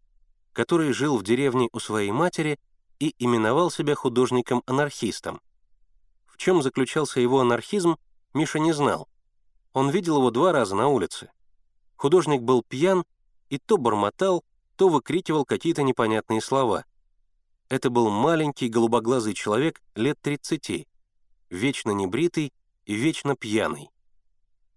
[0.52, 2.60] который жил в деревне у своей матери
[2.98, 5.42] и именовал себя художником-анархистом.
[6.26, 7.98] В чем заключался его анархизм,
[8.34, 9.08] Миша не знал.
[9.74, 11.30] Он видел его два раза на улице.
[11.98, 13.06] Художник был пьян
[13.50, 14.44] и то бормотал,
[14.76, 16.84] то выкрикивал какие-то непонятные слова.
[17.70, 20.88] Это был маленький голубоглазый человек лет 30,
[21.56, 22.54] вечно небритый
[22.86, 23.90] и вечно пьяный.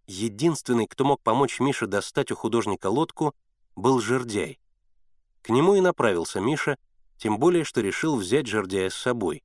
[0.07, 3.35] Единственный, кто мог помочь Мише достать у художника лодку,
[3.77, 4.59] был жердяй.
[5.43, 6.79] К нему и направился Миша,
[7.19, 9.43] тем более, что решил взять жердяя с собой.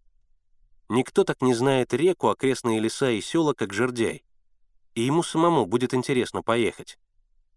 [0.90, 4.24] Никто так не знает реку, окрестные леса и села, как жердяй.
[4.96, 6.98] И ему самому будет интересно поехать.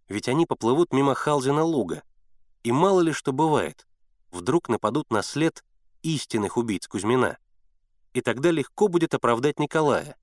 [0.08, 2.02] Ведь они поплывут мимо Халзина луга.
[2.62, 3.86] И мало ли что бывает.
[4.30, 5.64] Вдруг нападут на след
[6.02, 7.38] истинных убийц Кузьмина.
[8.16, 10.16] И тогда легко будет оправдать Николая.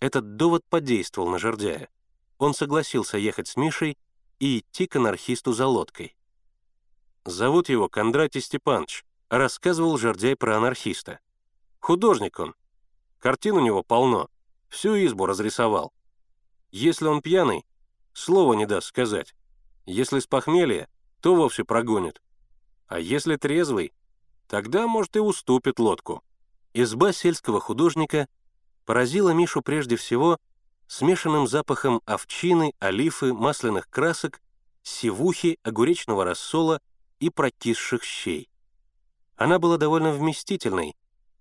[0.00, 1.88] Этот довод подействовал на жердяя
[2.36, 3.96] он согласился ехать с Мишей
[4.38, 6.14] и идти к анархисту за лодкой.
[7.24, 11.20] «Зовут его Кондратий Степанович»,— рассказывал Жердяй про анархиста.
[11.80, 12.54] «Художник он.
[13.18, 14.28] Картин у него полно.
[14.68, 15.94] Всю избу разрисовал.
[16.70, 17.64] Если он пьяный,
[18.12, 19.34] слова не даст сказать.
[19.86, 20.86] Если с похмелья,
[21.22, 22.20] то вовсе прогонит.
[22.88, 23.94] А если трезвый,
[24.48, 26.22] тогда, может, и уступит лодку».
[26.78, 28.28] Изба сельского художника
[28.84, 30.36] поразила Мишу прежде всего
[30.88, 34.42] смешанным запахом овчины, олифы, масляных красок,
[34.82, 36.82] сивухи, огуречного рассола
[37.18, 38.50] и прокисших щей.
[39.36, 40.94] Она была довольно вместительной,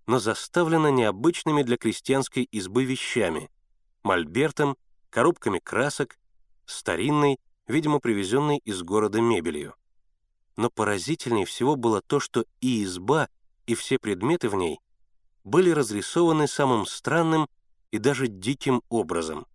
[0.08, 3.52] но заставлена необычными для крестьянской избы вещами—
[4.04, 4.78] мольбертом,
[5.10, 6.18] коробками красок,
[6.66, 9.76] старинной, видимо, привезенной из города мебелью.
[10.56, 13.28] Но поразительнее всего было то, что и изба,
[13.66, 14.80] и все предметы в ней
[15.46, 17.48] были разрисованы самым странным
[17.92, 19.46] и даже диким образом.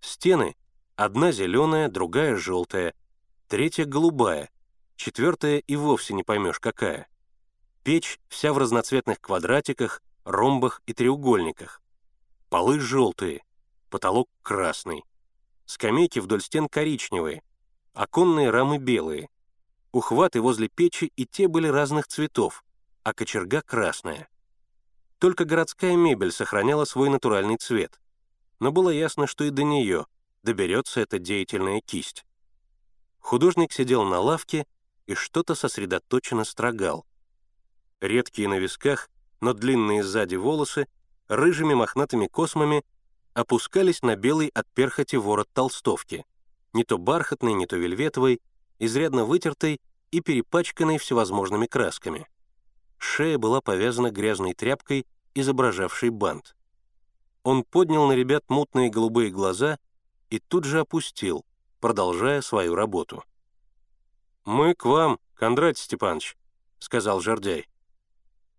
[0.00, 0.54] Стены—
[0.94, 2.94] одна зеленая, другая желтая,
[3.48, 4.50] третья голубая,
[4.94, 7.08] четвертая и вовсе не поймешь какая.
[7.82, 11.80] Печь вся в разноцветных квадратиках, ромбах и треугольниках.
[12.50, 13.42] Полы желтые,
[13.88, 15.02] потолок красный.
[15.64, 17.42] Скамейки вдоль стен коричневые,
[17.94, 19.30] оконные рамы белые.
[19.92, 22.62] Ухваты возле печи и те были разных цветов,
[23.02, 24.28] а кочерга красная.
[25.18, 28.00] Только городская мебель сохраняла свой натуральный цвет.
[28.60, 30.06] Но было ясно, что и до нее
[30.42, 32.24] доберется эта деятельная кисть.
[33.18, 34.66] Художник сидел на лавке
[35.06, 37.06] и что-то сосредоточенно строгал.
[38.00, 39.08] Редкие на висках,
[39.40, 40.86] но длинные сзади волосы
[41.28, 42.84] рыжими мохнатыми космами
[43.34, 46.24] опускались на белый от перхоти ворот толстовки,
[46.72, 48.40] не то бархатный, не то вельветовый,
[48.78, 49.80] изрядно вытертой
[50.10, 52.28] и перепачканной всевозможными красками.
[52.98, 56.56] Шея была повязана грязной тряпкой, изображавшей бант.
[57.42, 59.78] Он поднял на ребят мутные голубые глаза
[60.30, 61.44] и тут же опустил,
[61.80, 63.22] продолжая свою работу.
[64.44, 66.36] «Мы к вам, Кондратий Степанович»,—
[66.78, 67.68] сказал Жордяй.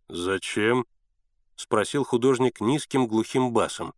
[0.07, 0.85] «Зачем?»—
[1.55, 3.93] спросил художник низким глухим басом,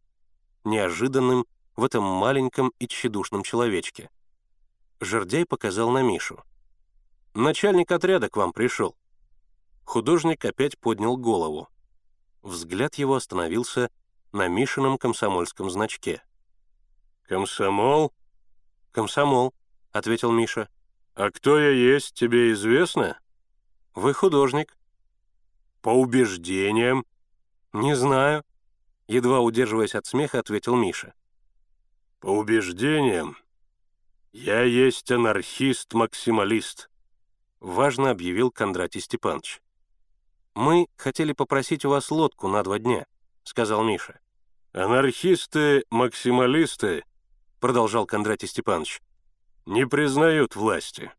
[0.63, 1.45] неожиданным
[1.75, 4.09] в этом маленьком и тщедушном человечке.
[4.99, 6.43] Жердяй показал на Мишу.
[7.33, 8.95] «Начальник отряда к вам пришел».
[9.89, 11.67] Художник опять поднял голову.
[12.43, 13.89] Взгляд его остановился
[14.31, 16.21] на Мишином комсомольском значке.
[17.23, 18.13] «Комсомол?»
[18.91, 19.55] «Комсомол»,—
[19.91, 20.69] ответил Миша.
[21.15, 23.19] «А кто я есть, тебе известно?»
[23.95, 24.77] «Вы художник».
[25.81, 27.03] «По убеждениям?»
[27.73, 28.45] «Не знаю»,—
[29.07, 31.15] едва удерживаясь от смеха, ответил Миша.
[32.19, 33.37] «По убеждениям,
[34.33, 36.91] я есть анархист-максималист»,—
[37.59, 39.63] важно объявил Кондратий Степанович.
[40.55, 43.05] «Мы хотели попросить у вас лодку на два дня»,—
[43.43, 44.19] сказал Миша.
[44.73, 47.03] «Анархисты-максималисты»,—
[47.59, 49.01] продолжал Кондратий Степанович,
[49.65, 51.11] «не признают власти.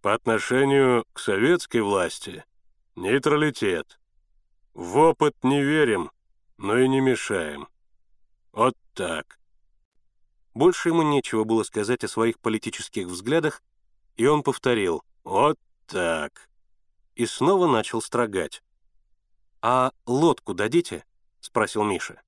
[0.00, 2.44] По отношению к советской власти—
[2.96, 4.00] нейтралитет.
[4.74, 6.10] В опыт не верим,
[6.56, 7.68] но и не мешаем.
[8.52, 9.38] Вот так».
[10.54, 13.62] Больше ему нечего было сказать о своих политических взглядах,
[14.16, 16.50] и он повторил «Вот так»
[17.14, 18.62] и снова начал строгать.
[19.60, 21.04] «А лодку дадите?»—
[21.40, 22.20] спросил Миша.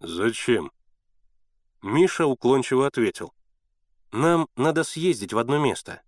[0.00, 0.72] «Зачем?»
[1.82, 3.34] Миша уклончиво ответил.
[4.12, 6.02] «Нам надо съездить в одно место».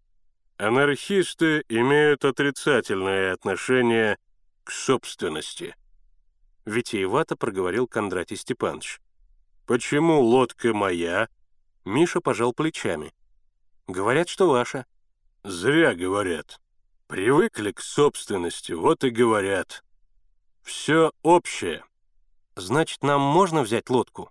[0.57, 4.19] «Анархисты имеют отрицательное отношение
[4.63, 5.75] к собственности»,—
[6.65, 9.01] витиевато проговорил Кондратий Степанович.
[9.67, 11.29] «Почему лодка моя?»
[11.85, 13.13] Миша пожал плечами.
[13.89, 14.87] «Говорят, что ваша».
[15.43, 16.61] «Зря говорят.
[17.07, 19.85] Привыкли к собственности, вот и говорят.
[20.63, 21.85] Все общее.
[22.57, 24.31] Значит, нам можно взять лодку?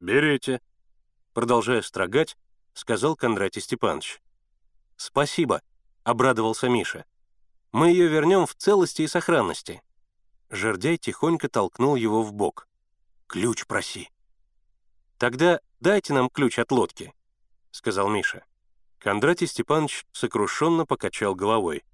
[0.00, 0.60] Берите.
[1.32, 2.36] Продолжая строгать,
[2.74, 4.20] сказал Кондратий Степанович.
[4.96, 5.62] Спасибо,
[6.02, 7.04] обрадовался Миша.
[7.70, 9.80] Мы ее вернем в целости и сохранности.
[10.50, 12.66] Жердяй тихонько толкнул его в бок.
[13.28, 14.10] Ключ проси.
[15.18, 17.14] Тогда дайте нам ключ от лодки,
[17.70, 18.44] сказал Миша.
[18.98, 21.84] Кондратий Степанович сокрушенно покачал головой.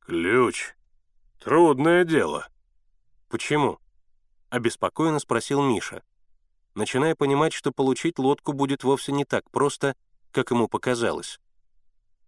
[0.00, 0.74] «Ключ.
[1.42, 2.48] Трудное дело».
[3.28, 3.78] «Почему?»—
[4.50, 6.02] обеспокоенно спросил Миша,
[6.74, 9.96] начиная понимать, что получить лодку будет вовсе не так просто,
[10.32, 11.40] как ему показалось.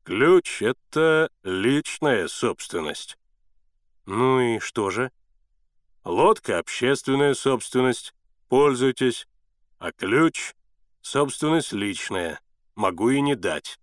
[0.04, 3.18] «Ключ— это личная собственность».
[4.06, 5.10] «Ну и что же?»
[6.04, 8.14] «Лодка— общественная собственность,
[8.48, 9.26] пользуйтесь,
[9.78, 10.54] а ключ—
[11.02, 12.40] собственность личная,
[12.76, 13.78] могу и не дать».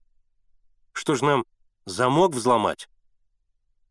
[0.93, 1.45] Что ж нам,
[1.85, 2.87] замок взломать?»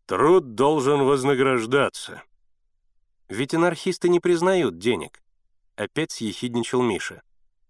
[0.05, 2.21] «Труд должен вознаграждаться».
[3.27, 5.23] «Ведь анархисты не признают денег»,—
[5.75, 7.23] опять съехидничал Миша.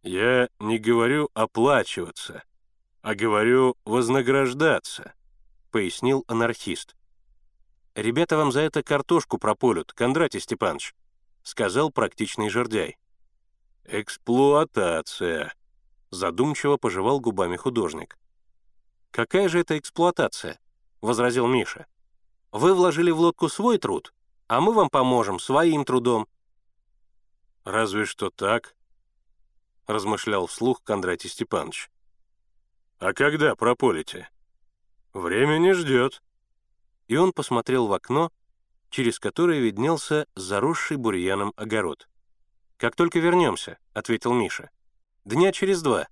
[0.07, 2.43] Я не говорю оплачиваться,
[3.01, 5.13] а говорю вознаграждаться,
[5.69, 6.95] пояснил анархист.
[7.93, 10.95] Ребята вам за это картошку прополют, Кондратий Степанович,
[11.43, 12.97] сказал практичный жердяй.
[13.83, 15.53] Эксплуатация,
[16.09, 18.17] задумчиво пожевал губами художник.
[19.11, 20.57] Какая же это эксплуатация?
[21.01, 21.85] возразил Миша.
[22.53, 24.13] Вы вложили в лодку свой труд,
[24.47, 26.29] а мы вам поможем своим трудом».
[27.65, 28.73] «Разве что так»,—
[29.87, 31.89] размышлял вслух Кондратий Степанович.
[32.99, 34.29] «А когда прополите?
[35.13, 36.21] Время не ждет».
[37.07, 38.31] И он посмотрел в окно,
[38.89, 42.07] через которое виднелся заросший бурьяном огород.
[42.77, 44.69] «Как только вернемся»,— ответил Миша.
[45.25, 46.07] «Дня через два».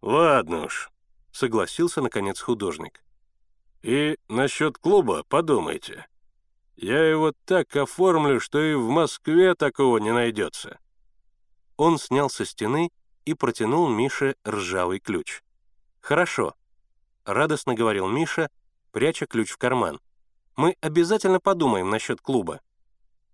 [0.00, 0.90] «Ладно уж»,—
[1.32, 3.04] согласился, наконец, художник.
[3.82, 6.06] «И насчет клуба подумайте.
[6.76, 10.78] Я его так оформлю, что и в Москве такого не найдется».
[11.76, 12.90] Он снял со стены
[13.24, 15.42] и протянул Мише ржавый ключ.
[16.00, 16.54] «Хорошо»,—
[17.24, 18.50] радостно говорил Миша,
[18.92, 20.00] пряча ключ в карман.
[20.56, 22.60] «Мы обязательно подумаем насчет клуба».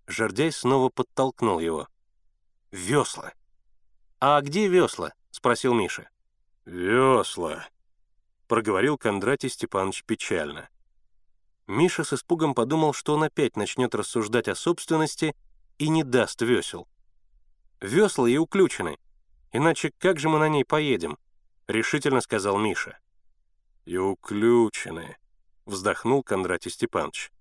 [0.07, 1.89] Жордяй снова подтолкнул его.
[2.71, 3.33] «Весла».
[4.21, 6.09] «А где весла?»— спросил Миша.
[6.65, 7.67] «Весла»,—
[8.49, 10.69] проговорил Кондратий Степанович печально.
[11.67, 15.35] Миша с испугом подумал, что он опять начнет рассуждать о собственности
[15.79, 16.89] и не даст весел.
[17.81, 18.99] «Весла и уключены,
[19.53, 21.19] иначе как же мы на ней поедем?»—
[21.67, 22.99] решительно сказал Миша.
[23.87, 25.17] «И уключены»,—
[25.65, 27.33] вздохнул Кондратий Степанович.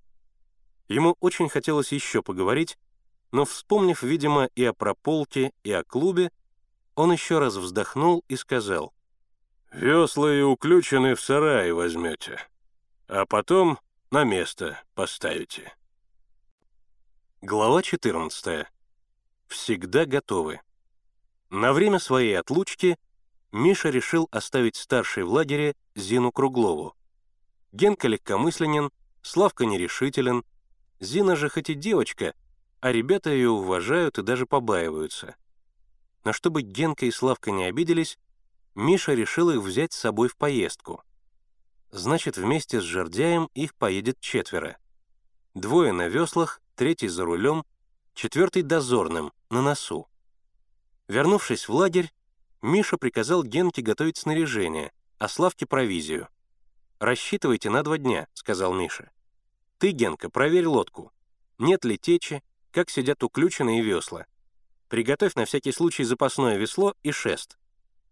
[0.87, 2.77] Ему очень хотелось еще поговорить,
[3.31, 6.31] но, вспомнив, видимо, и о прополке, и о клубе,
[6.95, 8.93] он еще раз вздохнул и сказал,
[9.71, 12.39] «Весла и уключены в сарае возьмете,
[13.07, 13.77] а потом
[14.09, 15.73] на место поставите».
[17.41, 18.67] Глава 14.
[19.49, 20.61] Всегда готовы.
[21.49, 22.97] На время своей отлучки
[23.51, 26.95] Миша решил оставить старшей в лагере Зину Круглову.
[27.71, 28.91] Генка легкомысленен,
[29.23, 30.45] Славка нерешителен,
[30.99, 32.35] Зина же хоть и девочка,
[32.79, 35.35] а ребята ее уважают и даже побаиваются.
[36.23, 38.19] Но чтобы Генка и Славка не обиделись,
[38.75, 41.03] Миша решил их взять с собой в поездку.
[41.89, 44.77] Значит, вместе с Жердяем их поедет четверо.
[45.55, 47.65] Двое на веслах, третий за рулем,
[48.13, 50.07] четвертый дозорным, на носу.
[51.07, 52.11] Вернувшись в лагерь,
[52.61, 56.27] Миша приказал Генке готовить снаряжение, а Славке— провизию.
[56.99, 59.11] «Рассчитывайте на два дня»,— сказал Миша.
[59.77, 61.11] «Ты, Генка, проверь лодку.
[61.57, 64.25] Нет ли течи, как сидят уключенные весла.
[64.89, 67.57] Приготовь на всякий случай запасное весло и шест.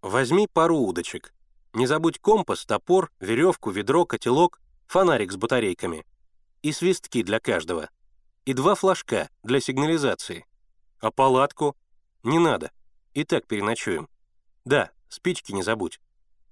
[0.01, 1.33] Возьми пару удочек.
[1.73, 6.05] Не забудь компас, топор, веревку, ведро, котелок, фонарик с батарейками.
[6.61, 7.89] И свистки для каждого.
[8.45, 10.45] И два флажка для сигнализации.
[10.99, 11.75] А палатку?
[12.23, 12.71] Не надо.
[13.13, 14.09] И так переночуем.
[14.65, 15.99] Да, спички не забудь.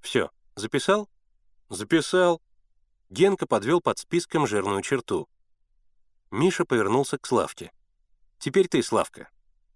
[0.01, 1.09] Все, записал?
[1.69, 2.41] Записал.
[3.09, 5.27] Генка подвел под списком жирную черту.
[6.31, 7.71] Миша повернулся к Славке.
[8.39, 9.29] «Теперь ты, Славка.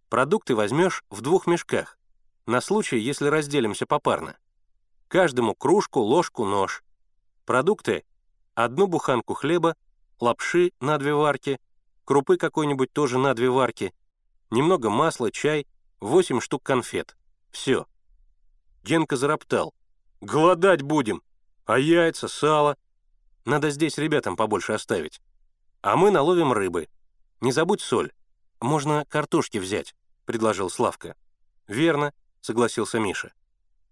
[0.09, 1.97] Продукты возьмешь в двух мешках,
[2.45, 4.37] на случай, если разделимся попарно.
[5.07, 6.83] Каждому кружку, ложку, нож.
[7.45, 8.03] Продукты—
[8.55, 9.75] одну буханку хлеба,
[10.19, 11.59] лапши на две варки,
[12.05, 13.93] крупы какой-нибудь тоже на две варки,
[14.49, 15.67] немного масла, чай,
[15.99, 17.15] восемь штук конфет.
[17.51, 17.85] Все.
[18.83, 19.73] Генка зароптал.
[20.21, 21.21] «Голодать будем!
[21.65, 22.77] А яйца, сало?
[23.45, 25.21] Надо здесь ребятам побольше оставить.
[25.81, 26.89] А мы наловим рыбы.
[27.39, 28.11] Не забудь соль.
[28.59, 29.95] Можно картошки взять»,—
[30.25, 31.15] предложил Славка.
[31.67, 33.33] «Верно»,— согласился Миша.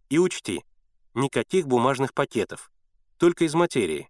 [0.10, 0.66] «И учти,
[1.14, 2.72] никаких бумажных пакетов,
[3.18, 4.10] только из материи.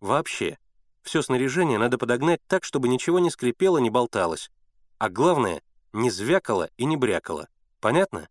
[0.00, 0.58] Вообще,
[1.02, 4.50] все снаряжение надо подогнать так, чтобы ничего не скрипело, не болталось.
[4.98, 5.62] А главное,
[5.94, 7.48] не звякало и не брякало.
[7.80, 8.28] Понятно?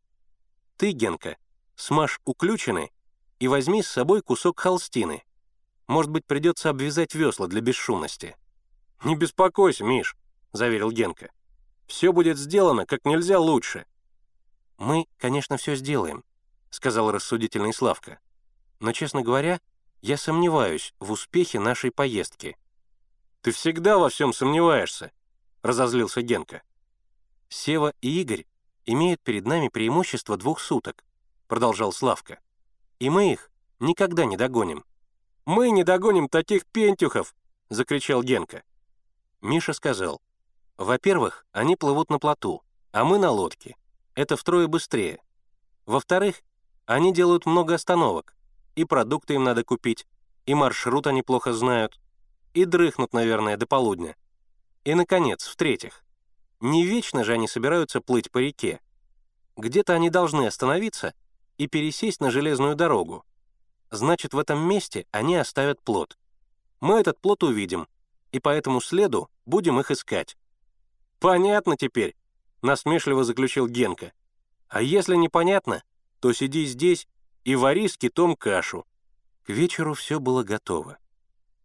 [0.78, 1.38] Ты, Генка,
[1.76, 2.92] смажь уключены
[3.40, 5.24] и возьми с собой кусок холстины.
[5.88, 8.36] Может быть, придется обвязать весла для бесшумности.
[9.04, 10.16] «Не беспокойся, Миш»,—
[10.54, 11.32] заверил Генка.
[11.88, 13.86] «Все будет сделано как нельзя лучше».
[14.78, 16.24] «Мы, конечно, все сделаем»,—
[16.70, 18.20] сказал рассудительный Славка.
[18.80, 19.60] «Но, честно говоря,
[20.02, 22.58] я сомневаюсь в успехе нашей поездки».
[23.42, 25.12] «Ты всегда во всем сомневаешься»,—
[25.62, 26.62] разозлился Генка.
[27.54, 28.48] «Сева и Игорь
[28.88, 31.06] имеют перед нами преимущество двух суток»,—
[31.48, 32.40] продолжал Славка.
[32.98, 34.84] «И мы их никогда не догоним».
[35.46, 37.36] «Мы не догоним таких пентюхов!»—
[37.70, 38.64] закричал Генка.
[39.42, 40.20] Миша сказал,
[40.78, 43.78] «Во-первых, они плывут на плоту, а мы на лодке.
[44.16, 45.22] Это втрое быстрее.
[45.86, 46.42] Во-вторых,
[46.88, 48.36] они делают много остановок,
[48.76, 50.08] и продукты им надо купить,
[50.48, 52.02] и маршрут они плохо знают,
[52.56, 54.16] и дрыхнут, наверное, до полудня.
[54.86, 56.03] И, наконец, в-третьих,
[56.64, 58.80] не вечно же они собираются плыть по реке.
[59.58, 61.14] Где-то они должны остановиться
[61.58, 63.26] и пересесть на железную дорогу.
[63.92, 66.18] Значит, в этом месте они оставят плот.
[66.80, 67.88] Мы этот плот увидим,
[68.32, 70.38] и по этому следу будем их искать».
[71.20, 72.16] «Понятно теперь»,—
[72.62, 74.12] насмешливо заключил Генка.
[74.68, 75.84] «А если непонятно,
[76.20, 77.08] то сиди здесь
[77.44, 78.86] и вари с китом кашу».
[79.44, 80.98] К вечеру все было готово.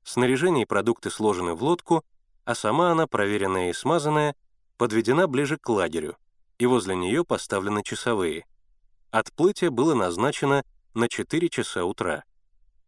[0.02, 2.04] Снаряжение и продукты сложены в лодку,
[2.44, 4.34] а сама она, проверенная и смазанная,
[4.78, 6.16] подведена ближе к лагерю,
[6.58, 8.46] и возле нее поставлены часовые.
[9.10, 10.64] Отплытие было назначено
[10.94, 12.24] на 4 часа утра.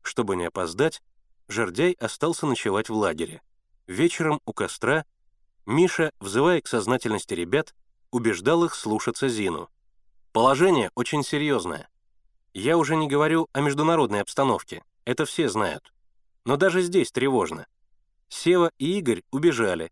[0.03, 1.03] Чтобы не опоздать,
[1.49, 3.43] Жердяй остался ночевать в лагере.
[3.87, 5.05] Вечером у костра
[5.67, 7.75] Миша, взывая к сознательности ребят,
[8.11, 9.69] убеждал их слушаться Зину.
[10.33, 11.89] Положение очень серьезное.
[12.55, 15.93] Я уже не говорю о международной обстановке, это все знают.
[16.45, 17.67] Но даже здесь тревожно.
[18.29, 19.91] Сева и Игорь убежали,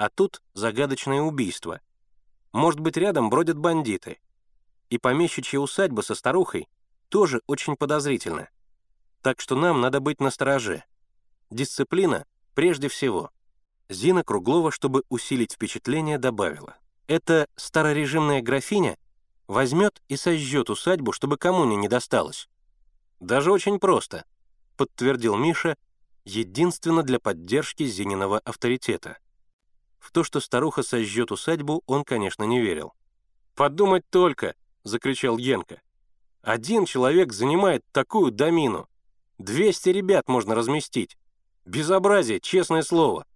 [0.00, 1.82] а тут загадочное убийство.
[2.52, 4.18] Может быть, рядом бродят бандиты.
[4.88, 6.68] И помещичья усадьба со старухой
[7.10, 8.48] тоже очень подозрительно.
[9.20, 10.84] Так что нам надо быть настороже.
[11.50, 12.24] Дисциплина
[12.54, 13.30] прежде всего.
[13.90, 16.78] Зина Круглова, чтобы усилить впечатление, добавила.
[17.06, 18.96] «Эта старорежимная графиня
[19.48, 22.48] возьмет и сожжет усадьбу, чтобы коммуне не досталось».
[23.20, 24.24] «Даже очень просто»,—
[24.78, 25.76] подтвердил Миша,
[26.24, 29.18] единственно для поддержки Зининого авторитета.
[30.00, 32.94] В то, что старуха сожжет усадьбу, он, конечно, не верил.
[33.54, 35.80] «Подумать только!»— закричал Генка.
[36.42, 38.88] «Один человек занимает такую домину.
[39.38, 41.16] Двести ребят можно разместить.
[41.64, 43.26] Безобразие, честное слово.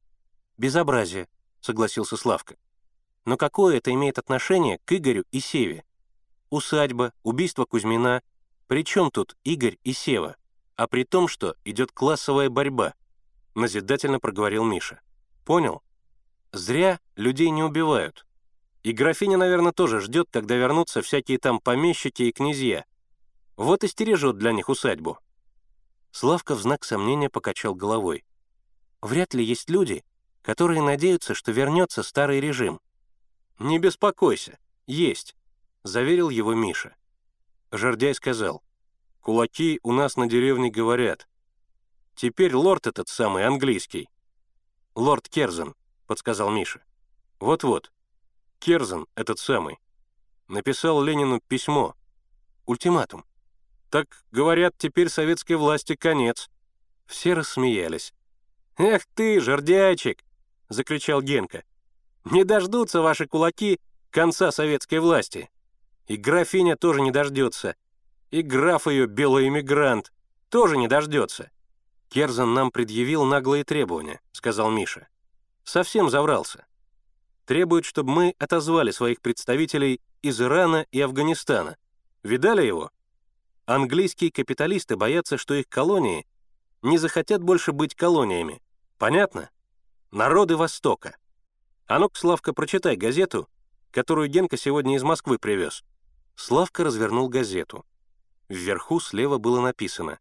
[0.57, 1.29] «Безобразие»,—
[1.61, 2.57] согласился Славка.
[3.25, 5.85] «Но какое это имеет отношение к Игорю и Севе?
[6.51, 8.23] Усадьба, убийство Кузьмина.
[8.67, 10.37] При чем тут Игорь и Сева?
[10.77, 12.95] А при том, что идет классовая борьба»,—
[13.55, 15.01] назидательно проговорил Миша.
[15.45, 15.83] «Понял?
[16.55, 18.27] Зря людей не убивают.
[18.83, 22.85] И графиня, наверное, тоже ждет, когда вернутся всякие там помещики и князья.
[23.57, 25.19] Вот и стережет для них усадьбу».
[26.13, 28.25] Славка в знак сомнения покачал головой.
[29.03, 30.05] «Вряд ли есть люди,
[30.43, 32.81] которые надеются, что вернется старый режим.
[33.59, 35.35] «Не беспокойся, есть»,—
[35.85, 36.95] заверил его Миша.
[37.73, 38.63] Жардяй сказал,
[39.21, 41.27] «Кулаки у нас на деревне говорят.
[42.15, 44.09] Теперь лорд этот самый, английский».
[44.95, 45.75] «Лорд Керзен»,—
[46.07, 46.83] подсказал Миша.
[47.41, 47.93] «Вот-вот,
[48.59, 49.79] Керзен этот самый.
[50.49, 51.95] Написал Ленину письмо.
[52.67, 53.25] Ультиматум.
[53.91, 56.49] Так, говорят, теперь советской власти конец».
[57.07, 58.15] Все рассмеялись.
[58.77, 60.25] «Эх ты, жердячик!»—
[60.69, 61.65] закричал Генка.
[62.25, 63.79] «Не дождутся ваши кулаки
[64.11, 65.51] конца советской власти.
[66.07, 67.77] И графиня тоже не дождется.
[68.31, 70.13] И граф ее, белый эмигрант,
[70.49, 71.51] тоже не дождется».
[72.09, 75.09] «Керзан нам предъявил наглые требования»,— сказал Миша.
[75.65, 76.67] «Совсем заврался.
[77.47, 81.77] Требует, чтобы мы отозвали своих представителей из Ирана и Афганистана.
[82.23, 82.91] Видали его?
[83.67, 86.27] Английские капиталисты боятся, что их колонии
[86.81, 88.63] не захотят больше быть колониями.
[88.99, 89.51] Понятно?
[90.11, 91.17] Народы Востока.
[91.87, 93.49] А ну-ка, Славка, прочитай газету,
[93.91, 95.85] которую Генка сегодня из Москвы привез.
[96.37, 97.85] Славка развернул газету.
[98.49, 100.19] Вверху слева было написано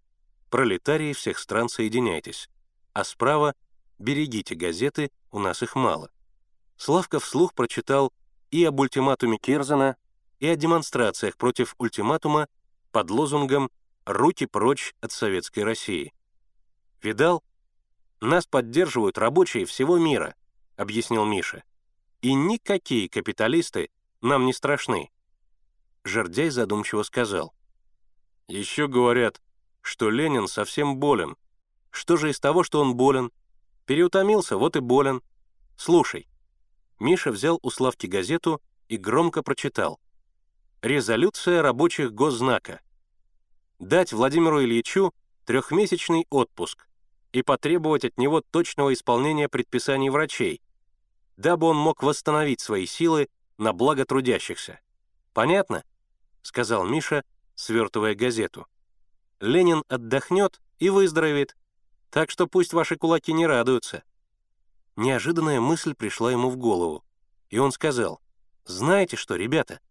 [0.49, 2.49] «Пролетарии всех стран соединяйтесь»,
[2.93, 3.55] а справа
[3.99, 6.09] «Берегите газеты, у нас их мало».
[6.77, 8.13] Славка вслух прочитал
[8.51, 9.97] и об ультиматуме Керзена,
[10.39, 12.47] и о демонстрациях против ультиматума
[12.91, 13.69] под лозунгом
[14.05, 16.13] «Руки прочь от советской России».
[17.01, 17.43] Видал,
[18.21, 20.35] нас поддерживают рабочие всего мира»,—
[20.77, 21.63] объяснил Миша.
[22.21, 23.89] «И никакие капиталисты
[24.21, 25.11] нам не страшны».
[26.03, 27.53] Жердяй задумчиво сказал.
[28.47, 29.41] «Еще говорят,
[29.81, 31.35] что Ленин совсем болен.
[31.91, 33.31] Что же из того, что он болен?
[33.85, 35.21] Переутомился, вот и болен.
[35.77, 36.27] Слушай».
[36.99, 39.99] Миша взял у Славки газету и громко прочитал.
[40.81, 42.81] «Резолюция рабочих госзнака.
[43.79, 45.13] Дать Владимиру Ильичу
[45.45, 46.87] трехмесячный отпуск
[47.31, 50.61] и потребовать от него точного исполнения предписаний врачей,
[51.35, 53.27] дабы он мог восстановить свои силы
[53.57, 54.79] на благо трудящихся.
[55.33, 55.83] «Понятно?»—
[56.43, 57.23] сказал Миша,
[57.55, 58.67] свертывая газету.
[59.39, 61.57] «Ленин отдохнет и выздоровеет,
[62.13, 64.03] так что пусть ваши кулаки не радуются».
[64.95, 67.03] Неожиданная мысль пришла ему в голову,
[67.49, 68.21] и он сказал,
[68.63, 69.81] «Знаете что, ребята,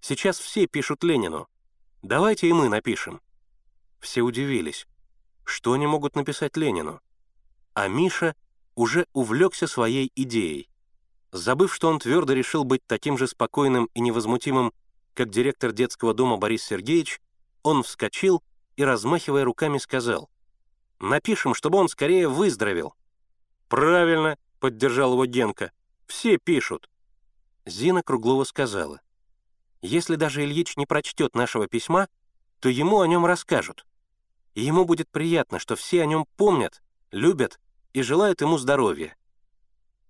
[0.00, 1.48] сейчас все пишут Ленину,
[2.02, 3.20] давайте и мы напишем».
[3.98, 4.86] Все удивились
[5.46, 7.00] что они могут написать Ленину.
[7.72, 8.34] А Миша
[8.74, 10.68] уже увлекся своей идеей.
[11.30, 14.72] Забыв, что он твердо решил быть таким же спокойным и невозмутимым,
[15.14, 17.20] как директор детского дома Борис Сергеевич,
[17.62, 18.42] он вскочил
[18.76, 20.28] и, размахивая руками, сказал,
[21.00, 22.94] «Напишем, чтобы он скорее выздоровел».
[23.68, 25.72] «Правильно»,— поддержал его Генка,—
[26.06, 26.88] «все пишут».
[27.64, 29.00] Зина Круглова сказала,
[29.82, 32.08] «Если даже Ильич не прочтет нашего письма,
[32.60, 33.86] то ему о нем расскажут
[34.56, 36.82] и ему будет приятно, что все о нем помнят,
[37.12, 37.60] любят
[37.92, 39.14] и желают ему здоровья.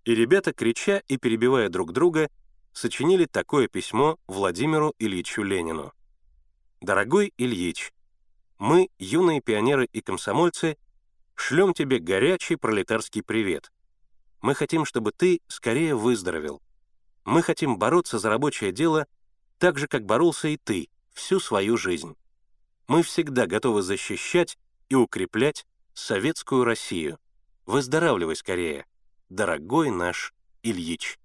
[0.05, 2.31] И ребята, крича и перебивая друг друга,
[2.73, 5.93] сочинили такое письмо Владимиру Ильичу Ленину.
[6.81, 7.93] «Дорогой Ильич,
[8.59, 10.77] мы, юные пионеры и комсомольцы,
[11.35, 13.70] шлем тебе горячий пролетарский привет.
[14.41, 16.62] Мы хотим, чтобы ты скорее выздоровел.
[17.24, 19.07] Мы хотим бороться за рабочее дело
[19.59, 22.16] так же, как боролся и ты всю свою жизнь.
[22.87, 24.57] Мы всегда готовы защищать
[24.89, 27.19] и укреплять советскую Россию.
[27.65, 28.87] Выздоравливай скорее,
[29.28, 31.19] дорогой наш Ильич.